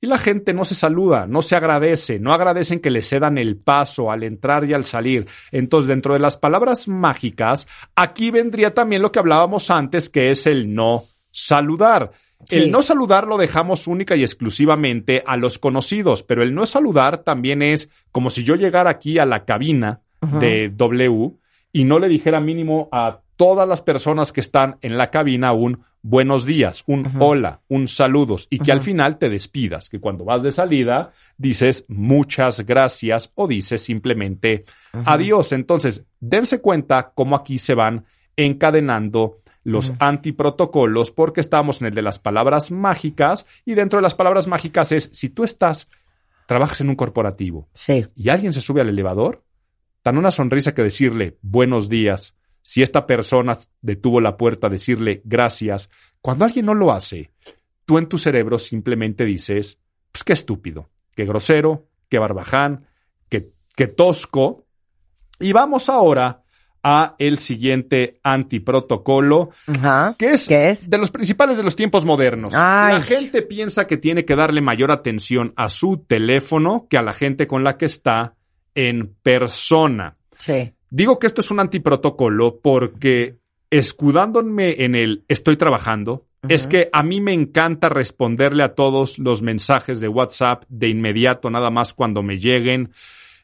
y 0.00 0.06
la 0.06 0.18
gente 0.18 0.54
no 0.54 0.64
se 0.64 0.74
saluda, 0.74 1.26
no 1.26 1.42
se 1.42 1.56
agradece, 1.56 2.20
no 2.20 2.32
agradecen 2.32 2.80
que 2.80 2.90
le 2.90 3.02
cedan 3.02 3.36
el 3.36 3.56
paso 3.56 4.10
al 4.10 4.22
entrar 4.22 4.64
y 4.64 4.74
al 4.74 4.84
salir. 4.84 5.26
Entonces, 5.50 5.88
dentro 5.88 6.14
de 6.14 6.20
las 6.20 6.36
palabras 6.36 6.86
mágicas, 6.86 7.66
aquí 7.96 8.30
vendría 8.30 8.74
también 8.74 9.02
lo 9.02 9.10
que 9.10 9.18
hablábamos 9.18 9.70
antes, 9.70 10.08
que 10.08 10.30
es 10.30 10.46
el 10.46 10.72
no 10.72 11.04
saludar. 11.32 12.12
Sí. 12.44 12.56
El 12.56 12.70
no 12.70 12.82
saludar 12.82 13.26
lo 13.26 13.36
dejamos 13.36 13.88
única 13.88 14.14
y 14.14 14.22
exclusivamente 14.22 15.24
a 15.26 15.36
los 15.36 15.58
conocidos, 15.58 16.22
pero 16.22 16.44
el 16.44 16.54
no 16.54 16.66
saludar 16.66 17.18
también 17.18 17.62
es 17.62 17.90
como 18.12 18.30
si 18.30 18.44
yo 18.44 18.54
llegara 18.54 18.90
aquí 18.90 19.18
a 19.18 19.26
la 19.26 19.44
cabina 19.44 20.00
de 20.20 20.68
W 20.68 21.32
y 21.72 21.84
no 21.84 21.98
le 21.98 22.08
dijera 22.08 22.40
mínimo 22.40 22.88
a 22.92 23.20
todas 23.36 23.68
las 23.68 23.82
personas 23.82 24.32
que 24.32 24.40
están 24.40 24.76
en 24.82 24.96
la 24.96 25.10
cabina 25.10 25.52
un 25.52 25.84
buenos 26.08 26.46
días, 26.46 26.84
un 26.86 27.06
hola, 27.20 27.60
un 27.68 27.86
saludos 27.86 28.46
y 28.48 28.60
que 28.60 28.72
al 28.72 28.80
final 28.80 29.18
te 29.18 29.28
despidas, 29.28 29.90
que 29.90 30.00
cuando 30.00 30.24
vas 30.24 30.42
de 30.42 30.52
salida 30.52 31.12
dices 31.36 31.84
muchas 31.88 32.64
gracias 32.64 33.30
o 33.34 33.46
dices 33.46 33.82
simplemente 33.82 34.64
adiós. 35.04 35.52
Entonces, 35.52 36.06
dense 36.18 36.62
cuenta 36.62 37.12
cómo 37.14 37.36
aquí 37.36 37.58
se 37.58 37.74
van 37.74 38.06
encadenando 38.36 39.42
los 39.64 39.92
antiprotocolos 39.98 41.10
porque 41.10 41.40
estamos 41.42 41.82
en 41.82 41.88
el 41.88 41.94
de 41.94 42.00
las 42.00 42.18
palabras 42.18 42.70
mágicas 42.70 43.44
y 43.66 43.74
dentro 43.74 43.98
de 43.98 44.02
las 44.02 44.14
palabras 44.14 44.46
mágicas 44.46 44.92
es 44.92 45.10
si 45.12 45.28
tú 45.28 45.44
estás, 45.44 45.88
trabajas 46.46 46.80
en 46.80 46.88
un 46.88 46.96
corporativo 46.96 47.68
Sí. 47.74 48.06
y 48.16 48.30
alguien 48.30 48.54
se 48.54 48.62
sube 48.62 48.80
al 48.80 48.88
elevador, 48.88 49.44
tan 50.00 50.16
una 50.16 50.30
sonrisa 50.30 50.72
que 50.72 50.82
decirle 50.82 51.36
buenos 51.42 51.90
días, 51.90 52.34
si 52.62 52.82
esta 52.82 53.06
persona 53.06 53.58
detuvo 53.80 54.20
la 54.20 54.36
puerta, 54.36 54.68
decirle 54.68 55.22
gracias. 55.24 55.88
Cuando 56.20 56.44
alguien 56.44 56.66
no 56.66 56.74
lo 56.74 56.92
hace, 56.92 57.30
tú 57.84 57.98
en 57.98 58.08
tu 58.08 58.18
cerebro 58.18 58.58
simplemente 58.58 59.24
dices, 59.24 59.78
pues 60.12 60.24
qué 60.24 60.32
estúpido, 60.34 60.90
qué 61.14 61.24
grosero, 61.24 61.86
qué 62.08 62.18
barbaján, 62.18 62.86
qué, 63.28 63.50
qué 63.74 63.86
tosco. 63.86 64.66
Y 65.40 65.52
vamos 65.52 65.88
ahora 65.88 66.42
a 66.82 67.16
el 67.18 67.38
siguiente 67.38 68.20
antiprotocolo, 68.22 69.50
Ajá. 69.66 70.14
que 70.18 70.30
es, 70.32 70.46
¿Qué 70.46 70.70
es? 70.70 70.88
de 70.88 70.98
los 70.98 71.10
principales 71.10 71.56
de 71.56 71.62
los 71.62 71.76
tiempos 71.76 72.04
modernos. 72.04 72.52
Ay. 72.54 72.94
La 72.94 73.00
gente 73.00 73.42
piensa 73.42 73.86
que 73.86 73.96
tiene 73.96 74.24
que 74.24 74.36
darle 74.36 74.60
mayor 74.60 74.90
atención 74.90 75.52
a 75.56 75.68
su 75.68 75.98
teléfono 76.06 76.86
que 76.88 76.96
a 76.96 77.02
la 77.02 77.12
gente 77.12 77.46
con 77.46 77.64
la 77.64 77.76
que 77.76 77.86
está 77.86 78.34
en 78.74 79.14
persona. 79.22 80.16
Sí. 80.38 80.72
Digo 80.90 81.18
que 81.18 81.26
esto 81.26 81.40
es 81.40 81.50
un 81.50 81.60
antiprotocolo 81.60 82.58
porque 82.62 83.36
escudándome 83.70 84.76
en 84.84 84.94
el 84.94 85.24
estoy 85.28 85.56
trabajando, 85.56 86.24
es 86.48 86.66
que 86.66 86.88
a 86.92 87.02
mí 87.02 87.20
me 87.20 87.32
encanta 87.32 87.88
responderle 87.88 88.62
a 88.62 88.74
todos 88.74 89.18
los 89.18 89.42
mensajes 89.42 90.00
de 90.00 90.08
WhatsApp 90.08 90.64
de 90.68 90.88
inmediato, 90.88 91.50
nada 91.50 91.70
más 91.70 91.92
cuando 91.92 92.22
me 92.22 92.38
lleguen. 92.38 92.90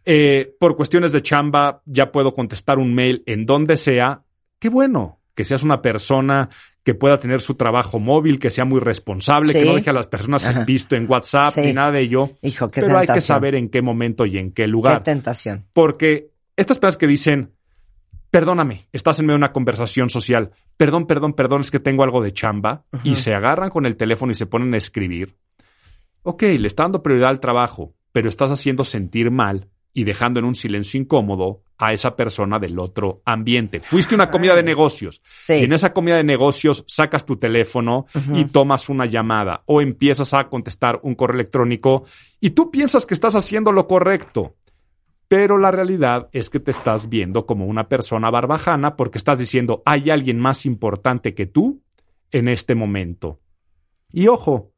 Eh, 0.07 0.55
por 0.61 0.77
cuestiones 0.77 1.13
de 1.13 1.23
chamba, 1.23 1.81
ya 1.87 2.13
puedo 2.13 2.35
contestar 2.35 2.79
un 2.79 2.95
mail 2.95 3.23
en 3.27 3.47
donde 3.47 3.77
sea. 3.77 4.23
Qué 4.59 4.69
bueno 4.69 5.19
que 5.35 5.45
seas 5.45 5.63
una 5.65 5.83
persona 5.83 6.49
que 6.85 6.95
pueda 6.95 7.19
tener 7.19 7.41
su 7.41 7.55
trabajo 7.55 7.99
móvil, 7.99 8.39
que 8.39 8.51
sea 8.51 8.65
muy 8.65 8.79
responsable, 8.79 9.53
Sí. 9.53 9.59
que 9.61 9.65
no 9.65 9.75
deje 9.75 9.91
a 9.91 9.95
las 9.95 10.07
personas 10.07 10.47
Ajá. 10.47 10.61
en 10.61 10.67
visto 10.67 10.95
en 10.95 11.11
WhatsApp 11.11 11.55
Sí. 11.55 11.61
ni 11.63 11.73
nada 11.73 11.91
de 11.93 12.03
ello. 12.03 12.29
Hijo, 12.43 12.69
qué 12.69 12.83
Pero 12.83 12.99
hay 12.99 13.07
que 13.07 13.21
saber 13.21 13.55
en 13.55 13.71
qué 13.71 13.81
momento 13.83 14.25
y 14.27 14.39
en 14.39 14.51
qué 14.53 14.63
Qué 14.65 14.69
lugar. 14.69 15.03
tentación. 15.03 15.65
Porque 15.73 16.29
estas 16.57 16.79
personas 16.79 16.99
que 16.99 17.07
dicen, 17.07 17.53
perdóname, 18.31 18.89
estás 18.93 19.19
en 19.19 19.27
medio 19.27 19.35
de 19.35 19.45
una 19.45 19.53
conversación 19.53 20.09
social, 20.11 20.51
perdón, 20.77 21.07
perdón, 21.07 21.35
perdón, 21.35 21.61
es 21.61 21.71
que 21.71 21.81
tengo 21.81 22.03
algo 22.03 22.23
de 22.23 22.33
chamba, 22.33 22.85
y 23.03 23.17
se 23.17 23.35
agarran 23.35 23.71
con 23.71 23.87
el 23.87 23.97
teléfono 23.97 24.33
y 24.33 24.35
se 24.35 24.47
ponen 24.47 24.75
a 24.75 24.79
escribir. 24.79 25.37
Ok, 26.23 26.43
le 26.43 26.67
está 26.67 26.85
dando 26.85 27.03
prioridad 27.03 27.31
al 27.31 27.41
trabajo, 27.41 27.95
pero 28.13 28.29
estás 28.29 28.51
haciendo 28.51 28.85
sentir 28.85 29.31
mal 29.31 29.69
y 29.93 30.05
dejando 30.05 30.41
en 30.41 30.47
un 30.47 30.55
silencio 30.55 31.01
incómodo 31.01 31.63
a 31.79 31.93
esa 31.93 32.17
persona 32.17 32.59
del 32.59 32.79
otro 32.81 33.23
ambiente. 33.25 33.79
Fuiste 33.81 34.15
a 34.15 34.17
una 34.17 34.31
comida 34.31 34.57
de 34.57 34.63
negocios 34.63 35.23
Sí. 35.35 35.55
y 35.55 35.65
en 35.65 35.73
esa 35.73 35.93
comida 35.93 36.17
de 36.17 36.25
negocios 36.25 36.85
sacas 36.89 37.25
tu 37.27 37.37
teléfono 37.37 38.07
y 38.33 38.45
tomas 38.47 38.89
una 38.89 39.07
llamada 39.07 39.63
o 39.67 39.81
empiezas 39.81 40.35
a 40.35 40.49
contestar 40.49 40.99
un 41.03 41.15
correo 41.15 41.37
electrónico 41.37 42.05
y 42.41 42.51
tú 42.51 42.71
piensas 42.71 43.07
que 43.07 43.15
estás 43.15 43.35
haciendo 43.37 43.71
lo 43.71 43.87
correcto. 43.87 44.57
Pero 45.35 45.59
la 45.59 45.73
realidad 45.73 46.29
es 46.31 46.49
que 46.49 46.61
te 46.61 46.71
estás 46.71 47.09
viendo 47.09 47.45
como 47.45 47.67
una 47.67 47.89
persona 47.89 48.31
barbajana 48.31 48.95
porque 48.95 49.19
estás 49.19 49.37
diciendo 49.37 49.83
hay 49.85 50.09
alguien 50.09 50.39
más 50.39 50.65
importante 50.65 51.35
que 51.35 51.47
tú 51.47 51.83
en 52.31 52.47
este 52.47 52.77
momento. 52.77 53.41
Y 54.13 54.29
ojo, 54.29 54.71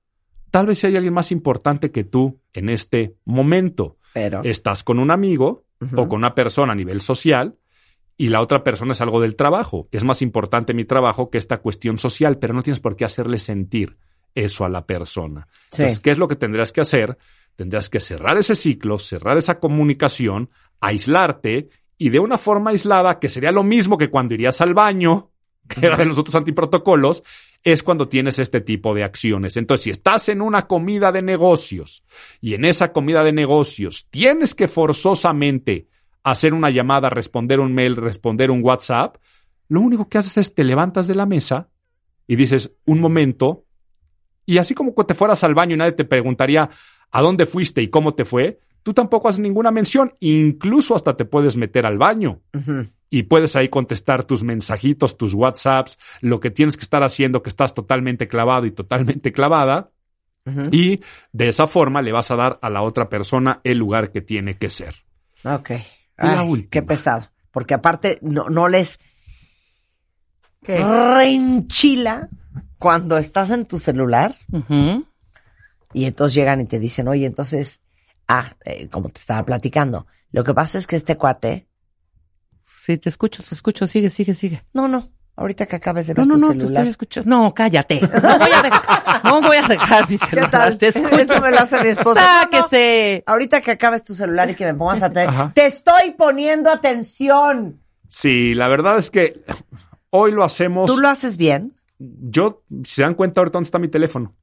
tal 0.50 0.66
vez 0.66 0.82
hay 0.84 0.96
alguien 0.96 1.12
más 1.12 1.30
importante 1.30 1.90
que 1.90 2.04
tú 2.04 2.40
en 2.54 2.70
este 2.70 3.16
momento. 3.26 3.98
Pero. 4.14 4.40
Estás 4.44 4.82
con 4.82 4.98
un 4.98 5.10
amigo 5.10 5.66
o 5.94 6.08
con 6.08 6.20
una 6.20 6.34
persona 6.34 6.72
a 6.72 6.76
nivel 6.76 7.02
social 7.02 7.58
y 8.16 8.28
la 8.28 8.40
otra 8.40 8.64
persona 8.64 8.92
es 8.92 9.00
algo 9.02 9.20
del 9.20 9.36
trabajo. 9.36 9.88
Es 9.92 10.04
más 10.04 10.22
importante 10.22 10.72
mi 10.72 10.86
trabajo 10.86 11.28
que 11.28 11.36
esta 11.36 11.58
cuestión 11.58 11.98
social, 11.98 12.38
pero 12.38 12.54
no 12.54 12.62
tienes 12.62 12.80
por 12.80 12.96
qué 12.96 13.04
hacerle 13.04 13.38
sentir 13.38 13.98
eso 14.34 14.64
a 14.64 14.70
la 14.70 14.86
persona. 14.86 15.48
Sí. 15.70 15.82
Entonces, 15.82 16.00
¿qué 16.00 16.12
es 16.12 16.18
lo 16.18 16.28
que 16.28 16.36
tendrías 16.36 16.72
que 16.72 16.80
hacer? 16.80 17.18
Tendrías 17.56 17.88
que 17.88 18.00
cerrar 18.00 18.36
ese 18.36 18.54
ciclo, 18.54 18.98
cerrar 18.98 19.38
esa 19.38 19.58
comunicación, 19.58 20.50
aislarte 20.80 21.70
y 21.98 22.10
de 22.10 22.18
una 22.18 22.38
forma 22.38 22.70
aislada, 22.70 23.18
que 23.18 23.30
sería 23.30 23.50
lo 23.50 23.62
mismo 23.62 23.96
que 23.96 24.10
cuando 24.10 24.34
irías 24.34 24.60
al 24.60 24.74
baño, 24.74 25.30
que 25.68 25.86
era 25.86 25.96
de 25.96 26.04
los 26.04 26.18
otros 26.18 26.36
antiprotocolos, 26.36 27.22
es 27.64 27.82
cuando 27.82 28.08
tienes 28.08 28.38
este 28.38 28.60
tipo 28.60 28.94
de 28.94 29.02
acciones. 29.02 29.56
Entonces, 29.56 29.84
si 29.84 29.90
estás 29.90 30.28
en 30.28 30.40
una 30.40 30.68
comida 30.68 31.10
de 31.10 31.22
negocios 31.22 32.04
y 32.40 32.54
en 32.54 32.64
esa 32.64 32.92
comida 32.92 33.24
de 33.24 33.32
negocios 33.32 34.06
tienes 34.10 34.54
que 34.54 34.68
forzosamente 34.68 35.88
hacer 36.22 36.54
una 36.54 36.70
llamada, 36.70 37.08
responder 37.08 37.58
un 37.58 37.74
mail, 37.74 37.96
responder 37.96 38.50
un 38.50 38.62
WhatsApp, 38.62 39.16
lo 39.68 39.80
único 39.80 40.08
que 40.08 40.18
haces 40.18 40.36
es 40.36 40.54
te 40.54 40.62
levantas 40.62 41.08
de 41.08 41.14
la 41.14 41.26
mesa 41.26 41.68
y 42.26 42.36
dices, 42.36 42.72
un 42.84 43.00
momento, 43.00 43.64
y 44.44 44.58
así 44.58 44.74
como 44.74 44.92
te 44.92 45.14
fueras 45.14 45.42
al 45.42 45.54
baño 45.54 45.74
y 45.74 45.78
nadie 45.78 45.92
te 45.92 46.04
preguntaría 46.04 46.70
a 47.10 47.22
dónde 47.22 47.46
fuiste 47.46 47.82
y 47.82 47.88
cómo 47.88 48.14
te 48.14 48.24
fue, 48.24 48.60
tú 48.82 48.92
tampoco 48.94 49.28
haces 49.28 49.40
ninguna 49.40 49.70
mención, 49.70 50.12
incluso 50.20 50.94
hasta 50.94 51.16
te 51.16 51.24
puedes 51.24 51.56
meter 51.56 51.86
al 51.86 51.98
baño 51.98 52.40
y 53.10 53.24
puedes 53.24 53.56
ahí 53.56 53.68
contestar 53.68 54.24
tus 54.24 54.42
mensajitos, 54.42 55.16
tus 55.16 55.34
WhatsApps, 55.34 55.98
lo 56.20 56.40
que 56.40 56.50
tienes 56.50 56.76
que 56.76 56.84
estar 56.84 57.02
haciendo, 57.02 57.42
que 57.42 57.50
estás 57.50 57.74
totalmente 57.74 58.28
clavado 58.28 58.66
y 58.66 58.70
totalmente 58.70 59.32
clavada, 59.32 59.90
Y 60.70 61.00
de 61.32 61.48
esa 61.48 61.66
forma 61.66 62.02
le 62.02 62.12
vas 62.12 62.30
a 62.30 62.36
dar 62.36 62.58
a 62.62 62.70
la 62.70 62.82
otra 62.82 63.08
persona 63.08 63.60
el 63.64 63.78
lugar 63.78 64.12
que 64.12 64.20
tiene 64.20 64.56
que 64.56 64.70
ser. 64.70 64.94
Ok. 65.44 65.72
Ay, 66.16 66.68
qué 66.70 66.82
pesado. 66.82 67.24
Porque 67.50 67.74
aparte 67.74 68.18
no, 68.22 68.48
no 68.48 68.68
les 68.68 69.00
¿Qué? 70.62 70.78
reenchila 70.78 72.28
cuando 72.78 73.18
estás 73.18 73.50
en 73.50 73.66
tu 73.66 73.78
celular 73.78 74.36
Ujú. 74.52 75.04
Y 75.96 76.04
entonces 76.04 76.34
llegan 76.36 76.60
y 76.60 76.66
te 76.66 76.78
dicen, 76.78 77.08
oye, 77.08 77.24
entonces, 77.26 77.80
ah, 78.28 78.54
eh, 78.64 78.88
como 78.88 79.08
te 79.08 79.18
estaba 79.18 79.44
platicando, 79.44 80.06
lo 80.30 80.44
que 80.44 80.52
pasa 80.52 80.76
es 80.78 80.86
que 80.86 80.96
este 80.96 81.16
cuate, 81.16 81.66
Sí, 82.64 82.98
te 82.98 83.08
escucho, 83.08 83.42
te 83.42 83.54
escucho. 83.54 83.86
Sigue, 83.86 84.10
sigue, 84.10 84.34
sigue. 84.34 84.62
no, 84.72 84.86
no, 84.88 85.08
ahorita 85.36 85.66
que 85.66 85.76
acabes 85.76 86.06
de 86.08 86.14
No, 86.14 86.20
ver 86.22 86.28
no, 86.28 86.34
tu 86.34 86.40
no, 86.40 86.46
te 86.48 86.52
celular. 86.60 86.72
estoy 86.82 86.90
escuchando. 86.90 87.30
No, 87.30 87.54
cállate. 87.54 88.00
No 88.00 88.38
voy 88.38 88.50
a 88.52 88.62
dejar, 88.62 89.24
no 89.24 89.40
voy 89.40 89.56
a 89.56 89.68
dejar 89.68 90.08
mi 90.10 90.18
¿Qué 90.18 90.26
celular. 90.26 90.50
tal? 90.50 90.78
Te 90.78 90.88
escucho. 90.88 91.16
Eso 91.16 91.40
me 91.40 91.50
lo 91.50 91.58
hace 91.60 91.82
mi 91.82 91.88
esposa. 91.88 92.20
No, 92.20 92.26
no. 92.50 92.58
Sáquese. 92.68 93.24
Ahorita 93.26 93.60
que 93.60 93.70
acabes 93.72 94.02
tu 94.04 94.14
celular 94.14 94.50
y 94.50 94.54
que 94.54 94.64
me 94.66 94.74
pongas 94.74 95.02
a. 95.02 95.06
Ajá. 95.06 95.52
Te 95.54 95.66
estoy 95.66 96.10
poniendo 96.16 96.70
atención. 96.70 97.80
Sí, 98.08 98.54
la 98.54 98.68
verdad 98.68 98.98
es 98.98 99.10
que 99.10 99.42
hoy 100.10 100.30
lo 100.32 100.44
hacemos. 100.44 100.86
¿Tú 100.86 100.98
lo 101.00 101.08
haces 101.08 101.36
bien? 101.36 101.74
Yo, 101.98 102.62
si 102.84 102.94
se 102.96 103.02
dan 103.02 103.14
cuenta 103.14 103.40
ahorita 103.40 103.54
dónde 103.56 103.66
está 103.68 103.78
mi 103.80 103.88
teléfono. 103.88 104.34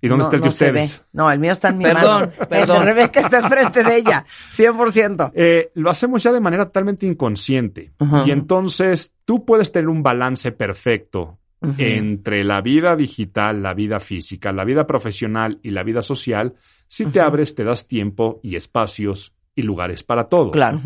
¿Y 0.00 0.08
dónde 0.08 0.24
No, 0.24 0.24
está 0.24 0.36
el 0.36 0.42
de 0.42 0.46
no 0.46 0.50
ustedes? 0.50 1.04
No, 1.12 1.30
el 1.30 1.38
mío 1.38 1.52
está 1.52 1.68
en 1.68 1.78
mi 1.78 1.84
Perdón, 1.84 2.20
mano. 2.20 2.32
El 2.40 2.46
perdón. 2.46 2.78
de 2.78 2.84
Rebeca 2.84 3.20
está 3.20 3.38
enfrente 3.38 3.82
de 3.82 3.96
ella. 3.96 4.26
100%. 4.52 5.32
Eh, 5.34 5.70
lo 5.74 5.90
hacemos 5.90 6.22
ya 6.22 6.32
de 6.32 6.40
manera 6.40 6.66
totalmente 6.66 7.06
inconsciente. 7.06 7.92
Y 8.26 8.30
entonces 8.30 9.14
tú 9.24 9.44
puedes 9.44 9.72
tener 9.72 9.88
un 9.88 10.02
balance 10.02 10.52
perfecto 10.52 11.38
entre 11.78 12.44
la 12.44 12.60
vida 12.60 12.94
digital, 12.94 13.62
la 13.62 13.74
vida 13.74 13.98
física, 13.98 14.52
la 14.52 14.64
vida 14.64 14.86
profesional 14.86 15.58
y 15.62 15.70
la 15.70 15.82
vida 15.82 16.02
social 16.02 16.54
si 16.88 17.06
te 17.06 17.20
abres, 17.20 17.54
te 17.54 17.64
das 17.64 17.86
tiempo 17.86 18.40
y 18.42 18.56
espacios 18.56 19.34
y 19.54 19.62
lugares 19.62 20.02
para 20.02 20.28
todo. 20.28 20.50
Claro. 20.50 20.78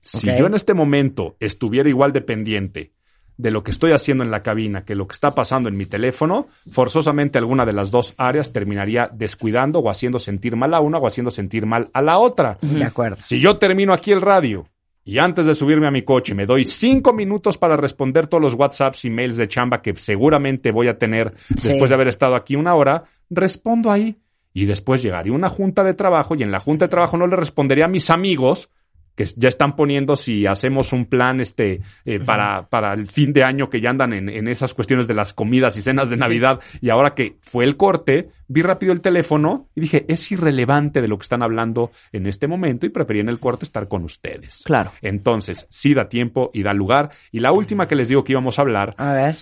Si 0.00 0.26
yo 0.26 0.46
en 0.46 0.54
este 0.54 0.72
momento 0.72 1.36
estuviera 1.40 1.88
igual 1.88 2.12
dependiente 2.12 2.92
de 3.38 3.50
lo 3.50 3.62
que 3.62 3.70
estoy 3.70 3.92
haciendo 3.92 4.24
en 4.24 4.30
la 4.30 4.42
cabina 4.42 4.84
que 4.84 4.94
lo 4.94 5.06
que 5.06 5.12
está 5.14 5.34
pasando 5.34 5.68
en 5.68 5.76
mi 5.76 5.86
teléfono, 5.86 6.48
forzosamente 6.70 7.38
alguna 7.38 7.66
de 7.66 7.72
las 7.72 7.90
dos 7.90 8.14
áreas 8.16 8.52
terminaría 8.52 9.10
descuidando 9.12 9.80
o 9.80 9.90
haciendo 9.90 10.18
sentir 10.18 10.56
mal 10.56 10.72
a 10.74 10.80
una 10.80 10.98
o 10.98 11.06
haciendo 11.06 11.30
sentir 11.30 11.66
mal 11.66 11.90
a 11.92 12.00
la 12.02 12.18
otra. 12.18 12.58
De 12.62 12.84
acuerdo. 12.84 13.16
Si 13.20 13.38
yo 13.40 13.58
termino 13.58 13.92
aquí 13.92 14.12
el 14.12 14.20
radio 14.22 14.66
y 15.04 15.18
antes 15.18 15.46
de 15.46 15.54
subirme 15.54 15.86
a 15.86 15.90
mi 15.90 16.02
coche 16.02 16.34
me 16.34 16.46
doy 16.46 16.64
cinco 16.64 17.12
minutos 17.12 17.58
para 17.58 17.76
responder 17.76 18.26
todos 18.26 18.42
los 18.42 18.54
WhatsApps 18.54 19.04
y 19.04 19.10
mails 19.10 19.36
de 19.36 19.48
chamba 19.48 19.82
que 19.82 19.94
seguramente 19.96 20.72
voy 20.72 20.88
a 20.88 20.98
tener 20.98 21.34
Sí. 21.56 21.68
después 21.70 21.90
de 21.90 21.94
haber 21.94 22.08
estado 22.08 22.34
aquí 22.34 22.56
una 22.56 22.74
hora, 22.74 23.04
respondo 23.30 23.90
ahí. 23.90 24.16
Y 24.54 24.64
después 24.64 25.02
llegaría 25.02 25.34
una 25.34 25.50
junta 25.50 25.84
de 25.84 25.92
trabajo 25.92 26.34
y 26.34 26.42
en 26.42 26.50
la 26.50 26.60
junta 26.60 26.86
de 26.86 26.88
trabajo 26.88 27.18
no 27.18 27.26
le 27.26 27.36
respondería 27.36 27.84
a 27.84 27.88
mis 27.88 28.08
amigos 28.08 28.70
que 29.16 29.24
ya 29.36 29.48
están 29.48 29.74
poniendo 29.74 30.14
si 30.14 30.46
hacemos 30.46 30.92
un 30.92 31.06
plan 31.06 31.40
este 31.40 31.80
eh, 32.04 32.20
para, 32.20 32.68
para 32.68 32.92
el 32.92 33.06
fin 33.08 33.32
de 33.32 33.42
año 33.42 33.68
que 33.68 33.80
ya 33.80 33.90
andan 33.90 34.12
en, 34.12 34.28
en 34.28 34.46
esas 34.46 34.74
cuestiones 34.74 35.08
de 35.08 35.14
las 35.14 35.32
comidas 35.34 35.76
y 35.76 35.82
cenas 35.82 36.08
de 36.10 36.16
Navidad 36.16 36.60
y 36.80 36.90
ahora 36.90 37.14
que 37.14 37.38
fue 37.40 37.64
el 37.64 37.76
corte, 37.76 38.28
vi 38.46 38.62
rápido 38.62 38.92
el 38.92 39.00
teléfono 39.00 39.68
y 39.74 39.80
dije, 39.80 40.04
es 40.08 40.30
irrelevante 40.30 41.00
de 41.00 41.08
lo 41.08 41.18
que 41.18 41.22
están 41.24 41.42
hablando 41.42 41.90
en 42.12 42.26
este 42.26 42.46
momento 42.46 42.86
y 42.86 42.90
preferí 42.90 43.20
en 43.20 43.28
el 43.28 43.40
corte 43.40 43.64
estar 43.64 43.88
con 43.88 44.04
ustedes. 44.04 44.62
Claro. 44.64 44.92
Entonces, 45.02 45.66
sí 45.70 45.94
da 45.94 46.08
tiempo 46.08 46.50
y 46.52 46.62
da 46.62 46.74
lugar. 46.74 47.10
Y 47.32 47.40
la 47.40 47.52
última 47.52 47.88
que 47.88 47.96
les 47.96 48.08
digo 48.08 48.22
que 48.22 48.32
íbamos 48.32 48.58
a 48.58 48.62
hablar, 48.62 48.94
A 48.98 49.14
ver, 49.14 49.36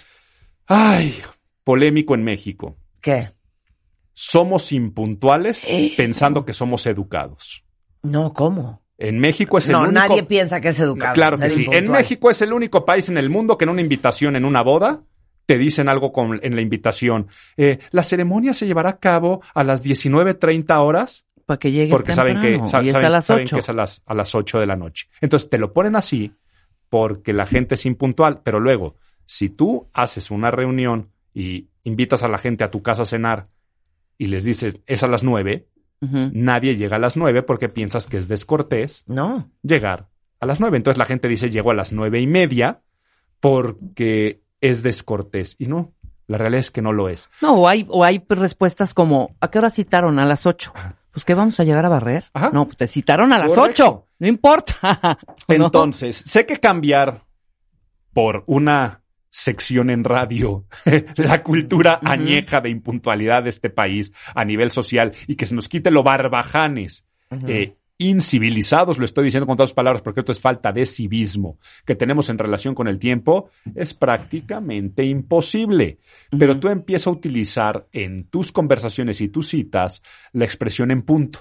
ay, 0.68 1.14
polémico 1.64 2.14
en 2.14 2.22
México. 2.22 2.77
¿qué? 3.01 3.31
Somos 4.12 4.70
impuntuales 4.72 5.64
Eh. 5.68 5.93
pensando 5.97 6.45
que 6.45 6.53
somos 6.55 6.87
educados. 6.87 7.64
No, 8.03 8.33
¿cómo? 8.33 8.84
En 8.99 9.18
México 9.18 9.59
es 9.59 9.66
el 9.66 9.72
No, 9.72 9.80
único... 9.82 9.92
nadie 9.92 10.22
piensa 10.22 10.61
que 10.61 10.68
es 10.68 10.78
educado. 10.80 11.14
Claro 11.14 11.36
que 11.38 11.51
sí. 11.51 11.66
En. 11.72 11.90
México 11.90 12.30
es 12.30 12.40
el 12.42 12.53
único 12.53 12.84
país 12.84 13.09
en 13.09 13.18
el 13.18 13.28
mundo 13.30 13.59
que 13.59 13.64
en 13.64 13.70
una 13.70 13.80
invitación, 13.80 14.36
en 14.36 14.45
una 14.45 14.62
boda, 14.62 15.03
te 15.47 15.59
dicen 15.59 15.88
algo 15.88 16.12
con, 16.12 16.38
en 16.42 16.55
la 16.55 16.61
invitación. 16.62 17.26
Eh, 17.57 17.78
la 17.90 18.03
ceremonia 18.05 18.55
se 18.55 18.66
llevará 18.66 18.90
a 18.90 18.99
cabo 18.99 19.42
a 19.55 19.64
las 19.64 19.84
19.30 19.84 20.78
horas 20.80 21.26
Para 21.45 21.59
que 21.59 21.70
llegues 21.72 21.90
porque 21.90 22.12
saben 22.12 22.40
que, 22.40 22.61
sa- 22.66 22.82
y 22.82 22.86
es 22.86 22.92
saben, 22.92 23.07
a 23.07 23.11
las 23.11 23.24
saben 23.26 23.45
8. 23.45 23.57
que 23.57 23.61
es 23.61 23.68
a 23.68 23.72
las, 23.72 24.03
a 24.07 24.14
las 24.14 24.34
8 24.34 24.59
de 24.61 24.66
la 24.66 24.76
noche. 24.76 25.09
Entonces 25.20 25.51
te 25.51 25.59
lo 25.59 25.72
ponen 25.72 25.97
así 25.97 26.32
porque 26.88 27.32
la 27.32 27.47
gente 27.47 27.74
es 27.74 27.84
impuntual, 27.86 28.40
pero 28.45 28.61
luego, 28.61 28.97
si 29.26 29.49
tú 29.49 29.88
haces 29.92 30.30
una 30.30 30.51
reunión 30.51 31.11
y 31.34 31.68
invitas 31.82 32.22
a 32.22 32.28
la 32.28 32.38
gente 32.38 32.62
a 32.64 32.70
tu 32.70 32.82
casa 32.82 33.03
a 33.03 33.07
cenar 33.07 33.47
y 34.16 34.28
les 34.28 34.45
dices 34.45 34.78
es 34.86 35.03
a 35.03 35.09
las 35.09 35.24
9, 35.24 35.66
Nadie 36.01 36.76
llega 36.76 36.97
a 36.97 36.99
las 36.99 37.16
9 37.16 37.42
porque 37.45 37.68
piensas 37.70 38.07
que 38.07 38.18
es 38.18 38.28
descortés 38.28 39.05
No. 39.07 39.51
llegar 39.62 40.09
a 40.38 40.47
las 40.47 40.61
9. 40.61 40.76
Entonces 40.76 40.99
la 40.99 41.07
gente 41.07 41.28
dice 41.28 41.49
llego 41.49 41.70
a 41.70 41.74
las 41.74 41.92
nueve 41.92 42.20
y 42.20 42.26
media 42.26 42.82
porque 43.40 44.42
es 44.61 44.82
descortés. 44.82 45.57
Y 45.59 45.66
no, 45.66 45.92
la 46.26 46.38
realidad 46.38 46.61
es 46.61 46.70
que 46.70 46.82
no 46.82 46.92
lo 46.92 47.09
es. 47.09 47.28
No, 47.42 47.55
o 47.55 47.68
hay, 47.68 47.86
o 47.88 48.05
hay 48.05 48.18
pues, 48.18 48.38
respuestas 48.40 48.95
como, 48.95 49.36
¿a 49.40 49.49
qué 49.51 49.59
hora 49.59 49.70
citaron? 49.70 50.18
A 50.18 50.26
las 50.26 50.47
8. 50.47 50.72
Pues 51.12 51.24
que 51.24 51.34
vamos 51.34 51.61
a 51.61 51.64
llegar 51.64 51.84
a 51.86 51.88
barrer. 51.88 52.24
Ajá. 52.32 52.51
No, 52.53 52.64
pues 52.64 52.76
te 52.76 52.86
citaron 52.86 53.32
a 53.32 53.38
las 53.38 53.55
Correcto. 53.55 53.84
8. 53.84 54.09
No 54.18 54.26
importa. 54.26 54.74
¿No? 55.49 55.66
Entonces, 55.66 56.16
sé 56.16 56.45
que 56.45 56.59
cambiar 56.59 57.24
por 58.12 58.42
una 58.47 59.01
sección 59.35 59.91
en 59.91 60.05
radio 60.05 60.64
la 61.16 61.41
cultura 61.41 61.99
añeja 62.05 62.61
de 62.61 62.70
impuntualidad 62.70 63.43
de 63.43 63.51
este 63.51 63.68
país 63.68 64.12
a 64.32 64.45
nivel 64.45 64.70
social 64.70 65.12
y 65.26 65.35
que 65.35 65.47
se 65.47 65.57
nos 65.57 65.68
quite 65.68 65.91
lo 65.91 66.05
barbajanes. 66.05 67.05
eh, 67.49 67.74
incivilizados, 67.99 68.99
lo 68.99 69.05
estoy 69.05 69.24
diciendo 69.24 69.47
con 69.47 69.57
todas 69.57 69.70
las 69.70 69.74
palabras 69.74 70.03
porque 70.03 70.20
esto 70.20 70.30
es 70.30 70.41
falta 70.41 70.72
de 70.72 70.87
civismo 70.87 71.59
que 71.85 71.97
tenemos 71.97 72.30
en 72.30 72.39
relación 72.39 72.76
con 72.76 72.87
el 72.87 73.01
tiempo, 73.01 73.51
es 73.74 73.93
prácticamente 73.93 75.05
imposible. 75.05 75.99
Pero 76.39 76.59
tú 76.61 76.68
empiezas 76.68 77.09
a 77.09 77.11
utilizar 77.11 77.89
en 77.91 78.28
tus 78.28 78.53
conversaciones 78.53 79.20
y 79.20 79.28
tus 79.28 79.49
citas 79.49 80.01
la 80.32 80.45
expresión 80.45 80.93
en 80.93 81.03
punto. 81.03 81.41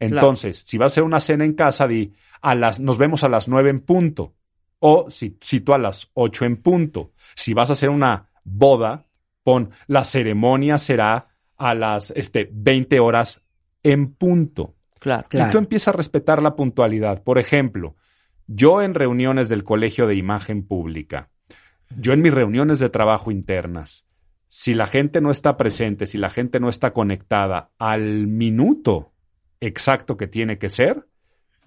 Entonces, 0.00 0.64
si 0.66 0.78
vas 0.78 0.86
a 0.86 0.94
hacer 0.94 1.04
una 1.04 1.20
cena 1.20 1.44
en 1.44 1.54
casa, 1.54 1.86
di 1.86 2.12
a 2.40 2.54
las, 2.56 2.80
nos 2.80 2.98
vemos 2.98 3.22
a 3.22 3.28
las 3.28 3.46
nueve 3.46 3.70
en 3.70 3.80
punto. 3.80 4.34
O 4.80 5.10
si 5.10 5.36
cito 5.42 5.74
a 5.74 5.78
las 5.78 6.10
ocho 6.14 6.44
en 6.44 6.58
punto. 6.58 7.12
Si 7.34 7.54
vas 7.54 7.70
a 7.70 7.72
hacer 7.72 7.90
una 7.90 8.28
boda, 8.44 9.06
pon 9.42 9.70
la 9.86 10.04
ceremonia 10.04 10.78
será 10.78 11.28
a 11.56 11.74
las 11.74 12.10
este, 12.12 12.48
20 12.52 13.00
horas 13.00 13.42
en 13.82 14.14
punto. 14.14 14.76
Claro. 15.00 15.26
Claro. 15.28 15.48
Y 15.48 15.52
tú 15.52 15.58
empiezas 15.58 15.88
a 15.88 15.96
respetar 15.96 16.42
la 16.42 16.54
puntualidad. 16.54 17.22
Por 17.22 17.38
ejemplo, 17.38 17.96
yo 18.46 18.82
en 18.82 18.94
reuniones 18.94 19.48
del 19.48 19.64
Colegio 19.64 20.06
de 20.06 20.14
Imagen 20.14 20.66
Pública, 20.66 21.30
yo 21.96 22.12
en 22.12 22.22
mis 22.22 22.32
reuniones 22.32 22.78
de 22.78 22.88
trabajo 22.88 23.30
internas, 23.30 24.06
si 24.48 24.74
la 24.74 24.86
gente 24.86 25.20
no 25.20 25.30
está 25.30 25.56
presente, 25.56 26.06
si 26.06 26.18
la 26.18 26.30
gente 26.30 26.58
no 26.58 26.68
está 26.68 26.92
conectada 26.92 27.70
al 27.78 28.26
minuto 28.26 29.12
exacto 29.60 30.16
que 30.16 30.26
tiene 30.26 30.58
que 30.58 30.70
ser, 30.70 31.06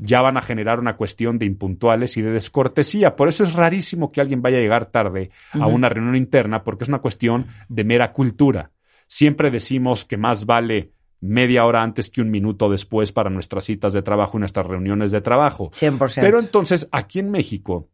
ya 0.02 0.22
van 0.22 0.36
a 0.36 0.42
generar 0.42 0.80
una 0.80 0.98
cuestión 0.98 1.38
de 1.38 1.46
impuntuales 1.46 2.18
y 2.18 2.24
de 2.24 2.32
descortesía. 2.32 3.16
Por 3.16 3.30
eso 3.30 3.44
es 3.44 3.54
rarísimo 3.54 4.12
que 4.12 4.20
alguien 4.20 4.42
vaya 4.42 4.58
a 4.58 4.62
llegar 4.62 4.88
tarde 4.88 5.30
a 5.54 5.68
una 5.68 5.90
reunión 5.90 6.16
interna, 6.16 6.64
porque 6.64 6.84
es 6.84 6.90
una 6.90 7.00
cuestión 7.00 7.46
de 7.70 7.84
mera 7.84 8.12
cultura. 8.12 8.72
Siempre 9.08 9.52
decimos 9.52 10.04
que 10.04 10.18
más 10.18 10.46
vale 10.48 10.92
media 11.22 11.66
hora 11.66 11.84
antes 11.84 12.10
que 12.10 12.20
un 12.20 12.32
minuto 12.32 12.68
después 12.68 13.12
para 13.12 13.30
nuestras 13.30 13.66
citas 13.66 13.94
de 13.94 14.02
trabajo 14.02 14.38
y 14.38 14.40
nuestras 14.40 14.66
reuniones 14.66 15.12
de 15.12 15.22
trabajo. 15.22 15.70
100%. 15.70 16.20
Pero 16.20 16.40
entonces, 16.40 16.90
aquí 16.92 17.20
en 17.20 17.30
México, 17.30 17.88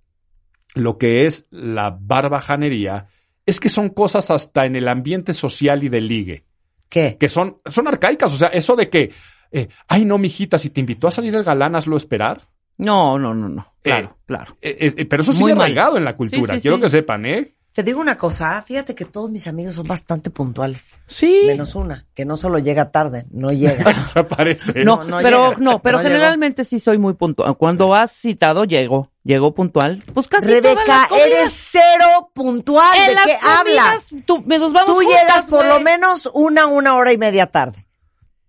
lo 0.76 0.98
que 0.98 1.26
es 1.26 1.48
la 1.52 1.98
barbajanería 2.00 3.08
es 3.46 3.60
que 3.60 3.68
son 3.68 3.90
cosas 3.90 4.32
hasta 4.32 4.66
en 4.66 4.78
el 4.78 4.88
ambiente 4.88 5.34
social 5.34 5.84
y 5.84 5.90
de 5.90 6.02
ligue, 6.02 6.46
¿Qué? 6.88 7.18
que 7.20 7.28
son, 7.28 7.58
son 7.66 7.90
arcaicas. 7.90 8.34
O 8.34 8.38
sea, 8.38 8.48
eso 8.48 8.78
de 8.78 8.90
que, 8.90 9.12
eh, 9.52 9.68
ay, 9.88 10.06
no, 10.06 10.18
mijita, 10.18 10.58
si 10.60 10.70
te 10.70 10.80
invitó 10.80 11.08
a 11.08 11.12
salir 11.12 11.36
el 11.36 11.44
galán, 11.44 11.76
hazlo 11.76 11.98
esperar. 11.98 12.42
No, 12.78 13.18
no, 13.18 13.34
no, 13.34 13.50
no. 13.50 13.74
Claro, 13.82 14.08
Eh, 14.08 14.22
claro. 14.28 14.58
Eh, 14.62 14.94
eh, 14.98 15.06
pero 15.06 15.24
eso 15.24 15.32
Muy 15.32 15.40
sigue 15.40 15.56
mal. 15.56 15.62
arraigado 15.64 15.98
en 15.98 16.06
la 16.06 16.16
cultura. 16.16 16.54
Sí, 16.54 16.60
sí, 16.60 16.62
Quiero 16.64 16.78
sí. 16.78 16.84
que 16.84 16.90
sepan, 16.90 17.26
¿eh? 17.26 17.54
Te 17.74 17.84
digo 17.84 18.02
una 18.02 18.18
cosa, 18.18 18.60
fíjate 18.64 18.96
que 18.96 19.06
todos 19.06 19.30
mis 19.30 19.46
amigos 19.46 19.76
son 19.76 19.86
bastante 19.88 20.32
puntuales. 20.32 20.96
Sí. 21.06 21.44
Menos 21.46 21.76
una, 21.76 22.08
que 22.16 22.26
no 22.26 22.36
solo 22.36 22.58
llega 22.58 22.90
tarde, 22.92 23.28
no 23.30 23.52
llega. 23.52 23.84
Desaparece. 23.94 24.84
No, 24.84 24.98
No, 24.98 25.04
no 25.04 25.18
pero 25.22 25.50
llega. 25.50 25.62
no, 25.62 25.82
pero 25.84 25.98
No 25.98 26.04
llegó. 26.04 26.14
generalmente 26.16 26.64
sí 26.64 26.80
soy 26.80 26.98
muy 26.98 27.14
puntual. 27.14 27.56
Cuando 27.56 27.94
has 27.94 28.12
citado, 28.12 28.64
llego. 28.64 29.12
Llego 29.24 29.54
puntual. 29.54 30.04
Pues 30.14 30.28
casi 30.28 30.48
todas 30.48 30.64
Rebeca, 30.64 30.84
las 30.88 31.08
comidas. 31.08 31.28
eres 31.28 31.52
cero 31.72 32.32
puntual. 32.34 32.98
¿De 33.10 33.16
qué 33.26 33.38
hablas? 33.48 34.10
Tú, 34.26 34.42
me 34.46 34.58
nos 34.58 34.74
vamos 34.74 34.88
Tú 34.88 34.96
juntas, 35.02 35.22
llegas 35.22 35.46
por 35.46 35.66
lo 35.66 35.80
menos 35.80 36.30
una, 36.34 36.66
una 36.66 36.96
hora 36.96 37.12
y 37.14 37.18
media 37.20 37.46
tarde. 37.48 37.86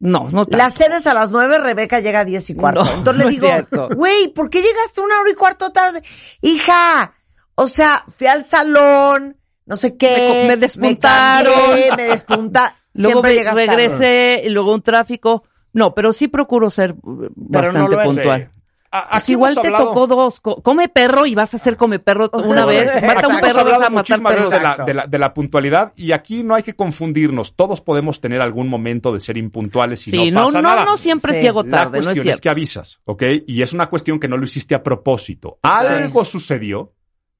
No, 0.00 0.30
no 0.30 0.44
tanto. 0.46 0.56
La 0.58 0.70
cena 0.70 0.98
es 0.98 1.06
a 1.06 1.14
las 1.14 1.30
nueve, 1.30 1.58
Rebeca 1.58 1.98
llega 2.00 2.20
a 2.20 2.24
diez 2.24 2.48
y 2.50 2.54
cuarto. 2.54 2.84
No, 2.84 2.90
Entonces 2.92 3.24
no 3.24 3.30
le 3.30 3.34
digo, 3.34 3.88
güey, 3.96 4.28
¿por 4.32 4.48
qué 4.50 4.62
llegaste 4.62 5.00
una 5.00 5.20
hora 5.20 5.30
y 5.30 5.34
cuarto 5.34 5.70
tarde? 5.72 6.02
Hija, 6.40 7.14
o 7.56 7.66
sea, 7.68 8.04
fui 8.08 8.26
al 8.28 8.44
salón, 8.44 9.36
no 9.66 9.76
sé 9.76 9.96
qué. 9.96 10.10
Me 10.16 10.26
co- 10.42 10.48
me 10.48 10.56
despuntaron. 10.56 11.52
cambié, 11.52 11.90
Me 11.96 12.04
despunta. 12.04 12.76
Luego 12.94 13.22
Siempre 13.22 13.44
tarde. 13.44 13.66
regresé 13.66 14.42
y 14.44 14.48
luego 14.50 14.74
un 14.74 14.82
tráfico. 14.82 15.44
No, 15.72 15.94
pero 15.94 16.12
sí 16.12 16.26
procuro 16.28 16.70
ser 16.70 16.90
eh, 16.90 17.28
bastante 17.36 17.96
no 17.96 18.02
puntual. 18.02 18.50
Aquí 18.90 19.32
igual 19.32 19.54
te 19.54 19.66
hablado- 19.68 19.88
tocó 19.88 20.06
dos. 20.06 20.40
Co- 20.40 20.62
Come 20.62 20.88
perro 20.88 21.26
y 21.26 21.34
vas 21.34 21.52
a 21.54 21.58
ser 21.58 21.76
come 21.76 21.98
perro 21.98 22.30
una 22.44 22.64
vez. 22.64 22.90
Mata 23.02 23.28
un 23.28 23.40
perro, 23.40 23.64
vas 23.64 23.74
a 23.82 23.90
matar 23.90 24.20
muchísimas 24.20 24.34
perro. 24.34 24.50
de 24.50 24.60
la, 24.60 24.76
de, 24.84 24.94
la, 24.94 25.06
de 25.06 25.18
la- 25.18 25.26
la 25.28 25.34
puntualidad 25.34 25.92
y 25.96 26.12
aquí 26.12 26.42
no 26.42 26.54
hay 26.54 26.62
que 26.62 26.74
confundirnos. 26.74 27.54
Todos 27.56 27.80
podemos 27.80 28.20
tener 28.20 28.40
algún 28.40 28.68
momento 28.68 29.12
de 29.12 29.20
ser 29.20 29.36
impuntuales 29.36 30.06
y 30.08 30.10
Sí, 30.10 30.30
no 30.30 30.40
no, 30.40 30.46
pasa 30.46 30.62
no, 30.62 30.68
nada. 30.68 30.84
no 30.84 30.96
siempre 30.96 31.34
Sí. 31.34 31.40
llego 31.42 31.62
La 31.62 31.70
tarde, 31.70 31.98
no 31.98 32.04
cuestión 32.04 32.12
es 32.12 32.18
es, 32.18 32.22
cierto. 32.22 32.40
que 32.42 32.48
avisas, 32.50 33.00
¿ok? 33.04 33.22
Y 33.46 33.62
es 33.62 33.72
una 33.72 33.88
cuestión 33.90 34.18
que 34.18 34.28
no 34.28 34.36
lo 34.36 34.44
hiciste 34.44 34.74
a 34.74 34.82
propósito. 34.82 35.58
Algo 35.62 36.24
sucedió 36.24 36.94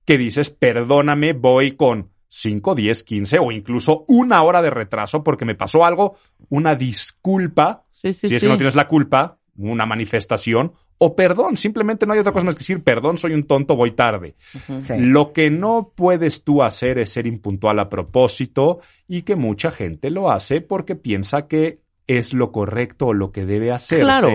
que 0.04 0.18
dices, 0.18 0.50
perdóname, 0.50 1.32
voy 1.34 1.72
con 1.76 2.10
5, 2.30 2.74
10, 2.74 3.04
15 3.04 3.38
o 3.38 3.50
incluso 3.52 4.04
una 4.08 4.42
hora 4.42 4.60
de 4.60 4.68
retraso 4.70 5.22
porque 5.24 5.44
me 5.46 5.54
pasó 5.54 5.84
algo, 5.84 6.16
una 6.50 6.74
disculpa, 6.74 7.84
Sí, 7.90 8.12
sí, 8.12 8.28
si 8.28 8.34
es 8.36 8.40
sí. 8.40 8.46
que 8.46 8.50
no 8.52 8.56
tienes 8.58 8.74
la 8.74 8.86
culpa, 8.88 9.38
una 9.56 9.86
manifestación, 9.86 10.72
o 11.00 11.14
perdón, 11.14 11.56
simplemente 11.56 12.06
no 12.06 12.12
hay 12.12 12.18
otra 12.18 12.32
cosa 12.32 12.44
más 12.46 12.54
que 12.56 12.60
decir, 12.60 12.82
perdón, 12.82 13.18
soy 13.18 13.32
un 13.32 13.44
tonto, 13.44 13.76
voy 13.76 13.92
tarde. 13.92 14.34
Sí. 14.76 14.94
Lo 14.98 15.32
que 15.32 15.48
no 15.50 15.92
puedes 15.94 16.42
tú 16.42 16.62
hacer 16.62 16.98
es 16.98 17.10
ser 17.10 17.26
impuntual 17.26 17.78
a 17.78 17.88
propósito 17.88 18.80
y 19.06 19.22
que 19.22 19.36
mucha 19.36 19.70
gente 19.70 20.10
lo 20.10 20.30
hace 20.30 20.60
porque 20.60 20.96
piensa 20.96 21.46
que 21.46 21.80
es 22.06 22.32
lo 22.34 22.50
correcto 22.50 23.08
o 23.08 23.12
lo 23.14 23.30
que 23.30 23.44
debe 23.44 23.70
hacerse 23.70 24.02
Claro. 24.04 24.30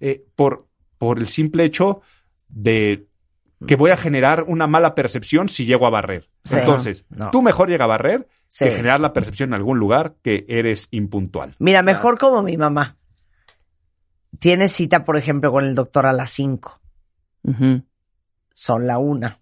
eh, 0.00 0.24
por, 0.36 0.66
por 0.98 1.18
el 1.18 1.26
simple 1.26 1.64
hecho 1.64 2.02
de 2.48 3.06
que 3.66 3.76
voy 3.76 3.90
a 3.90 3.96
generar 3.96 4.44
una 4.46 4.66
mala 4.66 4.94
percepción 4.94 5.48
si 5.48 5.64
llego 5.64 5.86
a 5.86 5.90
barrer. 5.90 6.28
Sí. 6.44 6.56
Entonces, 6.58 7.06
No. 7.08 7.30
tú 7.30 7.40
mejor 7.40 7.68
llega 7.70 7.84
a 7.84 7.88
barrer 7.88 8.28
Sí. 8.46 8.66
que 8.66 8.72
generar 8.72 9.00
la 9.00 9.12
percepción 9.14 9.50
en 9.50 9.54
algún 9.54 9.78
lugar 9.78 10.14
que 10.22 10.44
eres 10.48 10.86
impuntual. 10.90 11.56
Mira, 11.58 11.82
mejor 11.82 12.18
como 12.18 12.42
mi 12.42 12.56
mamá. 12.58 12.96
Tiene 14.38 14.68
cita, 14.68 15.04
por 15.04 15.16
ejemplo, 15.16 15.52
con 15.52 15.64
el 15.64 15.74
doctor 15.74 16.06
a 16.06 16.12
las 16.12 16.30
5. 16.30 16.80
Ujú. 17.44 17.82
Son 18.54 18.86
la 18.86 18.98
una. 18.98 19.38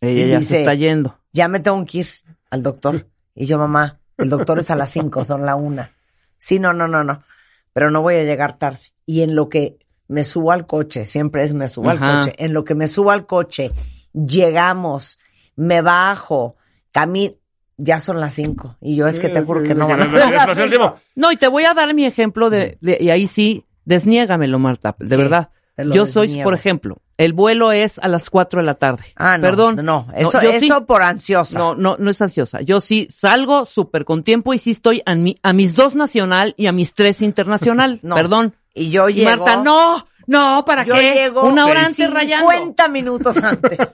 Ella 0.00 0.24
Y 0.26 0.28
ya 0.30 0.38
dice- 0.38 0.50
se 0.50 0.58
está 0.60 0.74
yendo. 0.74 1.18
Ya 1.32 1.48
me 1.48 1.60
tengo 1.60 1.84
que 1.84 1.98
ir 1.98 2.06
al 2.50 2.62
doctor. 2.62 3.06
Y 3.34 3.46
yo, 3.46 3.58
mamá, 3.58 4.00
el 4.16 4.28
doctor 4.30 4.58
es 4.58 4.70
a 4.70 4.76
las 4.76 4.90
5, 4.90 5.24
son 5.24 5.44
la 5.46 5.54
una. 5.56 5.92
Sí, 6.36 6.58
no, 6.58 6.72
no, 6.72 6.88
no, 6.88 7.04
no. 7.04 7.22
Pero 7.72 7.90
no 7.90 8.02
voy 8.02 8.14
a 8.16 8.24
llegar 8.24 8.58
tarde. 8.58 8.80
Y 9.06 9.22
en 9.22 9.34
lo 9.34 9.48
que 9.48 9.78
me 10.08 10.24
subo 10.24 10.52
al 10.52 10.66
coche, 10.66 11.04
siempre 11.04 11.42
es 11.44 11.54
me 11.54 11.68
subo 11.68 11.90
Ajá. 11.90 12.18
al 12.18 12.24
coche. 12.24 12.34
En 12.38 12.52
lo 12.52 12.64
que 12.64 12.74
me 12.74 12.86
subo 12.86 13.10
al 13.10 13.26
coche, 13.26 13.72
llegamos, 14.12 15.18
me 15.56 15.82
bajo, 15.82 16.56
camino. 16.92 17.34
Ya 17.80 18.00
son 18.00 18.18
las 18.20 18.34
5. 18.34 18.76
Y 18.80 18.96
yo 18.96 19.06
es 19.06 19.20
que 19.20 19.28
te 19.28 19.40
juro 19.40 19.62
que 19.62 19.72
no 19.72 19.86
van 19.86 20.02
a 20.02 20.06
cinco. 20.56 20.96
No, 21.14 21.30
y 21.30 21.36
te 21.36 21.46
voy 21.46 21.64
a 21.64 21.74
dar 21.74 21.94
mi 21.94 22.04
ejemplo 22.06 22.50
de, 22.50 22.76
de- 22.80 22.98
y 23.00 23.10
ahí 23.10 23.28
sí, 23.28 23.64
desniégamelo, 23.88 24.58
Marta, 24.58 24.94
de 24.98 25.16
verdad. 25.16 25.48
Yo 25.92 26.06
soy, 26.06 26.42
por 26.42 26.54
ejemplo, 26.54 26.96
el 27.18 27.32
vuelo 27.32 27.70
es 27.70 28.00
a 28.00 28.08
las 28.08 28.30
4 28.30 28.60
de 28.60 28.66
la 28.66 28.74
tarde. 28.74 29.04
Ah, 29.14 29.38
no. 29.38 29.42
Perdón. 29.42 29.76
No, 29.84 30.08
eso, 30.16 30.42
yo 30.42 30.50
eso 30.50 30.60
sí- 30.78 30.84
por 30.86 31.02
ansiosa. 31.02 31.56
No, 31.56 31.76
no, 31.76 31.96
no 32.00 32.10
es 32.10 32.20
ansiosa. 32.20 32.60
Yo 32.62 32.80
sí 32.80 33.06
salgo 33.10 33.64
súper 33.64 34.04
con 34.04 34.24
tiempo 34.24 34.52
y 34.52 34.58
sí 34.58 34.72
estoy 34.72 35.02
a, 35.06 35.14
mi- 35.14 35.38
a 35.42 35.52
mis 35.52 35.76
dos 35.76 35.94
nacional 35.94 36.54
y 36.56 36.66
a 36.66 36.72
mis 36.72 36.94
tres 36.94 37.22
internacional. 37.22 38.00
No. 38.02 38.16
Perdón. 38.16 38.54
Y 38.74 38.90
yo 38.90 39.08
llego. 39.08 39.30
Marta, 39.30 39.56
no, 39.62 40.04
no, 40.26 40.64
¿para 40.64 40.82
Yo 40.84 40.94
qué? 40.94 41.14
llego 41.14 41.44
Una 41.48 41.66
hora 41.66 41.86
antes 41.86 42.12
rayando. 42.12 42.50
50 42.50 42.88
minutos 42.88 43.36
antes. 43.42 43.78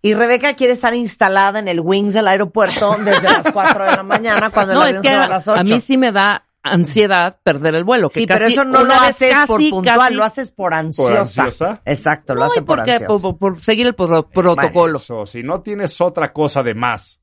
Y 0.00 0.14
Rebeca 0.14 0.54
quiere 0.54 0.72
estar 0.74 0.94
instalada 0.94 1.58
en 1.58 1.66
el 1.66 1.80
wings 1.80 2.14
del 2.14 2.28
aeropuerto 2.28 2.96
desde 3.04 3.24
las 3.32 3.50
4 3.52 3.84
de 3.84 3.96
la 3.96 4.02
mañana 4.04 4.50
cuando 4.50 4.74
No, 4.74 4.84
el 4.84 4.92
es 4.92 4.98
avión 4.98 5.02
que 5.02 5.08
se 5.08 5.16
va 5.16 5.22
a, 5.22 5.26
a 5.26 5.28
las 5.28 5.48
8. 5.48 5.60
a 5.60 5.64
mí 5.64 5.80
sí 5.80 5.96
me 5.96 6.12
da 6.12 6.44
ansiedad 6.72 7.38
perder 7.42 7.74
el 7.74 7.84
vuelo. 7.84 8.08
que 8.08 8.20
Sí, 8.20 8.26
pero 8.26 8.46
eso 8.46 8.64
no 8.64 8.84
lo 8.84 8.94
haces 8.94 9.36
por 9.46 9.58
puntual, 9.70 9.98
casi- 9.98 10.14
lo 10.14 10.24
haces 10.24 10.50
por 10.52 10.74
ansiosa. 10.74 11.20
ansiosa? 11.20 11.82
Exacto, 11.84 12.34
lo 12.34 12.40
No, 12.40 12.46
hace 12.46 12.60
y 12.60 12.62
por 12.62 12.76
porque 12.78 12.92
ansiosa. 12.92 13.22
por, 13.22 13.38
por 13.38 13.60
seguir 13.62 13.86
el 13.86 13.94
pro- 13.94 14.28
protocolo. 14.28 14.98
Eso, 14.98 15.26
si 15.26 15.42
no 15.42 15.60
tienes 15.62 16.00
otra 16.00 16.32
cosa 16.32 16.62
de 16.62 16.74
más 16.74 17.20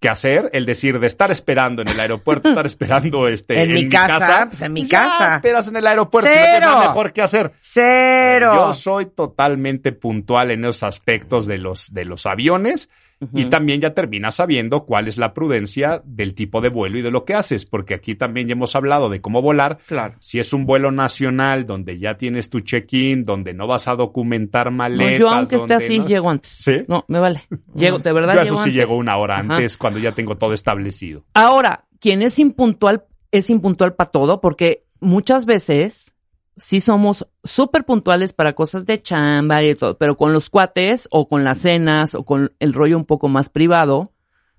que 0.00 0.08
hacer, 0.10 0.50
el 0.52 0.66
decir 0.66 0.98
de 1.00 1.06
estar 1.06 1.30
esperando 1.30 1.80
en 1.80 1.88
el 1.88 1.98
aeropuerto, 1.98 2.48
estar 2.50 2.66
esperando 2.66 3.26
este, 3.26 3.62
En 3.62 3.72
mi 3.72 3.88
casa, 3.88 4.46
pues, 4.50 4.60
en 4.60 4.72
mi 4.74 4.84
ya 4.86 5.02
casa. 5.04 5.34
esperas 5.36 5.68
en 5.68 5.76
el 5.76 5.86
aeropuerto, 5.86 6.28
no 6.28 6.36
Cero. 6.36 6.66
nada 6.66 6.80
mejor 6.88 7.12
que 7.14 7.22
hacer. 7.22 7.52
Cero. 7.62 8.52
Yo 8.54 8.74
soy 8.74 9.06
totalmente 9.06 9.92
puntual 9.92 10.50
en 10.50 10.64
esos 10.66 10.82
aspectos 10.82 11.46
de 11.46 11.56
los, 11.58 11.92
de 11.94 12.04
los 12.04 12.26
aviones 12.26 12.90
y 13.32 13.46
también 13.46 13.80
ya 13.80 13.94
terminas 13.94 14.34
sabiendo 14.36 14.84
cuál 14.84 15.08
es 15.08 15.16
la 15.18 15.32
prudencia 15.34 16.02
del 16.04 16.34
tipo 16.34 16.60
de 16.60 16.68
vuelo 16.68 16.98
y 16.98 17.02
de 17.02 17.10
lo 17.10 17.24
que 17.24 17.34
haces, 17.34 17.64
porque 17.64 17.94
aquí 17.94 18.14
también 18.14 18.48
ya 18.48 18.52
hemos 18.52 18.74
hablado 18.76 19.08
de 19.08 19.20
cómo 19.20 19.40
volar. 19.42 19.78
Claro. 19.86 20.14
Si 20.20 20.38
es 20.38 20.52
un 20.52 20.66
vuelo 20.66 20.90
nacional 20.90 21.66
donde 21.66 21.98
ya 21.98 22.16
tienes 22.16 22.50
tu 22.50 22.60
check-in, 22.60 23.24
donde 23.24 23.54
no 23.54 23.66
vas 23.66 23.88
a 23.88 23.94
documentar 23.94 24.66
No, 24.66 24.78
maletas. 24.78 25.20
yo 25.20 25.28
aunque 25.30 25.56
esté 25.56 25.74
así, 25.74 25.98
no- 25.98 26.06
llego 26.06 26.30
antes. 26.30 26.50
¿Sí? 26.50 26.82
No, 26.88 27.04
me 27.08 27.18
vale. 27.18 27.42
Llego, 27.74 27.98
de 27.98 28.12
verdad 28.12 28.34
Yo 28.34 28.42
llego 28.42 28.54
eso 28.54 28.62
sí 28.64 28.70
antes. 28.70 28.74
llego 28.74 28.96
una 28.96 29.16
hora 29.16 29.38
Ajá. 29.40 29.54
antes 29.56 29.76
cuando 29.76 29.98
ya 30.00 30.12
tengo 30.12 30.36
todo 30.36 30.52
establecido. 30.52 31.24
Ahora, 31.34 31.84
quien 32.00 32.22
es 32.22 32.38
impuntual, 32.38 33.04
es 33.30 33.50
impuntual 33.50 33.94
para 33.94 34.10
todo, 34.10 34.40
porque 34.40 34.84
muchas 35.00 35.44
veces 35.46 36.13
sí 36.56 36.80
somos 36.80 37.26
súper 37.42 37.84
puntuales 37.84 38.32
para 38.32 38.54
cosas 38.54 38.84
de 38.86 39.00
chamba 39.02 39.62
y 39.62 39.74
todo, 39.74 39.96
pero 39.98 40.16
con 40.16 40.32
los 40.32 40.50
cuates 40.50 41.08
o 41.10 41.28
con 41.28 41.44
las 41.44 41.58
cenas 41.58 42.14
o 42.14 42.24
con 42.24 42.52
el 42.58 42.72
rollo 42.72 42.96
un 42.96 43.04
poco 43.04 43.28
más 43.28 43.48
privado, 43.48 44.12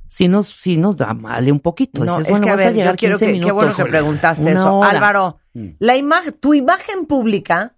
sí 0.08 0.28
nos, 0.28 0.48
sí 0.48 0.78
nos 0.78 0.98
da 0.98 1.14
mal 1.14 1.52
un 1.52 1.60
poquito. 1.60 2.04
No, 2.04 2.18
Dices, 2.18 2.26
es 2.26 2.32
bueno, 2.40 2.46
que 2.46 2.52
a 2.52 2.56
ver, 2.56 2.76
yo 2.76 2.96
quiero 2.96 3.18
15 3.18 3.34
que, 3.34 3.40
qué 3.40 3.52
bueno 3.52 3.74
que 3.76 3.86
preguntaste 3.86 4.52
eso. 4.52 4.76
hora. 4.78 4.90
Álvaro, 4.90 5.38
Mm. 5.54 5.70
la 5.80 5.96
imagen, 5.96 6.34
tu 6.34 6.54
imagen 6.54 7.06
pública 7.06 7.78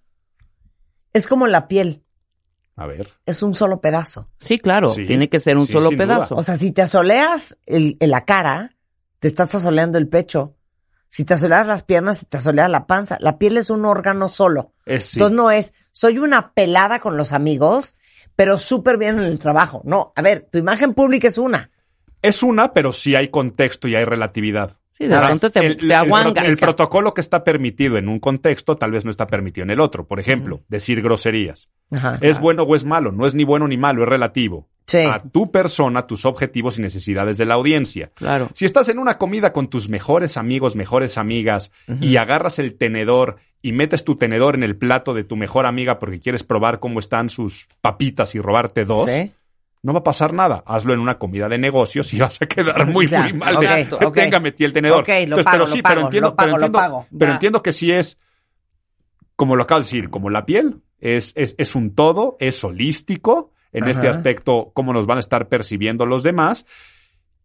es 1.13 1.28
como 1.28 1.45
la 1.47 1.68
piel, 1.68 2.03
A 2.76 2.88
ver. 2.88 3.09
es 3.26 3.43
un 3.43 3.53
solo 3.53 3.82
pedazo. 3.82 4.30
Sí, 4.39 4.57
claro, 4.59 4.93
Sí. 4.93 5.03
tiene 5.05 5.30
que 5.30 5.39
ser 5.39 5.57
un 5.57 5.68
Sí, 5.68 5.74
solo 5.74 5.89
duda. 5.91 5.97
pedazo. 5.97 6.36
O 6.36 6.41
sea, 6.43 6.55
si 6.55 6.72
te 6.72 6.82
asoleas 6.82 7.57
el, 7.68 7.95
en 7.99 8.09
la 8.09 8.26
cara, 8.26 8.76
te 9.20 9.28
estás 9.28 9.53
asoleando 9.55 9.97
el 9.99 10.07
pecho. 10.07 10.55
Si 11.09 11.25
te 11.25 11.33
asoleas 11.35 11.67
las 11.67 11.83
piernas, 11.83 12.25
te 12.27 12.37
asoleas 12.37 12.69
la 12.69 12.85
panza. 12.87 13.17
La 13.21 13.37
piel 13.37 13.57
es 13.57 13.69
un 13.69 13.85
órgano 13.85 14.27
solo. 14.27 14.73
Es, 14.85 15.05
sí. 15.05 15.19
Entonces 15.19 15.35
no 15.35 15.51
es, 15.51 15.73
soy 15.91 16.19
una 16.19 16.53
pelada 16.53 16.99
con 16.99 17.17
los 17.17 17.33
amigos, 17.33 17.95
pero 18.35 18.57
súper 18.57 18.97
bien 18.97 19.19
en 19.19 19.25
el 19.25 19.39
trabajo. 19.39 19.81
No, 19.83 20.13
a 20.15 20.21
ver, 20.21 20.47
tu 20.51 20.57
imagen 20.57 20.93
pública 20.93 21.27
es 21.27 21.37
una. 21.37 21.69
Es 22.21 22.43
una, 22.43 22.73
pero 22.73 22.93
sí 22.93 23.15
hay 23.15 23.29
contexto 23.29 23.87
y 23.87 23.95
hay 23.95 24.05
relatividad. 24.05 24.77
Sí, 24.97 25.05
de 25.07 25.17
pronto 25.19 25.51
te, 25.51 25.59
el, 25.65 25.77
te 25.77 25.85
el- 25.85 25.91
aguangas. 25.91 26.45
el 26.45 26.57
protocolo 26.57 27.13
que 27.13 27.21
está 27.21 27.43
permitido 27.43 27.97
en 27.97 28.07
un 28.09 28.19
contexto 28.19 28.77
tal 28.77 28.91
vez 28.91 29.05
no 29.05 29.11
está 29.11 29.27
permitido 29.27 29.63
en 29.63 29.69
el 29.71 29.79
otro. 29.79 30.07
Por 30.07 30.19
ejemplo, 30.19 30.61
decir 30.67 31.01
groserías. 31.01 31.69
Ajá. 31.91 32.17
¿Es 32.21 32.39
bueno 32.39 32.63
o 32.63 32.75
es 32.75 32.83
malo? 32.83 33.11
No 33.11 33.25
es 33.27 33.35
ni 33.35 33.43
bueno 33.43 33.67
ni 33.67 33.77
malo, 33.77 34.03
es 34.03 34.09
relativo. 34.09 34.67
Sí. 34.87 34.99
A 34.99 35.19
tu 35.19 35.51
persona, 35.51 36.07
tus 36.07 36.25
objetivos 36.25 36.79
y 36.79 36.81
necesidades 36.81 37.37
de 37.37 37.45
la 37.45 37.55
audiencia. 37.55 38.09
Claro. 38.15 38.49
Si 38.53 38.65
estás 38.65 38.87
en 38.89 38.99
una 38.99 39.17
comida 39.17 39.51
con 39.53 39.67
tus 39.69 39.89
mejores 39.89 40.37
amigos, 40.37 40.75
mejores 40.77 41.17
amigas, 41.17 41.71
y 42.01 42.15
agarras 42.15 42.57
el 42.57 42.75
tenedor 42.77 43.35
y 43.61 43.73
metes 43.73 44.03
tu 44.05 44.15
tenedor 44.15 44.55
en 44.55 44.63
el 44.63 44.77
plato 44.77 45.13
de 45.13 45.23
tu 45.25 45.35
mejor 45.35 45.65
amiga 45.65 45.99
porque 45.99 46.19
quieres 46.21 46.43
probar 46.43 46.79
cómo 46.79 46.99
están 46.99 47.29
sus 47.29 47.67
papitas 47.81 48.33
y 48.35 48.39
robarte 48.39 48.85
dos, 48.85 49.09
Sí. 49.09 49.33
No 49.88 49.93
va 49.93 49.99
a 49.99 50.03
pasar 50.03 50.33
nada. 50.33 50.63
Hazlo 50.65 50.93
en 50.93 50.99
una 50.99 51.17
comida 51.17 51.47
de 51.47 51.57
negocios 51.57 52.13
y 52.13 52.19
vas 52.19 52.41
a 52.41 52.45
quedar 52.45 52.91
muy, 52.91 53.07
Claro, 53.07 53.29
muy 53.29 53.39
mal. 53.39 53.57
de, 53.57 53.95
ok, 53.95 54.03
ok. 54.07 54.15
Tenga, 54.15 54.41
metí 54.41 54.65
el 54.65 54.73
tenedor. 54.73 55.03
Ok, 55.03 55.09
lo 55.25 55.41
pago, 55.41 55.65
pero 55.65 55.65
lo 55.65 55.81
pago, 55.81 55.88
pero 55.88 56.01
entiendo, 56.01 56.29
lo 56.29 56.35
pago, 56.35 56.45
pero 56.45 56.59
lo 56.59 56.65
entiendo, 56.65 56.77
pago. 56.77 57.07
pero 57.17 57.31
entiendo 57.31 57.63
que 57.63 57.71
sí 57.71 57.91
es, 57.93 58.19
como 59.38 59.55
lo 59.55 59.63
acabo 59.63 59.79
de 59.79 59.85
decir, 59.85 60.09
como 60.09 60.29
la 60.29 60.45
piel, 60.45 60.81
es, 60.99 61.31
es, 61.38 61.55
es 61.57 61.73
un 61.73 61.95
todo, 61.95 62.35
es 62.41 62.61
holístico 62.65 63.53
en 63.71 63.88
este 63.88 64.09
aspecto, 64.09 64.71
cómo 64.73 64.91
nos 64.91 65.05
van 65.05 65.17
a 65.17 65.21
estar 65.21 65.47
percibiendo 65.47 66.05
los 66.05 66.21
demás. 66.21 66.65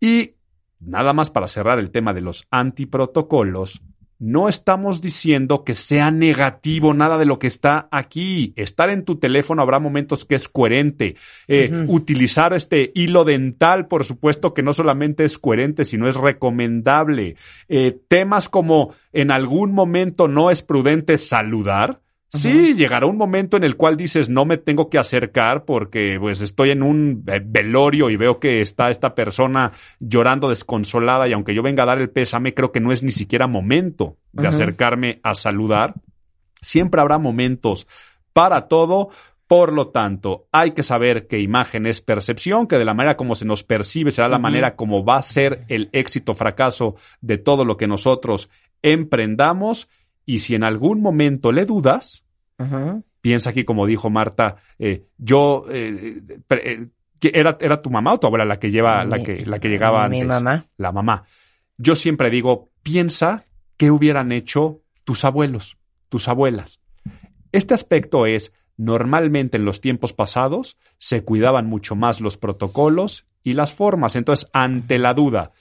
Y 0.00 0.34
nada 0.80 1.12
más 1.12 1.30
para 1.30 1.46
cerrar 1.46 1.78
el 1.78 1.92
tema 1.92 2.12
de 2.12 2.22
los 2.22 2.48
antiprotocolos, 2.50 3.82
no 4.22 4.48
estamos 4.48 5.00
diciendo 5.00 5.64
que 5.64 5.74
sea 5.74 6.12
negativo 6.12 6.94
nada 6.94 7.18
de 7.18 7.26
lo 7.26 7.40
que 7.40 7.48
está 7.48 7.88
aquí. 7.90 8.52
Estar 8.54 8.88
en 8.88 9.04
tu 9.04 9.16
teléfono 9.16 9.62
habrá 9.62 9.80
momentos 9.80 10.24
que 10.24 10.36
es 10.36 10.48
coherente. 10.48 11.16
Eh, 11.48 11.86
Utilizar 11.88 12.52
este 12.52 12.92
hilo 12.94 13.24
dental, 13.24 13.88
por 13.88 14.04
supuesto 14.04 14.54
que 14.54 14.62
no 14.62 14.74
solamente 14.74 15.24
es 15.24 15.38
coherente, 15.38 15.84
sino 15.84 16.08
es 16.08 16.14
recomendable. 16.14 17.34
Eh, 17.68 17.98
temas 18.06 18.48
como 18.48 18.94
en 19.12 19.32
algún 19.32 19.72
momento 19.72 20.28
no 20.28 20.52
es 20.52 20.62
prudente 20.62 21.18
saludar. 21.18 22.01
Sí, 22.34 22.74
llegará 22.74 23.06
un 23.06 23.18
momento 23.18 23.58
en 23.58 23.64
el 23.64 23.76
cual 23.76 23.96
dices 23.96 24.30
no 24.30 24.46
me 24.46 24.56
tengo 24.56 24.88
que 24.88 24.96
acercar 24.96 25.66
porque 25.66 26.16
pues 26.18 26.40
estoy 26.40 26.70
en 26.70 26.82
un 26.82 27.22
velorio 27.24 28.08
y 28.08 28.16
veo 28.16 28.40
que 28.40 28.62
está 28.62 28.88
esta 28.88 29.14
persona 29.14 29.72
llorando 30.00 30.48
desconsolada 30.48 31.28
y 31.28 31.34
aunque 31.34 31.54
yo 31.54 31.62
venga 31.62 31.82
a 31.82 31.86
dar 31.86 32.00
el 32.00 32.08
pésame 32.08 32.54
creo 32.54 32.72
que 32.72 32.80
no 32.80 32.90
es 32.90 33.02
ni 33.02 33.10
siquiera 33.10 33.46
momento 33.46 34.16
de 34.32 34.46
acercarme 34.46 35.20
a 35.22 35.34
saludar. 35.34 35.92
Siempre 36.62 37.02
habrá 37.02 37.18
momentos 37.18 37.86
para 38.32 38.66
todo 38.66 39.10
Por 39.46 39.70
lo 39.74 39.88
tanto, 39.88 40.46
hay 40.50 40.70
que 40.70 40.82
saber 40.82 41.26
que 41.26 41.38
imagen 41.38 41.84
es 41.84 42.00
percepción, 42.00 42.66
que 42.66 42.78
de 42.78 42.86
la 42.86 42.94
manera 42.94 43.18
como 43.18 43.34
se 43.34 43.44
nos 43.44 43.62
percibe 43.62 44.10
será 44.10 44.26
la 44.26 44.38
manera 44.38 44.76
como 44.76 45.04
va 45.04 45.16
a 45.16 45.22
ser 45.22 45.66
el 45.68 45.90
éxito 45.92 46.32
o 46.32 46.34
fracaso 46.34 46.96
de 47.20 47.36
todo 47.36 47.66
lo 47.66 47.76
que 47.76 47.86
nosotros 47.86 48.48
emprendamos. 48.80 49.90
Y 50.24 50.38
si 50.38 50.54
en 50.54 50.64
algún 50.64 51.02
momento 51.02 51.52
le 51.52 51.66
dudas, 51.66 52.21
Piensa 53.20 53.50
aquí 53.50 53.64
como 53.64 53.86
dijo 53.86 54.10
Marta, 54.10 54.56
eh, 54.78 55.04
yo 55.18 55.64
eh, 55.70 56.20
eh, 56.50 56.86
era, 57.20 57.56
era 57.60 57.80
tu 57.80 57.90
mamá 57.90 58.14
o 58.14 58.18
tu 58.20 58.26
abuela 58.26 58.44
la 58.44 58.58
que 58.58 58.70
lleva, 58.70 59.04
la 59.04 59.18
Mi- 59.18 59.22
que, 59.22 59.46
la 59.46 59.58
que 59.60 59.68
llegaba 59.68 60.08
Mi 60.08 60.20
antes. 60.20 60.28
mamá. 60.28 60.64
La 60.76 60.92
mamá. 60.92 61.24
Yo 61.78 61.94
siempre 61.94 62.30
digo, 62.30 62.70
piensa 62.82 63.44
qué 63.76 63.90
hubieran 63.90 64.32
hecho 64.32 64.80
tus 65.04 65.24
abuelos, 65.24 65.76
tus 66.08 66.28
abuelas. 66.28 66.80
Este 67.52 67.74
aspecto 67.74 68.26
es, 68.26 68.52
normalmente 68.76 69.56
en 69.56 69.64
los 69.64 69.80
tiempos 69.80 70.12
pasados 70.12 70.76
se 70.98 71.22
cuidaban 71.24 71.66
mucho 71.66 71.94
más 71.94 72.20
los 72.20 72.36
protocolos 72.36 73.26
y 73.44 73.52
las 73.52 73.74
formas. 73.74 74.16
Entonces, 74.16 74.48
ante 74.52 74.98
la 74.98 75.14
duda, 75.14 75.52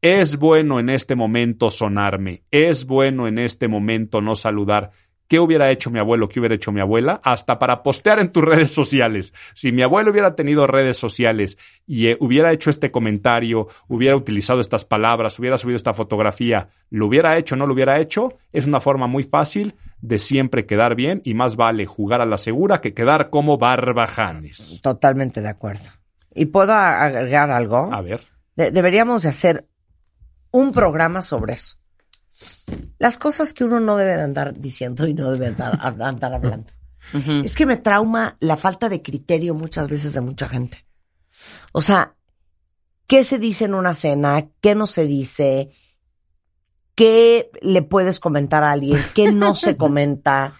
¿es 0.00 0.38
bueno 0.38 0.80
en 0.80 0.88
este 0.90 1.14
momento 1.14 1.70
sonarme? 1.70 2.42
¿Es 2.50 2.86
bueno 2.86 3.26
en 3.28 3.38
este 3.38 3.68
momento 3.68 4.20
no 4.20 4.34
saludar? 4.34 4.90
¿Qué 5.32 5.40
hubiera 5.40 5.70
hecho 5.70 5.90
mi 5.90 5.98
abuelo? 5.98 6.28
¿Qué 6.28 6.40
hubiera 6.40 6.56
hecho 6.56 6.72
mi 6.72 6.82
abuela? 6.82 7.18
Hasta 7.24 7.58
para 7.58 7.82
postear 7.82 8.18
en 8.18 8.30
tus 8.32 8.44
redes 8.44 8.70
sociales. 8.70 9.32
Si 9.54 9.72
mi 9.72 9.80
abuelo 9.82 10.10
hubiera 10.10 10.34
tenido 10.34 10.66
redes 10.66 10.98
sociales 10.98 11.56
y 11.86 12.08
eh, 12.08 12.18
hubiera 12.20 12.52
hecho 12.52 12.68
este 12.68 12.90
comentario, 12.90 13.66
hubiera 13.88 14.14
utilizado 14.14 14.60
estas 14.60 14.84
palabras, 14.84 15.38
hubiera 15.38 15.56
subido 15.56 15.76
esta 15.78 15.94
fotografía, 15.94 16.68
¿lo 16.90 17.06
hubiera 17.06 17.38
hecho 17.38 17.54
o 17.54 17.58
no 17.58 17.66
lo 17.66 17.72
hubiera 17.72 17.98
hecho? 17.98 18.34
Es 18.52 18.66
una 18.66 18.78
forma 18.78 19.06
muy 19.06 19.22
fácil 19.22 19.74
de 20.02 20.18
siempre 20.18 20.66
quedar 20.66 20.96
bien 20.96 21.22
y 21.24 21.32
más 21.32 21.56
vale 21.56 21.86
jugar 21.86 22.20
a 22.20 22.26
la 22.26 22.36
segura 22.36 22.82
que 22.82 22.92
quedar 22.92 23.30
como 23.30 23.56
barbajanes. 23.56 24.80
Totalmente 24.82 25.40
de 25.40 25.48
acuerdo. 25.48 25.88
¿Y 26.34 26.44
puedo 26.44 26.74
agregar 26.74 27.50
algo? 27.50 27.88
A 27.90 28.02
ver. 28.02 28.20
De- 28.54 28.70
deberíamos 28.70 29.22
de 29.22 29.30
hacer 29.30 29.66
un 30.50 30.72
programa 30.72 31.22
sobre 31.22 31.54
eso. 31.54 31.76
Las 32.98 33.18
cosas 33.18 33.52
que 33.52 33.64
uno 33.64 33.80
no 33.80 33.96
debe 33.96 34.16
de 34.16 34.22
andar 34.22 34.58
diciendo 34.58 35.06
y 35.06 35.14
no 35.14 35.30
debe 35.30 35.48
andar, 35.48 35.78
andar 36.02 36.34
hablando. 36.34 36.72
Es 37.44 37.56
que 37.56 37.66
me 37.66 37.76
trauma 37.76 38.36
la 38.40 38.56
falta 38.56 38.88
de 38.88 39.02
criterio 39.02 39.54
muchas 39.54 39.88
veces 39.88 40.14
de 40.14 40.20
mucha 40.20 40.48
gente. 40.48 40.86
O 41.72 41.80
sea, 41.80 42.14
¿qué 43.06 43.24
se 43.24 43.38
dice 43.38 43.64
en 43.66 43.74
una 43.74 43.92
cena? 43.92 44.48
¿Qué 44.60 44.74
no 44.74 44.86
se 44.86 45.06
dice? 45.06 45.70
¿Qué 46.94 47.50
le 47.60 47.82
puedes 47.82 48.20
comentar 48.20 48.62
a 48.64 48.72
alguien? 48.72 48.98
¿Qué 49.14 49.32
no 49.32 49.54
se 49.54 49.76
comenta? 49.76 50.54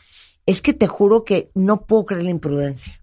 Es 0.44 0.60
que 0.60 0.74
te 0.74 0.88
juro 0.88 1.24
que 1.24 1.50
no 1.54 1.86
puedo 1.86 2.06
creer 2.06 2.24
la 2.24 2.30
imprudencia. 2.30 3.00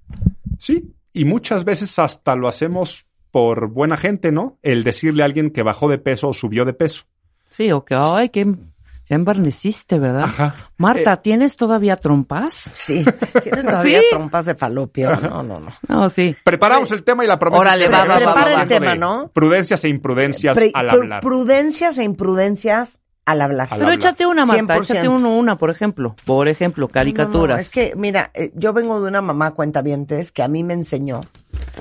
Sí, 0.57 0.93
y 1.13 1.26
muchas 1.26 1.63
veces 1.63 1.97
hasta 1.97 2.36
lo 2.36 2.47
hacemos 2.47 3.07
por 3.32 3.70
buena 3.70 3.97
gente, 3.97 4.32
¿no? 4.32 4.59
El 4.61 4.84
decirle 4.84 5.24
a 5.24 5.26
alguien 5.26 5.51
que 5.51 5.63
bajó 5.63 5.88
de 5.89 5.97
peso 5.97 6.30
o 6.30 6.34
subió 6.34 6.65
de 6.65 6.74
peso. 6.74 7.05
Sí, 7.50 7.72
o 7.72 7.84
que, 7.84 7.95
ay, 8.00 8.30
que 8.30 8.45
ya 8.45 9.16
embarneciste, 9.16 9.97
¿verdad? 9.97 10.26
Ajá. 10.26 10.56
Marta, 10.78 11.18
¿tienes 11.18 11.58
todavía 11.58 11.95
trompas? 11.95 12.54
Sí. 12.54 13.04
¿Tienes 13.41 13.66
todavía 13.66 14.00
Sí. 14.02 14.06
trompas 14.12 14.45
de 14.45 14.56
falopio? 14.56 15.16
No, 15.18 15.41
no, 15.43 15.60
no. 15.60 15.68
No, 15.88 16.10
sí. 16.10 16.36
Preparamos 16.43 16.91
el 16.91 17.04
tema 17.04 17.24
y 17.24 17.28
la 17.28 17.39
promesa. 17.39 17.62
Órale, 17.62 17.88
va, 17.88 17.97
va, 17.97 18.04
regresamos 18.04 18.28
va, 18.28 18.34
va, 18.34 18.36
va. 18.36 18.41
hablando 18.52 18.68
Prepara 18.68 18.86
el 18.86 18.97
tema, 19.00 19.22
¿no? 19.24 19.32
Prudencias 19.34 19.84
e 19.84 19.89
imprudencias 19.89 20.56
Pre- 20.58 20.72
al 20.74 20.89
hablar. 20.91 21.22
Prudencias 21.22 21.97
e 21.97 22.04
imprudencias 22.04 23.02
al 23.26 23.41
hablar. 23.41 23.68
Al 23.72 23.80
Pero 23.80 23.91
hablar. 23.91 23.95
échate 24.00 24.26
una, 24.28 24.45
Marta, 24.45 24.76
100%. 24.78 24.84
échate 24.84 25.10
uno, 25.10 25.36
una, 25.38 25.58
por 25.58 25.70
ejemplo. 25.72 26.16
Por 26.26 26.47
ejemplo, 26.47 26.88
caricaturas. 26.88 27.50
No, 27.50 27.56
no, 27.56 27.60
es 27.62 27.70
que, 27.70 27.93
mira, 27.95 28.30
eh, 28.36 28.52
yo 28.56 28.74
vengo 28.74 29.02
de 29.02 29.08
una 29.08 29.22
mamá 29.24 29.52
cuentavientes 29.56 30.32
que 30.32 30.43
a 30.43 30.47
mí 30.47 30.64
me 30.64 30.74
enseñó 30.76 31.22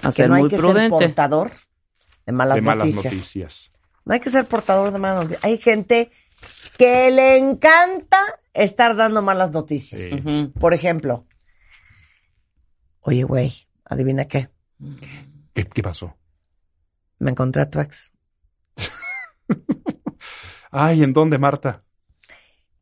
a 0.02 0.08
que 0.08 0.12
ser 0.12 0.28
no 0.30 0.34
hay 0.36 0.42
muy 0.42 0.50
que 0.50 0.56
prudente. 0.56 0.96
ser 0.98 1.08
portador 1.08 1.50
de 2.26 2.32
malas, 2.32 2.54
de 2.56 2.60
malas 2.62 2.86
noticias. 2.86 3.04
noticias. 3.14 3.70
No 4.08 4.14
hay 4.14 4.20
que 4.20 4.30
ser 4.30 4.46
portador 4.46 4.90
de 4.90 4.98
malas 4.98 5.18
noticias. 5.24 5.44
Hay 5.44 5.58
gente 5.58 6.10
que 6.78 7.10
le 7.10 7.36
encanta 7.36 8.18
estar 8.54 8.96
dando 8.96 9.20
malas 9.20 9.52
noticias. 9.52 10.00
Sí. 10.00 10.50
Por 10.58 10.72
ejemplo, 10.72 11.26
oye, 13.00 13.22
güey, 13.24 13.52
adivina 13.84 14.24
qué. 14.24 14.48
¿Qué, 15.52 15.64
qué 15.64 15.82
pasó? 15.82 16.16
Me 17.18 17.32
encontré 17.32 17.60
a 17.60 17.68
tu 17.68 17.80
ex. 17.80 18.10
Ay, 20.70 21.02
¿en 21.02 21.12
dónde, 21.12 21.36
Marta? 21.38 21.84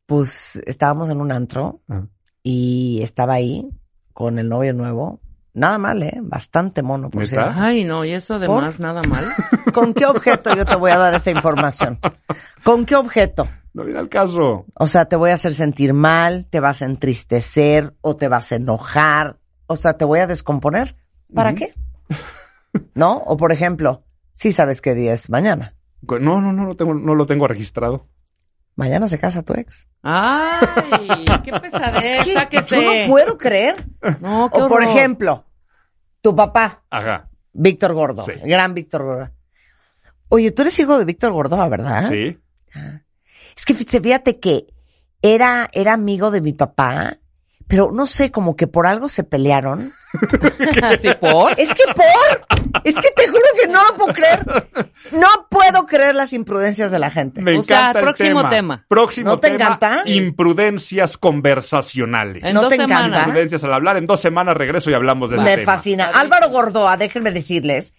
Pues 0.05 0.61
estábamos 0.65 1.09
en 1.09 1.19
un 1.19 1.33
antro 1.33 1.81
Ah. 1.89 2.05
y 2.41 3.01
estaba 3.01 3.33
ahí 3.33 3.67
con 4.13 4.39
el 4.39 4.47
novio 4.47 4.73
nuevo. 4.73 5.19
Nada 5.57 5.79
mal, 5.79 6.03
¿eh? 6.03 6.19
Bastante 6.21 6.83
mono, 6.83 7.09
por 7.09 7.25
cierto. 7.25 7.49
Ay, 7.55 7.83
no, 7.83 8.05
y 8.05 8.13
eso 8.13 8.35
además 8.35 8.79
nada 8.79 9.01
mal. 9.09 9.25
¿Con 9.73 9.95
qué 9.95 10.05
objeto 10.05 10.55
yo 10.55 10.65
te 10.65 10.75
voy 10.75 10.91
a 10.91 10.99
dar 10.99 11.15
esa 11.15 11.31
información? 11.31 11.99
¿Con 12.63 12.85
qué 12.85 12.95
objeto? 12.95 13.47
No 13.73 13.83
viene 13.83 13.99
al 13.99 14.07
caso. 14.07 14.67
O 14.75 14.85
sea, 14.85 15.05
te 15.05 15.15
voy 15.15 15.31
a 15.31 15.33
hacer 15.33 15.55
sentir 15.55 15.95
mal, 15.95 16.45
te 16.47 16.59
vas 16.59 16.83
a 16.83 16.85
entristecer 16.85 17.95
o 18.01 18.15
te 18.15 18.27
vas 18.27 18.51
a 18.51 18.57
enojar. 18.57 19.39
O 19.65 19.77
sea, 19.77 19.97
te 19.97 20.05
voy 20.05 20.19
a 20.19 20.27
descomponer. 20.27 20.95
¿Para 21.33 21.55
qué? 21.55 21.73
¿No? 22.93 23.17
O 23.17 23.35
por 23.35 23.51
ejemplo, 23.51 24.03
sí 24.33 24.51
sabes 24.51 24.79
qué 24.79 24.93
día 24.93 25.11
es 25.11 25.31
mañana. 25.31 25.73
No, 26.03 26.39
no, 26.39 26.53
no, 26.53 26.75
tengo, 26.75 26.93
no 26.93 27.15
lo 27.15 27.25
tengo 27.25 27.47
registrado. 27.47 28.05
Mañana 28.75 29.07
se 29.07 29.17
casa 29.17 29.41
tu 29.41 29.53
ex. 29.55 29.87
Ay, 30.03 31.25
qué 31.43 31.51
pesadez, 31.51 32.27
Es 32.27 32.45
que 32.45 32.61
yo 32.61 32.79
no 32.83 33.07
puedo 33.09 33.39
creer. 33.39 33.75
No, 34.21 34.51
qué 34.53 34.61
O 34.61 34.67
por 34.67 34.83
horror. 34.83 34.83
ejemplo, 34.83 35.46
tu 36.21 36.35
papá, 36.35 36.83
Ajá. 36.89 37.29
Víctor 37.53 37.93
Gordo, 37.93 38.23
Sí. 38.23 38.31
el 38.31 38.49
gran 38.49 38.73
Víctor 38.73 39.03
Gordo. 39.03 39.29
Oye, 40.29 40.51
tú 40.51 40.61
eres 40.63 40.77
hijo 40.79 40.97
de 40.97 41.05
Víctor 41.05 41.31
Gordoa, 41.31 41.67
¿verdad? 41.69 42.09
Sí. 42.09 42.37
Es 43.55 43.65
que 43.65 43.73
fí- 43.73 44.01
fíjate 44.01 44.39
que 44.39 44.67
era, 45.21 45.67
era 45.73 45.93
amigo 45.93 46.29
de 46.31 46.41
mi 46.41 46.53
papá, 46.53 47.17
pero 47.67 47.91
no 47.93 48.05
sé, 48.05 48.31
como 48.31 48.55
que 48.55 48.67
por 48.67 48.87
algo 48.87 49.09
se 49.09 49.23
pelearon. 49.23 49.93
¿Sí, 51.01 51.09
por? 51.19 51.51
Es 51.59 51.73
que 51.73 51.83
por, 51.93 52.81
es 52.85 52.95
que 52.95 53.09
te 53.15 53.27
juro 53.27 53.43
que 53.61 53.67
no 53.67 53.83
lo 53.85 53.95
puedo 53.95 54.13
creer. 54.13 54.39
No 55.11 55.27
puedo 55.49 55.85
creer 55.85 56.15
las 56.15 56.31
imprudencias 56.33 56.91
de 56.91 56.99
la 56.99 57.09
gente. 57.09 57.41
Me 57.41 57.57
O 57.57 57.63
sea, 57.63 57.79
encanta 57.91 57.99
el 57.99 58.05
próximo 58.05 58.39
tema. 58.41 58.49
tema. 58.49 58.85
Próximo 58.87 59.29
¿No 59.31 59.39
te 59.39 59.49
tema. 59.51 59.65
encanta? 59.65 60.01
Imprudencias 60.05 61.17
conversacionales. 61.17 62.43
En 62.43 62.53
¿No 62.53 62.61
dos 62.61 62.69
te 62.69 62.77
semanas. 62.77 62.99
encanta? 63.07 63.19
Imprudencias 63.27 63.63
al 63.63 63.73
hablar. 63.73 63.97
En 63.97 64.05
dos 64.05 64.19
semanas 64.21 64.55
regreso 64.55 64.89
y 64.89 64.93
hablamos 64.93 65.29
de 65.29 65.35
ese 65.37 65.45
Me 65.45 65.57
tema. 65.57 65.71
fascina. 65.73 66.07
Álvaro 66.13 66.49
Gordoa, 66.49 66.95
déjenme 66.97 67.31
decirles 67.31 67.93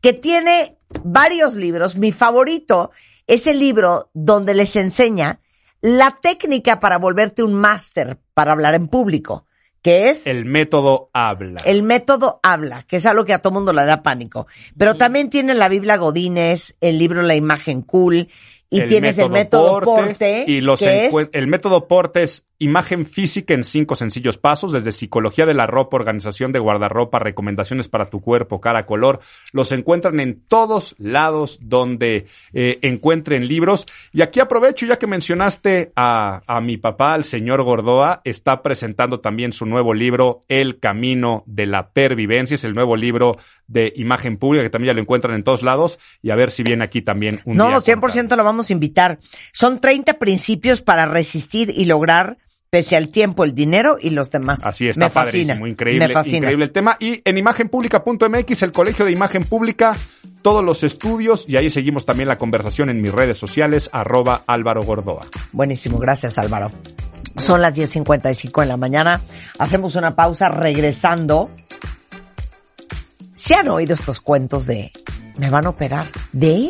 que 0.00 0.12
tiene 0.12 0.76
varios 1.02 1.56
libros. 1.56 1.96
Mi 1.96 2.12
favorito 2.12 2.92
es 3.26 3.46
el 3.46 3.58
libro 3.58 4.10
donde 4.14 4.54
les 4.54 4.76
enseña 4.76 5.40
la 5.80 6.16
técnica 6.20 6.80
para 6.80 6.98
volverte 6.98 7.42
un 7.42 7.54
máster 7.54 8.18
para 8.34 8.52
hablar 8.52 8.74
en 8.74 8.86
público, 8.86 9.46
que 9.82 10.10
es 10.10 10.26
El 10.26 10.44
método 10.44 11.10
habla. 11.12 11.60
el 11.64 11.82
método 11.82 12.40
habla, 12.42 12.82
que 12.82 12.96
es 12.96 13.06
algo 13.06 13.24
que 13.24 13.32
a 13.32 13.40
todo 13.40 13.52
mundo 13.52 13.72
le 13.72 13.84
da 13.84 14.02
pánico. 14.02 14.46
Pero 14.76 14.96
también 14.96 15.30
tiene 15.30 15.54
la 15.54 15.68
Biblia 15.68 15.96
Godínez, 15.96 16.76
el 16.80 16.98
libro 16.98 17.22
La 17.22 17.36
imagen 17.36 17.82
cool, 17.82 18.28
y 18.70 18.82
tienes 18.82 19.18
el 19.18 19.30
método 19.30 19.80
Porte, 19.80 20.44
y 20.46 20.60
los 20.60 20.78
que 20.80 21.06
es 21.06 21.30
el 21.32 21.46
método 21.46 21.88
Porte 21.88 22.22
es 22.24 22.44
imagen 22.58 23.06
física 23.06 23.54
en 23.54 23.62
cinco 23.64 23.94
sencillos 23.94 24.36
pasos, 24.36 24.72
desde 24.72 24.92
psicología 24.92 25.46
de 25.46 25.54
la 25.54 25.66
ropa, 25.66 25.96
organización 25.96 26.50
de 26.52 26.58
guardarropa, 26.58 27.18
recomendaciones 27.18 27.88
para 27.88 28.10
tu 28.10 28.20
cuerpo, 28.20 28.60
cara, 28.60 28.84
color. 28.86 29.20
Los 29.52 29.70
encuentran 29.72 30.18
en 30.20 30.40
todos 30.48 30.94
lados 30.98 31.58
donde 31.60 32.26
eh, 32.52 32.78
encuentren 32.82 33.46
libros. 33.46 33.86
Y 34.12 34.22
aquí 34.22 34.40
aprovecho, 34.40 34.86
ya 34.86 34.98
que 34.98 35.06
mencionaste 35.06 35.92
a, 35.94 36.42
a 36.46 36.60
mi 36.60 36.76
papá, 36.76 37.14
el 37.14 37.24
señor 37.24 37.62
Gordoa, 37.62 38.22
está 38.24 38.62
presentando 38.62 39.20
también 39.20 39.52
su 39.52 39.64
nuevo 39.64 39.94
libro, 39.94 40.40
El 40.48 40.78
Camino 40.80 41.44
de 41.46 41.66
la 41.66 41.90
Pervivencia. 41.90 42.56
Es 42.56 42.64
el 42.64 42.74
nuevo 42.74 42.96
libro 42.96 43.38
de 43.68 43.92
imagen 43.96 44.36
pública, 44.36 44.64
que 44.64 44.70
también 44.70 44.92
ya 44.92 44.94
lo 44.94 45.02
encuentran 45.02 45.34
en 45.36 45.44
todos 45.44 45.62
lados. 45.62 45.98
Y 46.22 46.30
a 46.30 46.34
ver 46.34 46.50
si 46.50 46.62
viene 46.64 46.82
aquí 46.82 47.02
también 47.02 47.40
un 47.44 47.56
No, 47.56 47.68
día. 47.68 47.76
a 47.76 47.80
100% 47.80 48.36
lo 48.36 48.42
vamos 48.42 48.70
a 48.70 48.72
invitar. 48.72 49.18
Son 49.52 49.80
30 49.80 50.14
principios 50.18 50.82
para 50.82 51.06
resistir 51.06 51.70
y 51.70 51.84
lograr 51.84 52.38
pese 52.70 52.96
al 52.96 53.08
tiempo, 53.08 53.44
el 53.44 53.54
dinero 53.54 53.96
y 54.00 54.10
los 54.10 54.30
demás. 54.30 54.64
Así 54.64 54.88
está 54.88 55.06
Me 55.06 55.10
fascina, 55.10 55.54
padrísimo, 55.54 55.66
increíble, 55.66 56.08
Me 56.08 56.14
fascina. 56.14 56.38
increíble 56.38 56.64
el 56.66 56.70
tema. 56.70 56.96
Y 57.00 57.20
en 57.24 57.38
imagenpublica.mx, 57.38 58.62
el 58.62 58.72
Colegio 58.72 59.04
de 59.04 59.12
Imagen 59.12 59.44
Pública, 59.44 59.96
todos 60.42 60.64
los 60.64 60.84
estudios, 60.84 61.44
y 61.48 61.56
ahí 61.56 61.70
seguimos 61.70 62.04
también 62.04 62.28
la 62.28 62.38
conversación 62.38 62.90
en 62.90 63.00
mis 63.02 63.12
redes 63.12 63.38
sociales, 63.38 63.88
arroba 63.92 64.42
Álvaro 64.46 64.82
Gordoa. 64.82 65.26
Buenísimo, 65.52 65.98
gracias 65.98 66.38
Álvaro. 66.38 66.70
Son 67.36 67.62
las 67.62 67.78
10.55 67.78 68.62
en 68.62 68.68
la 68.68 68.76
mañana. 68.76 69.20
Hacemos 69.58 69.94
una 69.94 70.10
pausa 70.12 70.48
regresando. 70.48 71.50
¿Se 73.34 73.54
han 73.54 73.68
oído 73.68 73.94
estos 73.94 74.20
cuentos 74.20 74.66
de 74.66 74.90
me 75.36 75.48
van 75.48 75.66
a 75.66 75.70
operar? 75.70 76.06
¿De? 76.32 76.68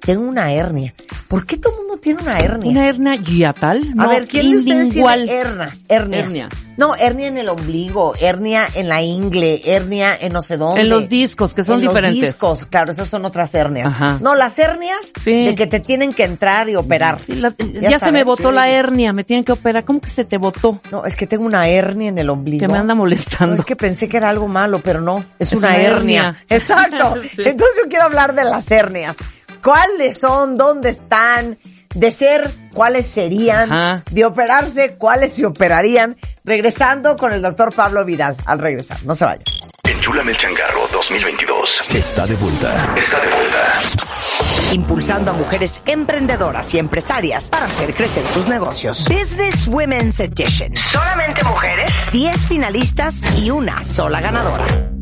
Tengo 0.00 0.22
una 0.24 0.52
hernia. 0.52 0.92
¿Por 1.28 1.46
qué 1.46 1.56
todo 1.56 1.87
tiene 2.16 2.22
una 2.22 2.38
hernia? 2.38 2.70
Una 2.70 2.88
hernia 2.88 3.14
hiatal. 3.16 3.82
A 3.98 4.02
no, 4.04 4.08
ver, 4.08 4.26
¿quién 4.26 4.50
de 4.50 4.56
ustedes 4.58 4.90
tiene 4.90 5.08
hernias? 5.30 5.84
Hernias. 5.88 6.24
Hernia. 6.26 6.48
No, 6.76 6.94
hernia 6.94 7.26
en 7.26 7.36
el 7.38 7.48
ombligo, 7.48 8.14
hernia 8.20 8.68
en 8.76 8.88
la 8.88 9.02
ingle, 9.02 9.62
hernia 9.64 10.16
en 10.20 10.32
no 10.32 10.40
sé 10.40 10.56
dónde. 10.56 10.82
En 10.82 10.88
los 10.88 11.08
discos, 11.08 11.52
que 11.52 11.64
son 11.64 11.76
En 11.76 11.88
diferentes. 11.88 12.20
Los 12.20 12.30
discos, 12.30 12.66
claro, 12.66 12.92
esas 12.92 13.08
son 13.08 13.24
otras 13.24 13.52
hernias. 13.54 13.92
Ajá. 13.92 14.18
No, 14.22 14.36
las 14.36 14.56
hernias 14.60 15.12
Sí. 15.22 15.44
de 15.46 15.54
que 15.56 15.66
te 15.66 15.80
tienen 15.80 16.12
que 16.14 16.22
entrar 16.22 16.68
y 16.68 16.76
operar. 16.76 17.18
Sí, 17.20 17.34
la- 17.34 17.52
ya 17.80 17.98
se 17.98 18.12
me 18.12 18.22
botó 18.22 18.52
la 18.52 18.68
hernia, 18.70 19.12
me 19.12 19.24
tienen 19.24 19.44
que 19.44 19.50
operar. 19.52 19.84
¿Cómo 19.84 20.00
que 20.00 20.10
se 20.10 20.24
te 20.24 20.38
botó? 20.38 20.80
No, 20.92 21.04
es 21.04 21.16
que 21.16 21.26
tengo 21.26 21.44
una 21.44 21.68
hernia 21.68 22.10
en 22.10 22.18
el 22.18 22.30
ombligo. 22.30 22.60
Que 22.60 22.68
me 22.72 22.78
anda 22.78 22.94
molestando. 22.94 23.54
No, 23.54 23.54
es 23.54 23.64
que 23.64 23.74
pensé 23.74 24.08
que 24.08 24.16
era 24.18 24.28
algo 24.28 24.46
malo, 24.46 24.80
pero 24.80 25.00
no, 25.00 25.18
es, 25.40 25.48
Es 25.48 25.52
una, 25.54 25.68
una 25.70 25.76
hernia. 25.78 26.20
hernia. 26.28 26.44
Exacto. 26.48 27.14
Entonces 27.38 27.76
yo 27.82 27.88
quiero 27.88 28.04
hablar 28.04 28.36
de 28.36 28.44
las 28.44 28.70
hernias. 28.70 29.16
¿Cuáles 29.64 30.16
son? 30.18 30.56
¿Dónde 30.56 30.90
están? 30.90 31.58
De 31.98 32.12
ser, 32.12 32.48
¿cuáles 32.72 33.10
serían? 33.10 33.72
Ajá. 33.72 34.04
De 34.08 34.24
operarse, 34.24 34.94
¿cuáles 34.98 35.34
se 35.34 35.44
operarían? 35.44 36.16
Regresando 36.44 37.16
con 37.16 37.32
el 37.32 37.42
doctor 37.42 37.74
Pablo 37.74 38.04
Vidal. 38.04 38.36
Al 38.46 38.60
regresar, 38.60 39.02
no 39.04 39.14
se 39.14 39.24
vayan. 39.24 39.42
Enchúlame 39.82 40.30
el 40.30 40.36
changarro 40.36 40.86
2022. 40.92 41.82
Está 41.92 42.24
de 42.24 42.36
vuelta. 42.36 42.94
Está 42.96 43.18
de 43.18 43.34
vuelta. 43.34 43.78
Impulsando 44.74 45.32
a 45.32 45.34
mujeres 45.34 45.82
emprendedoras 45.86 46.72
y 46.72 46.78
empresarias 46.78 47.50
para 47.50 47.66
hacer 47.66 47.92
crecer 47.92 48.24
sus 48.26 48.46
negocios. 48.46 49.04
Business 49.08 49.66
Women's 49.66 50.20
Edition. 50.20 50.76
Solamente 50.76 51.42
mujeres, 51.42 51.90
10 52.12 52.46
finalistas 52.46 53.40
y 53.40 53.50
una 53.50 53.82
sola 53.82 54.20
ganadora. 54.20 54.97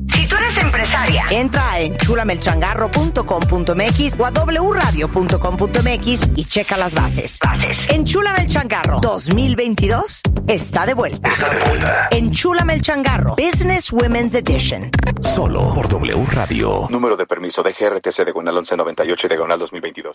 Eres 0.47 0.59
empresaria, 0.59 1.25
entra 1.31 1.73
a 1.73 1.81
enchulamelchangarro.com.mx 1.81 4.21
o 4.21 4.27
a 4.27 4.31
wradio.com.mx 4.31 6.21
y 6.37 6.45
checa 6.45 6.77
las 6.77 6.95
bases. 6.95 7.41
Bases. 7.45 7.89
Enchúlame 7.91 8.43
el 8.43 8.47
changarro 8.47 9.01
2022 9.01 10.23
está 10.47 10.87
de 10.87 10.95
vuelta. 10.95 11.29
Está 11.29 11.51
de 11.51 11.59
vuelta. 11.65 12.09
Enchúlame 12.13 12.75
el 12.75 12.83
changarro 12.83 13.35
Business 13.37 13.93
Women's 13.93 14.35
Edition. 14.35 14.89
Solo 15.21 15.75
por 15.75 15.89
W 15.89 16.25
Radio. 16.31 16.87
Número 16.91 17.17
de 17.17 17.27
permiso 17.27 17.65
de 17.65 17.73
GRTC 17.73 18.25
de 18.25 18.31
Gonal 18.31 18.55
1198 18.55 19.27
y 19.27 19.31
de 19.31 19.37
Gonal 19.37 19.59
2022. 19.59 20.15